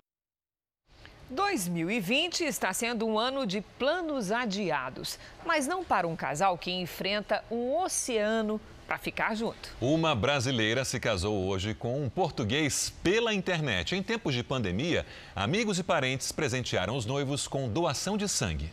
2020 1.29 2.45
está 2.45 2.71
sendo 2.71 3.05
um 3.05 3.19
ano 3.19 3.45
de 3.45 3.61
planos 3.77 4.31
adiados, 4.31 5.19
mas 5.45 5.67
não 5.67 5.83
para 5.83 6.07
um 6.07 6.15
casal 6.15 6.57
que 6.57 6.71
enfrenta 6.71 7.43
um 7.51 7.77
oceano 7.77 8.61
para 8.87 8.97
ficar 8.97 9.35
junto. 9.35 9.69
Uma 9.81 10.15
brasileira 10.15 10.85
se 10.85 10.99
casou 10.99 11.45
hoje 11.45 11.73
com 11.73 12.01
um 12.01 12.09
português 12.09 12.93
pela 13.03 13.33
internet. 13.33 13.93
Em 13.93 14.01
tempos 14.01 14.33
de 14.33 14.41
pandemia, 14.41 15.05
amigos 15.35 15.77
e 15.77 15.83
parentes 15.83 16.31
presentearam 16.31 16.95
os 16.95 17.05
noivos 17.05 17.47
com 17.47 17.67
doação 17.67 18.15
de 18.15 18.29
sangue. 18.29 18.71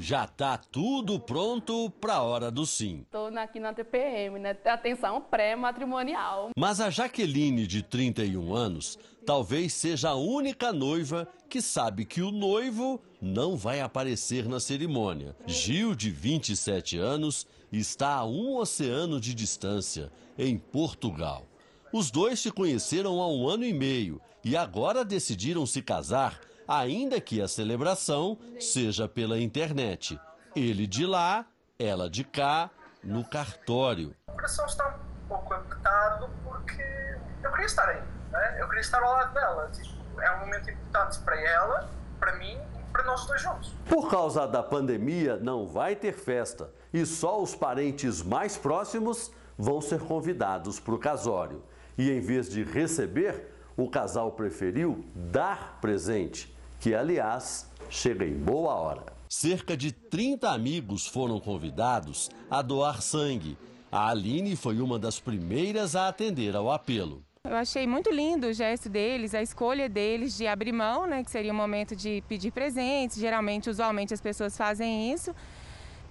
Já 0.00 0.26
tá 0.26 0.56
tudo 0.56 1.20
pronto 1.20 1.90
para 2.00 2.14
a 2.14 2.22
hora 2.22 2.50
do 2.50 2.64
sim. 2.64 3.02
Estou 3.02 3.26
aqui 3.36 3.60
na 3.60 3.74
TPM, 3.74 4.38
né? 4.38 4.56
Atenção 4.64 5.20
pré-matrimonial. 5.20 6.48
Mas 6.56 6.80
a 6.80 6.88
Jaqueline, 6.88 7.66
de 7.66 7.82
31 7.82 8.54
anos, 8.54 8.98
talvez 9.26 9.74
seja 9.74 10.08
a 10.08 10.14
única 10.14 10.72
noiva 10.72 11.28
que 11.50 11.60
sabe 11.60 12.06
que 12.06 12.22
o 12.22 12.30
noivo 12.30 12.98
não 13.20 13.58
vai 13.58 13.82
aparecer 13.82 14.48
na 14.48 14.58
cerimônia. 14.58 15.36
Gil, 15.46 15.94
de 15.94 16.10
27 16.10 16.96
anos, 16.96 17.46
está 17.70 18.14
a 18.14 18.24
um 18.24 18.56
oceano 18.56 19.20
de 19.20 19.34
distância, 19.34 20.10
em 20.38 20.56
Portugal. 20.56 21.44
Os 21.92 22.10
dois 22.10 22.40
se 22.40 22.50
conheceram 22.50 23.20
há 23.20 23.28
um 23.28 23.46
ano 23.46 23.66
e 23.66 23.74
meio 23.74 24.18
e 24.42 24.56
agora 24.56 25.04
decidiram 25.04 25.66
se 25.66 25.82
casar 25.82 26.40
ainda 26.70 27.20
que 27.20 27.42
a 27.42 27.48
celebração 27.48 28.38
seja 28.60 29.08
pela 29.08 29.40
internet. 29.40 30.18
Ele 30.54 30.86
de 30.86 31.04
lá, 31.04 31.44
ela 31.76 32.08
de 32.08 32.22
cá, 32.22 32.70
no 33.02 33.24
cartório. 33.28 34.14
O 34.28 34.32
coração 34.32 34.64
está 34.66 34.88
um 34.88 35.28
pouco 35.28 35.52
apertado 35.52 36.30
porque 36.44 37.16
eu 37.42 37.50
queria 37.50 37.66
estar 37.66 37.88
aí, 37.88 38.00
né? 38.30 38.56
eu 38.60 38.68
queria 38.68 38.82
estar 38.82 39.02
ao 39.02 39.10
lado 39.10 39.34
dela. 39.34 39.68
Tipo, 39.72 40.20
é 40.20 40.36
um 40.36 40.40
momento 40.40 40.70
importante 40.70 41.18
para 41.20 41.40
ela, 41.40 41.90
para 42.20 42.36
mim 42.36 42.56
e 42.78 42.92
para 42.92 43.02
nós 43.02 43.26
dois 43.26 43.42
juntos. 43.42 43.74
Por 43.88 44.08
causa 44.08 44.46
da 44.46 44.62
pandemia, 44.62 45.36
não 45.38 45.66
vai 45.66 45.96
ter 45.96 46.12
festa 46.12 46.70
e 46.92 47.04
só 47.04 47.42
os 47.42 47.52
parentes 47.56 48.22
mais 48.22 48.56
próximos 48.56 49.32
vão 49.58 49.80
ser 49.80 50.00
convidados 50.00 50.78
para 50.78 50.94
o 50.94 50.98
casório. 50.98 51.64
E 51.98 52.12
em 52.12 52.20
vez 52.20 52.48
de 52.48 52.62
receber, 52.62 53.56
o 53.76 53.90
casal 53.90 54.32
preferiu 54.32 55.04
dar 55.14 55.78
presente 55.80 56.56
que, 56.80 56.94
aliás, 56.94 57.70
chega 57.90 58.24
em 58.24 58.34
boa 58.34 58.74
hora. 58.74 59.04
Cerca 59.28 59.76
de 59.76 59.92
30 59.92 60.50
amigos 60.50 61.06
foram 61.06 61.38
convidados 61.38 62.30
a 62.50 62.62
doar 62.62 63.02
sangue. 63.02 63.56
A 63.92 64.08
Aline 64.08 64.56
foi 64.56 64.80
uma 64.80 64.98
das 64.98 65.20
primeiras 65.20 65.94
a 65.94 66.08
atender 66.08 66.56
ao 66.56 66.70
apelo. 66.72 67.22
Eu 67.44 67.56
achei 67.56 67.86
muito 67.86 68.10
lindo 68.10 68.48
o 68.48 68.52
gesto 68.52 68.88
deles, 68.88 69.34
a 69.34 69.42
escolha 69.42 69.88
deles 69.88 70.36
de 70.36 70.46
abrir 70.46 70.72
mão, 70.72 71.06
né, 71.06 71.22
que 71.22 71.30
seria 71.30 71.52
o 71.52 71.54
momento 71.54 71.94
de 71.94 72.22
pedir 72.28 72.50
presentes. 72.50 73.18
Geralmente, 73.18 73.70
usualmente, 73.70 74.14
as 74.14 74.20
pessoas 74.20 74.56
fazem 74.56 75.12
isso 75.12 75.34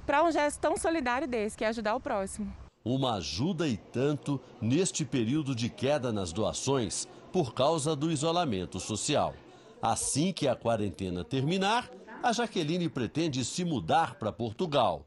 para 0.06 0.24
um 0.24 0.32
gesto 0.32 0.60
tão 0.60 0.78
solidário 0.78 1.28
desse, 1.28 1.58
que 1.58 1.64
é 1.64 1.68
ajudar 1.68 1.96
o 1.96 2.00
próximo. 2.00 2.52
Uma 2.84 3.16
ajuda 3.16 3.68
e 3.68 3.78
tanto 3.78 4.40
neste 4.62 5.04
período 5.06 5.54
de 5.54 5.70
queda 5.70 6.12
nas 6.12 6.32
doações 6.32 7.08
por 7.32 7.54
causa 7.54 7.96
do 7.96 8.12
isolamento 8.12 8.80
social. 8.80 9.34
Assim 9.82 10.34
que 10.34 10.46
a 10.46 10.56
quarentena 10.56 11.24
terminar, 11.24 11.90
a 12.22 12.34
Jaqueline 12.34 12.90
pretende 12.90 13.46
se 13.46 13.64
mudar 13.64 14.16
para 14.16 14.32
Portugal. 14.32 15.06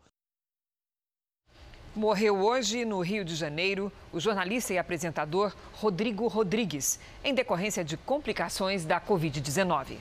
Morreu 1.94 2.42
hoje, 2.42 2.86
no 2.86 3.02
Rio 3.02 3.22
de 3.22 3.36
Janeiro, 3.36 3.92
o 4.10 4.18
jornalista 4.18 4.72
e 4.72 4.78
apresentador 4.78 5.54
Rodrigo 5.74 6.26
Rodrigues, 6.26 6.98
em 7.22 7.34
decorrência 7.34 7.84
de 7.84 7.98
complicações 7.98 8.86
da 8.86 8.98
Covid-19. 8.98 9.98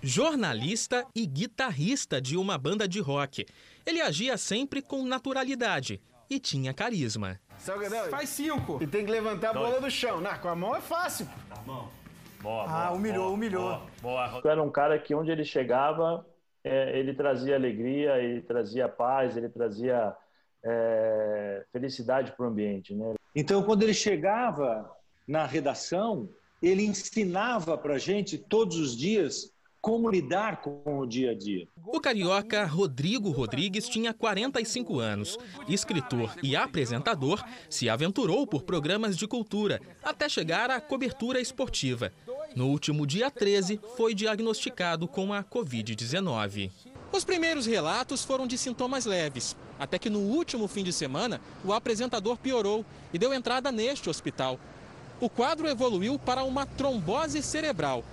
Jornalista 0.00 1.06
e 1.14 1.26
guitarrista 1.26 2.18
de 2.18 2.34
uma 2.38 2.56
banda 2.56 2.88
de 2.88 2.98
rock. 2.98 3.44
Ele 3.84 4.00
agia 4.00 4.38
sempre 4.38 4.80
com 4.80 5.04
naturalidade 5.04 6.00
e 6.30 6.40
tinha 6.40 6.72
carisma. 6.72 7.38
Faz 8.10 8.30
cinco. 8.30 8.82
E 8.82 8.86
tem 8.86 9.04
que 9.04 9.10
levantar 9.10 9.50
a 9.50 9.52
bola 9.52 9.80
do 9.82 9.90
chão. 9.90 10.18
Não, 10.18 10.38
com 10.38 10.48
a 10.48 10.56
mão 10.56 10.74
é 10.74 10.80
fácil. 10.80 11.26
Com 11.26 11.60
a 11.60 11.62
mão. 11.62 12.01
Boa, 12.42 12.64
boa, 12.64 12.86
ah, 12.86 12.92
humilhou, 12.92 13.24
boa, 13.24 13.34
humilhou. 13.34 13.80
Boa, 14.02 14.28
boa. 14.28 14.52
Era 14.52 14.62
um 14.62 14.70
cara 14.70 14.98
que 14.98 15.14
onde 15.14 15.30
ele 15.30 15.44
chegava, 15.44 16.26
é, 16.64 16.98
ele 16.98 17.14
trazia 17.14 17.54
alegria, 17.54 18.18
ele 18.18 18.42
trazia 18.42 18.88
paz, 18.88 19.36
ele 19.36 19.48
trazia 19.48 20.14
é, 20.64 21.64
felicidade 21.72 22.32
para 22.32 22.44
o 22.44 22.48
ambiente. 22.48 22.94
Né? 22.94 23.14
Então, 23.34 23.62
quando 23.62 23.84
ele 23.84 23.94
chegava 23.94 24.90
na 25.26 25.46
redação, 25.46 26.28
ele 26.60 26.84
ensinava 26.84 27.78
para 27.78 27.94
a 27.94 27.98
gente 27.98 28.36
todos 28.36 28.76
os 28.76 28.96
dias 28.96 29.52
como 29.82 30.08
lidar 30.08 30.60
com 30.60 31.00
o 31.00 31.04
dia 31.04 31.32
a 31.32 31.34
dia. 31.34 31.66
O 31.84 32.00
carioca 32.00 32.64
Rodrigo 32.64 33.30
Rodrigues 33.30 33.88
tinha 33.88 34.14
45 34.14 35.00
anos. 35.00 35.36
Escritor 35.68 36.32
e 36.40 36.54
apresentador, 36.54 37.44
se 37.68 37.90
aventurou 37.90 38.46
por 38.46 38.62
programas 38.62 39.16
de 39.16 39.26
cultura 39.26 39.80
até 40.00 40.28
chegar 40.28 40.70
à 40.70 40.80
cobertura 40.80 41.40
esportiva. 41.40 42.12
No 42.54 42.66
último 42.68 43.06
dia 43.06 43.30
13, 43.30 43.80
foi 43.96 44.14
diagnosticado 44.14 45.08
com 45.08 45.32
a 45.32 45.42
Covid-19. 45.42 46.70
Os 47.10 47.24
primeiros 47.24 47.64
relatos 47.64 48.24
foram 48.24 48.46
de 48.46 48.58
sintomas 48.58 49.06
leves, 49.06 49.56
até 49.78 49.98
que 49.98 50.10
no 50.10 50.18
último 50.18 50.68
fim 50.68 50.84
de 50.84 50.92
semana, 50.92 51.40
o 51.64 51.72
apresentador 51.72 52.36
piorou 52.36 52.84
e 53.12 53.18
deu 53.18 53.32
entrada 53.32 53.72
neste 53.72 54.10
hospital. 54.10 54.60
O 55.18 55.30
quadro 55.30 55.66
evoluiu 55.66 56.18
para 56.18 56.44
uma 56.44 56.66
trombose 56.66 57.42
cerebral. 57.42 58.04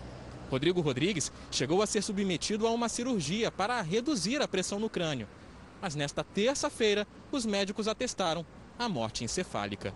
Rodrigo 0.50 0.80
Rodrigues 0.80 1.32
chegou 1.52 1.82
a 1.82 1.88
ser 1.88 2.02
submetido 2.02 2.66
a 2.66 2.72
uma 2.72 2.88
cirurgia 2.88 3.52
para 3.52 3.82
reduzir 3.82 4.42
a 4.42 4.48
pressão 4.48 4.80
no 4.80 4.90
crânio. 4.90 5.28
Mas 5.82 5.96
nesta 5.96 6.24
terça-feira, 6.24 7.06
os 7.30 7.46
médicos 7.46 7.90
atestaram 7.90 8.46
a 8.78 8.88
morte 8.88 9.24
encefálica. 9.24 9.94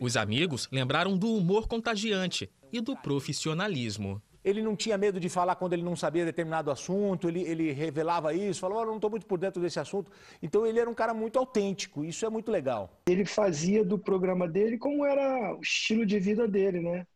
Os 0.00 0.16
amigos 0.16 0.68
lembraram 0.72 1.16
do 1.16 1.32
humor 1.32 1.68
contagiante 1.68 2.50
e 2.74 2.80
do 2.80 2.96
profissionalismo. 2.96 4.20
Ele 4.44 4.60
não 4.60 4.76
tinha 4.76 4.98
medo 4.98 5.18
de 5.18 5.28
falar 5.28 5.54
quando 5.54 5.72
ele 5.72 5.82
não 5.82 5.96
sabia 5.96 6.24
determinado 6.24 6.70
assunto, 6.70 7.28
ele, 7.28 7.42
ele 7.42 7.72
revelava 7.72 8.34
isso, 8.34 8.60
falava, 8.60 8.82
oh, 8.82 8.86
não 8.86 8.96
estou 8.96 9.08
muito 9.08 9.24
por 9.26 9.38
dentro 9.38 9.62
desse 9.62 9.80
assunto. 9.80 10.10
Então 10.42 10.66
ele 10.66 10.78
era 10.78 10.90
um 10.90 10.94
cara 10.94 11.14
muito 11.14 11.38
autêntico, 11.38 12.04
isso 12.04 12.26
é 12.26 12.28
muito 12.28 12.50
legal. 12.50 13.00
Ele 13.06 13.24
fazia 13.24 13.84
do 13.84 13.98
programa 13.98 14.46
dele 14.46 14.76
como 14.76 15.04
era 15.04 15.56
o 15.56 15.60
estilo 15.62 16.04
de 16.04 16.18
vida 16.18 16.46
dele, 16.46 16.80
né? 16.80 17.06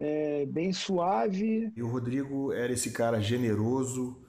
É, 0.00 0.46
bem 0.46 0.72
suave. 0.72 1.70
E 1.76 1.82
o 1.82 1.88
Rodrigo 1.88 2.52
era 2.52 2.72
esse 2.72 2.90
cara 2.90 3.20
generoso, 3.20 4.22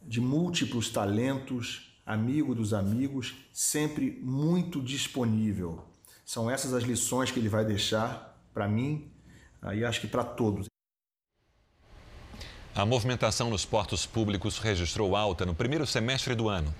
de 0.00 0.20
múltiplos 0.20 0.90
talentos, 0.90 1.98
amigo 2.06 2.54
dos 2.54 2.72
amigos, 2.72 3.34
sempre 3.52 4.20
muito 4.22 4.80
disponível. 4.80 5.84
São 6.24 6.48
essas 6.48 6.72
as 6.72 6.84
lições 6.84 7.30
que 7.30 7.40
ele 7.40 7.48
vai 7.48 7.64
deixar 7.64 8.40
para 8.54 8.68
mim 8.68 9.10
Aí 9.62 9.84
acho 9.84 10.00
que 10.00 10.06
para 10.06 10.24
todos. 10.24 10.66
A 12.74 12.86
movimentação 12.86 13.50
nos 13.50 13.64
portos 13.64 14.06
públicos 14.06 14.58
registrou 14.58 15.16
alta 15.16 15.44
no 15.44 15.54
primeiro 15.54 15.86
semestre 15.86 16.34
do 16.34 16.48
ano. 16.48 16.72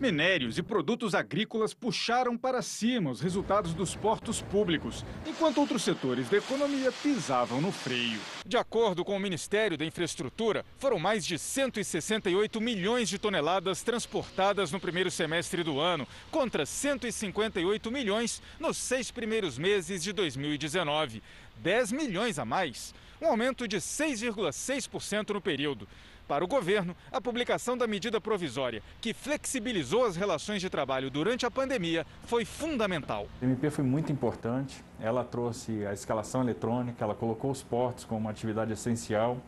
Minérios 0.00 0.56
e 0.56 0.62
produtos 0.62 1.12
agrícolas 1.12 1.74
puxaram 1.74 2.38
para 2.38 2.62
cima 2.62 3.10
os 3.10 3.20
resultados 3.20 3.74
dos 3.74 3.96
portos 3.96 4.40
públicos, 4.40 5.04
enquanto 5.26 5.58
outros 5.58 5.82
setores 5.82 6.28
da 6.28 6.36
economia 6.36 6.92
pisavam 6.92 7.60
no 7.60 7.72
freio. 7.72 8.20
De 8.46 8.56
acordo 8.56 9.04
com 9.04 9.16
o 9.16 9.20
Ministério 9.20 9.76
da 9.76 9.84
Infraestrutura, 9.84 10.64
foram 10.78 11.00
mais 11.00 11.26
de 11.26 11.36
168 11.36 12.60
milhões 12.60 13.08
de 13.08 13.18
toneladas 13.18 13.82
transportadas 13.82 14.70
no 14.70 14.78
primeiro 14.78 15.10
semestre 15.10 15.64
do 15.64 15.80
ano, 15.80 16.06
contra 16.30 16.64
158 16.64 17.90
milhões 17.90 18.40
nos 18.60 18.76
seis 18.76 19.10
primeiros 19.10 19.58
meses 19.58 20.00
de 20.00 20.12
2019. 20.12 21.20
10 21.62 21.92
milhões 21.92 22.38
a 22.38 22.44
mais, 22.44 22.94
um 23.20 23.26
aumento 23.26 23.66
de 23.66 23.78
6,6% 23.78 25.30
no 25.30 25.40
período. 25.40 25.88
Para 26.28 26.44
o 26.44 26.48
governo, 26.48 26.94
a 27.10 27.22
publicação 27.22 27.76
da 27.76 27.86
medida 27.86 28.20
provisória, 28.20 28.82
que 29.00 29.14
flexibilizou 29.14 30.04
as 30.04 30.14
relações 30.14 30.60
de 30.60 30.68
trabalho 30.68 31.10
durante 31.10 31.46
a 31.46 31.50
pandemia, 31.50 32.06
foi 32.24 32.44
fundamental. 32.44 33.26
A 33.40 33.44
MP 33.46 33.70
foi 33.70 33.82
muito 33.82 34.12
importante. 34.12 34.84
Ela 35.00 35.24
trouxe 35.24 35.86
a 35.86 35.94
escalação 35.94 36.42
eletrônica, 36.42 37.02
ela 37.02 37.14
colocou 37.14 37.50
os 37.50 37.62
portos 37.62 38.04
como 38.04 38.20
uma 38.20 38.30
atividade 38.30 38.70
essencial. 38.74 39.38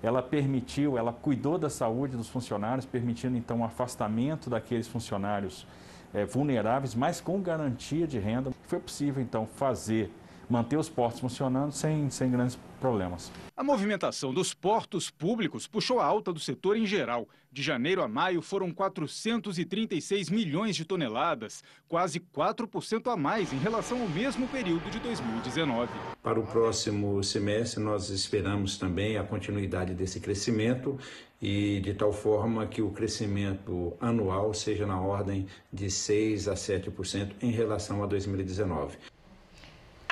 Ela 0.00 0.22
permitiu, 0.22 0.96
ela 0.96 1.12
cuidou 1.12 1.58
da 1.58 1.68
saúde 1.68 2.16
dos 2.16 2.28
funcionários, 2.28 2.86
permitindo 2.86 3.36
então 3.36 3.62
o 3.62 3.64
afastamento 3.64 4.48
daqueles 4.48 4.86
funcionários 4.86 5.66
é, 6.12 6.24
vulneráveis, 6.24 6.94
mas 6.94 7.20
com 7.20 7.40
garantia 7.40 8.06
de 8.06 8.20
renda. 8.20 8.52
Foi 8.68 8.78
possível 8.78 9.20
então 9.20 9.48
fazer 9.48 10.12
manter 10.48 10.76
os 10.76 10.88
portos 10.88 11.20
funcionando 11.20 11.72
sem, 11.72 12.10
sem 12.10 12.30
grandes 12.30 12.58
problemas. 12.80 13.32
A 13.56 13.64
movimentação 13.64 14.34
dos 14.34 14.52
portos 14.52 15.10
públicos 15.10 15.66
puxou 15.66 16.00
a 16.00 16.04
alta 16.04 16.32
do 16.32 16.40
setor 16.40 16.76
em 16.76 16.84
geral. 16.84 17.28
De 17.50 17.62
janeiro 17.62 18.02
a 18.02 18.08
maio 18.08 18.42
foram 18.42 18.72
436 18.72 20.28
milhões 20.28 20.74
de 20.74 20.84
toneladas, 20.84 21.62
quase 21.86 22.18
4% 22.18 23.12
a 23.12 23.16
mais 23.16 23.52
em 23.52 23.58
relação 23.58 24.02
ao 24.02 24.08
mesmo 24.08 24.48
período 24.48 24.90
de 24.90 24.98
2019. 24.98 25.88
Para 26.22 26.40
o 26.40 26.46
próximo 26.46 27.22
semestre, 27.22 27.82
nós 27.82 28.10
esperamos 28.10 28.76
também 28.76 29.16
a 29.16 29.22
continuidade 29.22 29.94
desse 29.94 30.18
crescimento 30.18 30.98
e 31.40 31.80
de 31.80 31.94
tal 31.94 32.12
forma 32.12 32.66
que 32.66 32.82
o 32.82 32.90
crescimento 32.90 33.94
anual 34.00 34.52
seja 34.52 34.86
na 34.86 35.00
ordem 35.00 35.46
de 35.72 35.90
6 35.90 36.48
a 36.48 36.54
7% 36.54 37.32
em 37.40 37.50
relação 37.50 38.02
a 38.02 38.06
2019. 38.06 38.96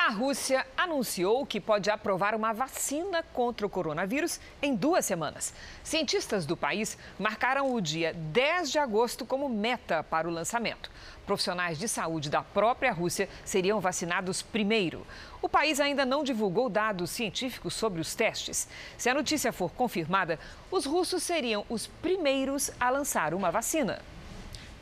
A 0.04 0.08
Rússia 0.08 0.66
anunciou 0.76 1.46
que 1.46 1.60
pode 1.60 1.88
aprovar 1.88 2.34
uma 2.34 2.52
vacina 2.52 3.22
contra 3.22 3.64
o 3.64 3.70
coronavírus 3.70 4.40
em 4.60 4.74
duas 4.74 5.06
semanas. 5.06 5.54
Cientistas 5.84 6.44
do 6.44 6.56
país 6.56 6.98
marcaram 7.20 7.72
o 7.72 7.80
dia 7.80 8.12
10 8.12 8.72
de 8.72 8.80
agosto 8.80 9.24
como 9.24 9.48
meta 9.48 10.02
para 10.02 10.26
o 10.26 10.30
lançamento. 10.32 10.90
Profissionais 11.24 11.78
de 11.78 11.86
saúde 11.86 12.28
da 12.28 12.42
própria 12.42 12.90
Rússia 12.90 13.28
seriam 13.44 13.78
vacinados 13.78 14.42
primeiro. 14.42 15.06
O 15.40 15.48
país 15.48 15.78
ainda 15.78 16.04
não 16.04 16.24
divulgou 16.24 16.68
dados 16.68 17.08
científicos 17.08 17.72
sobre 17.72 18.00
os 18.00 18.12
testes. 18.12 18.66
Se 18.98 19.08
a 19.08 19.14
notícia 19.14 19.52
for 19.52 19.70
confirmada, 19.70 20.36
os 20.68 20.84
russos 20.84 21.22
seriam 21.22 21.64
os 21.68 21.86
primeiros 21.86 22.72
a 22.80 22.90
lançar 22.90 23.32
uma 23.32 23.52
vacina. 23.52 24.02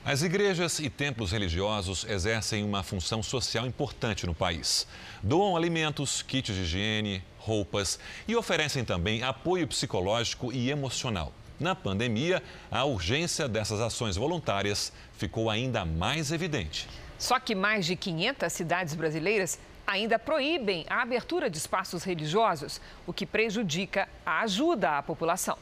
As 0.03 0.23
igrejas 0.23 0.79
e 0.79 0.89
templos 0.89 1.31
religiosos 1.31 2.07
exercem 2.09 2.65
uma 2.65 2.83
função 2.83 3.23
social 3.23 3.67
importante 3.67 4.27
no 4.27 4.35
país. 4.35 4.87
Doam 5.23 5.55
alimentos, 5.55 6.23
kits 6.23 6.55
de 6.55 6.63
higiene, 6.63 7.23
roupas 7.39 8.01
e 8.27 8.35
oferecem 8.35 8.83
também 8.83 9.23
apoio 9.23 9.69
psicológico 9.69 10.51
e 10.55 10.71
emocional. 10.71 11.35
Na 11.61 11.75
pandemia, 11.75 12.43
a 12.71 12.83
urgência 12.85 13.47
dessas 13.47 13.79
ações 13.79 14.17
voluntárias 14.17 14.91
ficou 15.19 15.51
ainda 15.51 15.85
mais 15.85 16.33
evidente. 16.33 16.89
Só 17.19 17.39
que 17.39 17.55
mais 17.55 17.85
de 17.85 17.95
500 17.95 18.51
cidades 18.51 18.95
brasileiras 18.95 19.59
ainda 19.87 20.19
proíbem 20.19 20.87
a 20.89 21.03
abertura 21.03 21.51
de 21.51 21.59
espaços 21.59 22.05
religiosos, 22.05 22.81
o 23.07 23.13
que 23.13 23.27
prejudica 23.27 24.09
a 24.25 24.41
ajuda 24.41 24.97
à 24.97 25.03
população. 25.03 25.59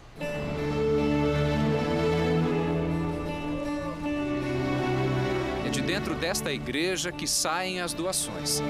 Dentro 5.89 6.15
desta 6.15 6.53
igreja 6.53 7.11
que 7.11 7.27
saem 7.27 7.81
as 7.81 7.95
doações. 7.95 8.61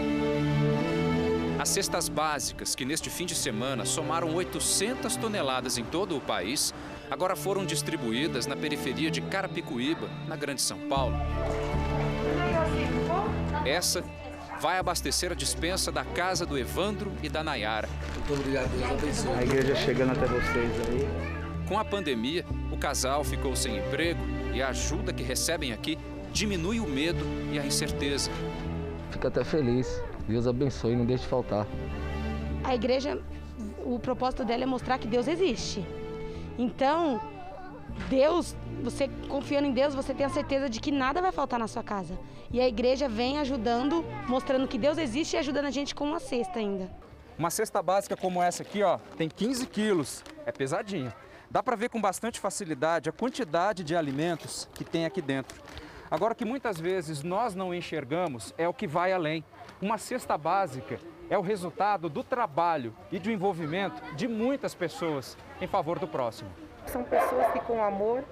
As 1.59 1.69
cestas 1.69 2.09
básicas, 2.09 2.77
que 2.77 2.85
neste 2.85 3.11
fim 3.11 3.27
de 3.27 3.35
semana 3.35 3.85
somaram 3.85 4.33
800 4.33 5.16
toneladas 5.16 5.79
em 5.79 5.85
todo 5.85 6.16
o 6.16 6.21
país, 6.21 6.73
agora 7.11 7.35
foram 7.35 7.66
distribuídas 7.66 8.47
na 8.47 8.55
periferia 8.55 9.11
de 9.11 9.21
Carapicuíba, 9.21 10.09
na 10.29 10.37
Grande 10.37 10.62
São 10.62 10.79
Paulo. 10.89 11.16
Essa 13.66 14.05
vai 14.61 14.79
abastecer 14.79 15.33
a 15.33 15.35
dispensa 15.35 15.91
da 15.91 16.05
casa 16.05 16.47
do 16.47 16.57
Evandro 16.57 17.12
e 17.21 17.29
da 17.29 17.43
Nayara. 17.43 17.89
Muito 18.14 18.33
obrigado, 18.33 18.71
Deus 18.71 18.93
abençoe. 18.93 19.35
A 19.35 19.43
igreja 19.43 19.75
chegando 19.75 20.12
até 20.12 20.25
vocês 20.25 20.71
aí. 20.87 21.09
Com 21.66 21.81
a 21.81 21.85
pandemia, 21.85 22.47
o 22.71 22.79
casal 22.79 23.25
ficou 23.25 23.57
sem 23.57 23.79
emprego 23.79 24.21
e 24.55 24.62
a 24.62 24.69
ajuda 24.69 25.12
que 25.12 25.25
recebem 25.25 25.73
aqui 25.73 25.99
diminui 26.39 26.78
o 26.78 26.86
medo 26.86 27.24
e 27.53 27.59
a 27.59 27.66
incerteza. 27.66 28.30
Fico 29.11 29.26
até 29.26 29.43
feliz. 29.43 30.01
Deus 30.28 30.47
abençoe, 30.47 30.95
não 30.95 31.05
deixe 31.05 31.24
de 31.24 31.28
faltar. 31.28 31.66
A 32.62 32.74
igreja, 32.76 33.20
o 33.84 33.99
propósito 33.99 34.45
dela 34.45 34.62
é 34.62 34.66
mostrar 34.66 34.99
que 34.99 35.09
Deus 35.09 35.26
existe. 35.26 35.84
Então, 36.57 37.20
Deus, 38.09 38.55
você 38.84 39.09
confiando 39.28 39.66
em 39.66 39.72
Deus, 39.72 39.97
você 39.97 40.14
tem 40.14 40.24
a 40.24 40.28
certeza 40.28 40.70
de 40.70 40.78
que 40.78 40.93
nada 40.93 41.20
vai 41.20 41.32
faltar 41.32 41.59
na 41.59 41.66
sua 41.66 41.82
casa. 41.82 42.16
E 42.53 42.61
a 42.61 42.68
igreja 42.68 43.09
vem 43.09 43.39
ajudando, 43.39 44.05
mostrando 44.28 44.68
que 44.68 44.78
Deus 44.78 44.97
existe 44.97 45.34
e 45.34 45.39
ajudando 45.39 45.64
a 45.64 45.70
gente 45.72 45.93
com 45.93 46.05
uma 46.05 46.20
cesta 46.20 46.61
ainda. 46.61 46.89
Uma 47.36 47.51
cesta 47.51 47.82
básica 47.82 48.16
como 48.16 48.41
essa 48.41 48.62
aqui, 48.62 48.80
ó, 48.82 48.99
tem 49.16 49.28
15 49.28 49.66
quilos. 49.66 50.22
É 50.47 50.53
pesadinha. 50.53 51.12
Dá 51.51 51.64
para 51.64 51.74
ver 51.74 51.89
com 51.89 52.01
bastante 52.01 52.39
facilidade 52.39 53.09
a 53.09 53.12
quantidade 53.12 53.82
de 53.82 53.97
alimentos 53.97 54.68
que 54.74 54.84
tem 54.84 55.05
aqui 55.05 55.20
dentro. 55.20 55.61
Agora, 56.11 56.33
o 56.33 56.37
que 56.37 56.45
muitas 56.45 56.81
vezes 56.81 57.23
nós 57.23 57.55
não 57.55 57.75
enxergamos 57.75 58.55
é 58.57 58.67
o 58.67 58.73
que 58.73 58.87
vai 58.87 59.13
além. 59.13 59.45
Uma 59.81 59.99
cesta 59.99 60.39
básica 60.39 60.99
é 61.29 61.37
o 61.37 61.43
resultado 61.43 62.09
do 62.09 62.25
trabalho 62.25 62.95
e 63.13 63.19
do 63.19 63.31
envolvimento 63.31 64.03
de 64.15 64.27
muitas 64.27 64.75
pessoas 64.75 65.37
em 65.61 65.67
favor 65.67 65.99
do 65.99 66.09
próximo. 66.09 66.51
São 66.87 67.05
pessoas 67.05 67.53
que, 67.53 67.61
com 67.61 67.85
amor, 67.85 68.25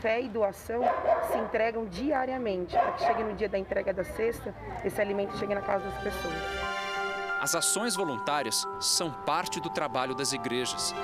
fé 0.00 0.20
e 0.22 0.28
doação, 0.28 0.82
se 1.30 1.36
entregam 1.38 1.86
diariamente 1.86 2.72
para 2.72 2.92
que 2.92 3.04
chegue 3.04 3.24
no 3.24 3.34
dia 3.34 3.48
da 3.48 3.58
entrega 3.58 3.92
da 3.92 4.04
cesta, 4.04 4.54
esse 4.84 5.00
alimento 5.00 5.36
chegue 5.36 5.54
na 5.54 5.62
casa 5.62 5.84
das 5.84 6.02
pessoas. 6.02 6.34
As 7.40 7.54
ações 7.54 7.96
voluntárias 7.96 8.66
são 8.80 9.10
parte 9.10 9.60
do 9.60 9.68
trabalho 9.68 10.14
das 10.14 10.32
igrejas. 10.32 10.94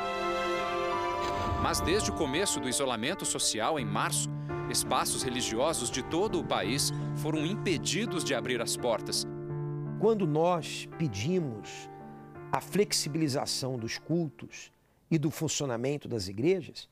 Mas 1.61 1.81
desde 1.81 2.11
o 2.11 2.15
começo 2.15 2.59
do 2.59 2.69
isolamento 2.69 3.25
social, 3.25 3.79
em 3.79 3.85
março, 3.85 4.29
Espaços 4.73 5.23
religiosos 5.23 5.91
de 5.91 6.03
todo 6.03 6.41
o 6.41 6.45
país 6.45 6.93
foram 7.17 7.45
impedidos 7.45 8.25
de 8.25 8.35
abrir 8.35 8.59
as 8.63 8.75
portas. 8.75 9.27
Quando 10.01 10.27
nós 10.27 10.89
pedimos 10.97 11.91
a 12.51 12.59
flexibilização 12.59 13.79
dos 13.79 13.99
cultos 13.99 14.73
e 15.11 15.19
do 15.19 15.31
funcionamento 15.31 16.09
das 16.09 16.27
igrejas, 16.27 16.89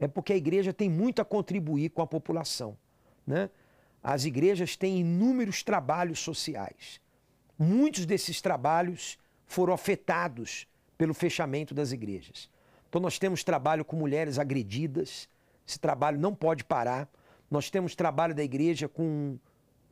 é 0.00 0.08
porque 0.08 0.32
a 0.32 0.36
igreja 0.36 0.72
tem 0.72 0.88
muito 0.88 1.20
a 1.20 1.24
contribuir 1.24 1.90
com 1.90 2.00
a 2.00 2.06
população. 2.06 2.74
Né? 3.26 3.50
As 4.02 4.24
igrejas 4.24 4.74
têm 4.74 5.00
inúmeros 5.00 5.62
trabalhos 5.62 6.20
sociais. 6.20 6.98
Muitos 7.58 8.06
desses 8.06 8.40
trabalhos 8.40 9.18
foram 9.44 9.74
afetados 9.74 10.66
pelo 10.96 11.12
fechamento 11.12 11.74
das 11.74 11.92
igrejas. 11.92 12.48
Então, 12.88 13.02
nós 13.02 13.18
temos 13.18 13.44
trabalho 13.44 13.84
com 13.84 13.96
mulheres 13.96 14.38
agredidas, 14.38 15.28
esse 15.68 15.78
trabalho 15.78 16.18
não 16.18 16.34
pode 16.34 16.64
parar. 16.64 17.06
Nós 17.50 17.70
temos 17.70 17.94
trabalho 17.94 18.34
da 18.34 18.42
igreja 18.42 18.88
com 18.88 19.38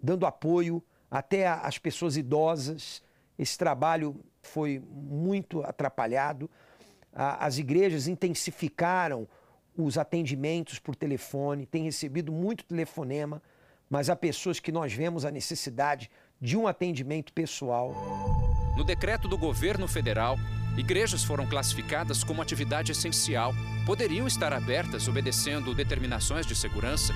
dando 0.02 0.26
apoio 0.26 0.82
até 1.10 1.46
às 1.46 1.78
pessoas 1.78 2.16
idosas. 2.16 3.02
Esse 3.38 3.56
trabalho 3.56 4.20
foi 4.42 4.82
muito 4.90 5.62
atrapalhado. 5.62 6.50
As 7.12 7.58
igrejas 7.58 8.06
intensificaram 8.08 9.26
os 9.76 9.98
atendimentos 9.98 10.78
por 10.78 10.94
telefone, 10.94 11.66
têm 11.66 11.84
recebido 11.84 12.32
muito 12.32 12.64
telefonema, 12.64 13.42
mas 13.88 14.08
há 14.08 14.16
pessoas 14.16 14.58
que 14.58 14.72
nós 14.72 14.92
vemos 14.92 15.24
a 15.24 15.30
necessidade 15.30 16.10
de 16.40 16.56
um 16.56 16.66
atendimento 16.66 17.32
pessoal. 17.32 17.94
No 18.76 18.84
decreto 18.84 19.28
do 19.28 19.38
governo 19.38 19.86
federal, 19.86 20.36
igrejas 20.76 21.24
foram 21.24 21.46
classificadas 21.46 22.22
como 22.22 22.42
atividade 22.42 22.92
essencial. 22.92 23.54
Poderiam 23.86 24.26
estar 24.26 24.52
abertas 24.52 25.08
obedecendo 25.08 25.74
determinações 25.74 26.46
de 26.46 26.54
segurança, 26.54 27.14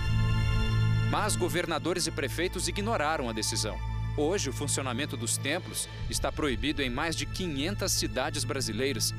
mas 1.11 1.35
governadores 1.35 2.07
e 2.07 2.11
prefeitos 2.11 2.69
ignoraram 2.69 3.29
a 3.29 3.33
decisão. 3.33 3.77
Hoje, 4.17 4.49
o 4.49 4.53
funcionamento 4.53 5.17
dos 5.17 5.37
templos 5.37 5.89
está 6.09 6.31
proibido 6.31 6.83
em 6.83 6.89
mais 6.89 7.17
de 7.17 7.27
500 7.27 7.91
cidades 7.91 8.45
brasileiras. 8.45 9.13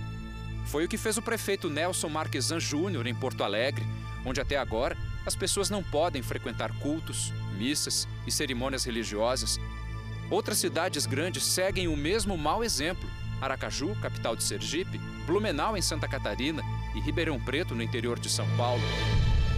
Foi 0.65 0.85
o 0.85 0.87
que 0.87 0.97
fez 0.97 1.17
o 1.17 1.21
prefeito 1.21 1.69
Nelson 1.69 2.07
Marquesan 2.07 2.59
Júnior 2.59 3.05
em 3.07 3.15
Porto 3.15 3.43
Alegre, 3.43 3.85
onde 4.25 4.39
até 4.39 4.57
agora 4.57 4.97
as 5.25 5.35
pessoas 5.35 5.69
não 5.69 5.83
podem 5.83 6.21
frequentar 6.21 6.71
cultos, 6.79 7.33
missas 7.57 8.07
e 8.25 8.31
cerimônias 8.31 8.85
religiosas. 8.85 9.59
Outras 10.29 10.59
cidades 10.59 11.05
grandes 11.05 11.43
seguem 11.43 11.87
o 11.89 11.97
mesmo 11.97 12.37
mau 12.37 12.63
exemplo. 12.63 13.09
Aracaju, 13.41 13.95
capital 14.01 14.35
de 14.35 14.43
Sergipe, 14.43 14.99
Blumenau, 15.25 15.75
em 15.75 15.81
Santa 15.81 16.07
Catarina 16.07 16.61
e 16.95 17.01
Ribeirão 17.01 17.39
Preto, 17.39 17.75
no 17.75 17.83
interior 17.83 18.19
de 18.19 18.29
São 18.29 18.47
Paulo. 18.55 18.83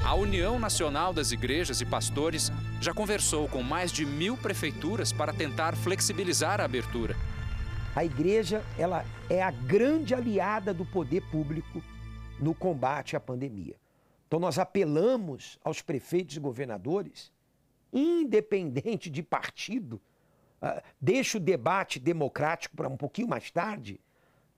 A 0.03 0.15
União 0.15 0.59
Nacional 0.59 1.13
das 1.13 1.31
Igrejas 1.31 1.79
e 1.79 1.85
Pastores 1.85 2.51
já 2.81 2.93
conversou 2.93 3.47
com 3.47 3.63
mais 3.63 3.89
de 3.89 4.05
mil 4.05 4.35
prefeituras 4.35 5.13
para 5.13 5.31
tentar 5.33 5.77
flexibilizar 5.77 6.59
a 6.59 6.65
abertura. 6.65 7.15
A 7.95 8.03
igreja 8.03 8.61
ela 8.77 9.05
é 9.29 9.41
a 9.41 9.49
grande 9.49 10.13
aliada 10.13 10.73
do 10.73 10.85
poder 10.85 11.21
público 11.31 11.81
no 12.37 12.53
combate 12.53 13.15
à 13.15 13.19
pandemia. 13.19 13.77
Então 14.27 14.41
nós 14.41 14.59
apelamos 14.59 15.57
aos 15.63 15.81
prefeitos 15.81 16.35
e 16.35 16.39
governadores, 16.39 17.31
independente 17.93 19.09
de 19.09 19.23
partido, 19.23 20.01
uh, 20.61 20.81
deixa 20.99 21.37
o 21.37 21.41
debate 21.41 21.97
democrático 21.97 22.75
para 22.75 22.89
um 22.89 22.97
pouquinho 22.97 23.29
mais 23.29 23.49
tarde 23.51 24.01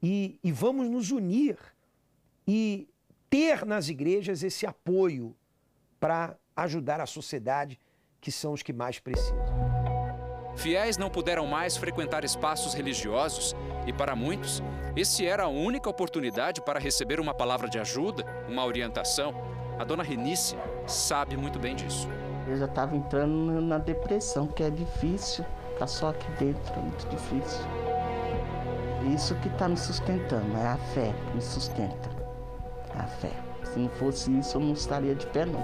e, 0.02 0.40
e 0.44 0.52
vamos 0.52 0.90
nos 0.90 1.12
unir 1.12 1.56
e 2.48 2.90
ter 3.30 3.66
nas 3.66 3.90
igrejas 3.90 4.44
esse 4.44 4.66
apoio 4.66 5.36
para 6.00 6.36
ajudar 6.56 7.02
a 7.02 7.06
sociedade, 7.06 7.80
que 8.22 8.32
são 8.32 8.54
os 8.54 8.64
que 8.64 8.74
mais 8.74 9.00
precisam. 9.00 9.46
Fiéis 10.56 10.98
não 10.98 11.10
puderam 11.10 11.46
mais 11.46 11.76
frequentar 11.76 12.24
espaços 12.24 12.74
religiosos 12.74 13.54
e, 13.86 13.92
para 13.92 14.16
muitos, 14.16 14.64
esse 14.96 15.26
era 15.26 15.44
a 15.44 15.48
única 15.48 15.90
oportunidade 15.90 16.62
para 16.62 16.80
receber 16.80 17.20
uma 17.20 17.34
palavra 17.34 17.68
de 17.68 17.78
ajuda, 17.78 18.26
uma 18.48 18.66
orientação. 18.66 19.34
A 19.78 19.84
dona 19.84 20.04
Renice 20.04 20.56
sabe 20.88 21.36
muito 21.36 21.60
bem 21.60 21.76
disso. 21.76 22.08
Eu 22.48 22.56
já 22.58 22.66
estava 22.66 22.96
entrando 22.96 23.60
na 23.62 23.78
depressão, 23.78 24.48
que 24.48 24.64
é 24.64 24.70
difícil, 24.70 25.44
tá 25.78 25.86
só 25.86 26.10
aqui 26.10 26.32
dentro, 26.40 26.74
é 26.74 26.82
muito 26.82 27.06
difícil. 27.10 27.66
Isso 29.14 29.36
que 29.36 29.50
está 29.50 29.68
me 29.68 29.78
sustentando, 29.78 30.56
é 30.58 30.68
a 30.68 30.78
fé 30.94 31.14
que 31.28 31.36
me 31.36 31.42
sustenta. 31.42 32.15
A 32.98 33.04
fé. 33.04 33.32
Se 33.64 33.80
não 33.80 33.90
fosse 33.90 34.32
isso, 34.38 34.58
eu 34.58 34.62
não 34.62 34.74
estaria 34.74 35.16
de 35.16 35.26
pé, 35.28 35.46
não. 35.46 35.64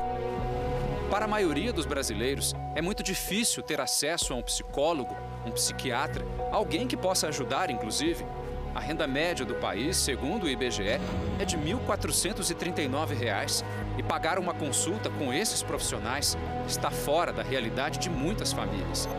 Para 1.10 1.26
a 1.26 1.28
maioria 1.28 1.74
dos 1.74 1.86
brasileiros, 1.86 2.56
é 2.74 2.82
muito 2.82 3.04
difícil 3.04 3.62
ter 3.62 3.82
acesso 3.82 4.34
a 4.34 4.36
um 4.38 4.42
psicólogo, 4.42 5.16
um 5.46 5.52
psiquiatra, 5.52 6.26
alguém 6.52 6.88
que 6.88 6.96
possa 6.96 7.28
ajudar, 7.28 7.70
inclusive. 7.70 8.26
A 8.74 8.80
renda 8.80 9.06
média 9.06 9.46
do 9.46 9.56
país, 9.56 9.98
segundo 9.98 10.46
o 10.46 10.50
IBGE, 10.50 11.02
é 11.38 11.46
de 11.46 11.58
R$ 11.58 11.74
1.439 11.74 13.66
e 13.98 14.04
pagar 14.04 14.40
uma 14.40 14.54
consulta 14.54 15.10
com 15.10 15.34
esses 15.34 15.62
profissionais 15.62 16.38
está 16.66 16.90
fora 16.90 17.34
da 17.34 17.44
realidade 17.44 18.00
de 18.00 18.10
muitas 18.10 18.54
famílias. 18.54 19.10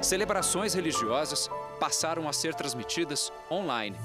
Celebrações 0.00 0.72
religiosas 0.72 1.50
passaram 1.78 2.26
a 2.26 2.32
ser 2.32 2.54
transmitidas 2.54 3.30
online. 3.50 3.96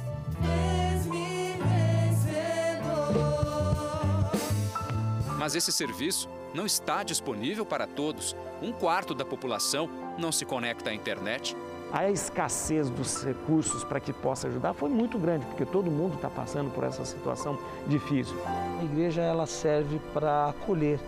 Mas 5.47 5.55
esse 5.55 5.71
serviço 5.71 6.27
não 6.53 6.65
está 6.65 7.03
disponível 7.03 7.65
para 7.65 7.87
todos. 7.87 8.35
Um 8.61 8.73
quarto 8.73 9.15
da 9.15 9.23
população 9.23 9.89
não 10.17 10.29
se 10.29 10.43
conecta 10.43 10.89
à 10.89 10.93
internet. 10.93 11.55
A 11.89 12.11
escassez 12.11 12.89
dos 12.89 13.23
recursos 13.23 13.81
para 13.81 14.01
que 14.01 14.11
possa 14.11 14.49
ajudar 14.49 14.73
foi 14.73 14.89
muito 14.89 15.17
grande, 15.17 15.45
porque 15.45 15.63
todo 15.63 15.89
mundo 15.89 16.15
está 16.15 16.29
passando 16.29 16.69
por 16.71 16.83
essa 16.83 17.05
situação 17.05 17.57
difícil. 17.87 18.35
A 18.45 18.83
igreja 18.83 19.21
ela 19.21 19.45
serve 19.45 20.01
para 20.13 20.49
acolher 20.49 20.99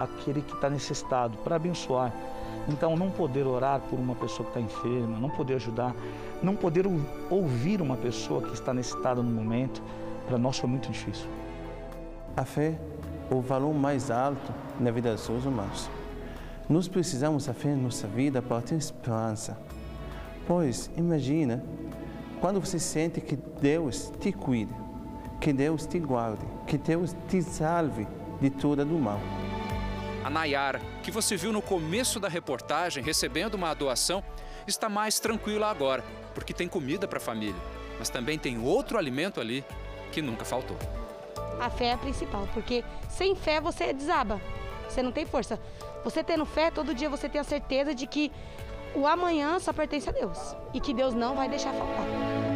aquele 0.00 0.42
que 0.42 0.54
está 0.54 0.68
necessitado, 0.68 1.38
para 1.44 1.54
abençoar. 1.54 2.12
Então, 2.68 2.96
não 2.96 3.08
poder 3.08 3.46
orar 3.46 3.78
por 3.88 4.00
uma 4.00 4.16
pessoa 4.16 4.50
que 4.50 4.58
está 4.58 4.60
enferma, 4.60 5.16
não 5.16 5.30
poder 5.30 5.54
ajudar, 5.54 5.94
não 6.42 6.56
poder 6.56 6.86
ouvir 7.30 7.80
uma 7.80 7.96
pessoa 7.96 8.42
que 8.42 8.52
está 8.52 8.74
necessitada 8.74 9.22
no 9.22 9.30
momento, 9.30 9.80
para 10.26 10.36
nós 10.36 10.58
foi 10.58 10.68
muito 10.68 10.90
difícil. 10.90 11.28
A 12.36 12.44
fé 12.44 12.78
o 13.30 13.40
valor 13.40 13.74
mais 13.74 14.10
alto 14.10 14.52
na 14.78 14.90
vida 14.90 15.12
dos 15.12 15.22
seres 15.22 15.44
humanos. 15.44 15.90
Nós 16.68 16.88
precisamos 16.88 17.48
em 17.64 17.76
nossa 17.76 18.06
vida 18.06 18.42
para 18.42 18.60
ter 18.60 18.74
esperança. 18.74 19.58
Pois, 20.46 20.90
imagina, 20.96 21.62
quando 22.40 22.60
você 22.60 22.78
sente 22.78 23.20
que 23.20 23.36
Deus 23.36 24.12
te 24.20 24.32
cuida, 24.32 24.74
que 25.40 25.52
Deus 25.52 25.86
te 25.86 25.98
guarde, 25.98 26.44
que 26.66 26.76
Deus 26.76 27.14
te 27.28 27.42
salve 27.42 28.06
de 28.40 28.50
toda 28.50 28.84
do 28.84 28.98
mal. 28.98 29.20
A 30.24 30.30
Nayara, 30.30 30.80
que 31.02 31.10
você 31.10 31.36
viu 31.36 31.52
no 31.52 31.62
começo 31.62 32.18
da 32.18 32.28
reportagem 32.28 33.02
recebendo 33.02 33.54
uma 33.54 33.72
doação, 33.74 34.22
está 34.66 34.88
mais 34.88 35.20
tranquila 35.20 35.70
agora, 35.70 36.04
porque 36.34 36.52
tem 36.52 36.66
comida 36.66 37.06
para 37.06 37.18
a 37.18 37.22
família. 37.22 37.60
Mas 37.98 38.10
também 38.10 38.38
tem 38.38 38.58
outro 38.58 38.98
alimento 38.98 39.40
ali 39.40 39.64
que 40.10 40.20
nunca 40.20 40.44
faltou 40.44 40.76
a 41.60 41.70
fé 41.70 41.86
é 41.86 41.92
a 41.94 41.98
principal, 41.98 42.48
porque 42.52 42.84
sem 43.08 43.34
fé 43.34 43.60
você 43.60 43.92
desaba, 43.92 44.40
você 44.88 45.02
não 45.02 45.12
tem 45.12 45.26
força. 45.26 45.58
Você 46.04 46.22
tendo 46.22 46.44
fé, 46.44 46.70
todo 46.70 46.94
dia 46.94 47.10
você 47.10 47.28
tem 47.28 47.40
a 47.40 47.44
certeza 47.44 47.94
de 47.94 48.06
que 48.06 48.30
o 48.94 49.06
amanhã 49.06 49.58
só 49.58 49.72
pertence 49.72 50.08
a 50.08 50.12
Deus 50.12 50.56
e 50.72 50.80
que 50.80 50.94
Deus 50.94 51.14
não 51.14 51.34
vai 51.34 51.48
deixar 51.48 51.72
faltar. 51.72 52.55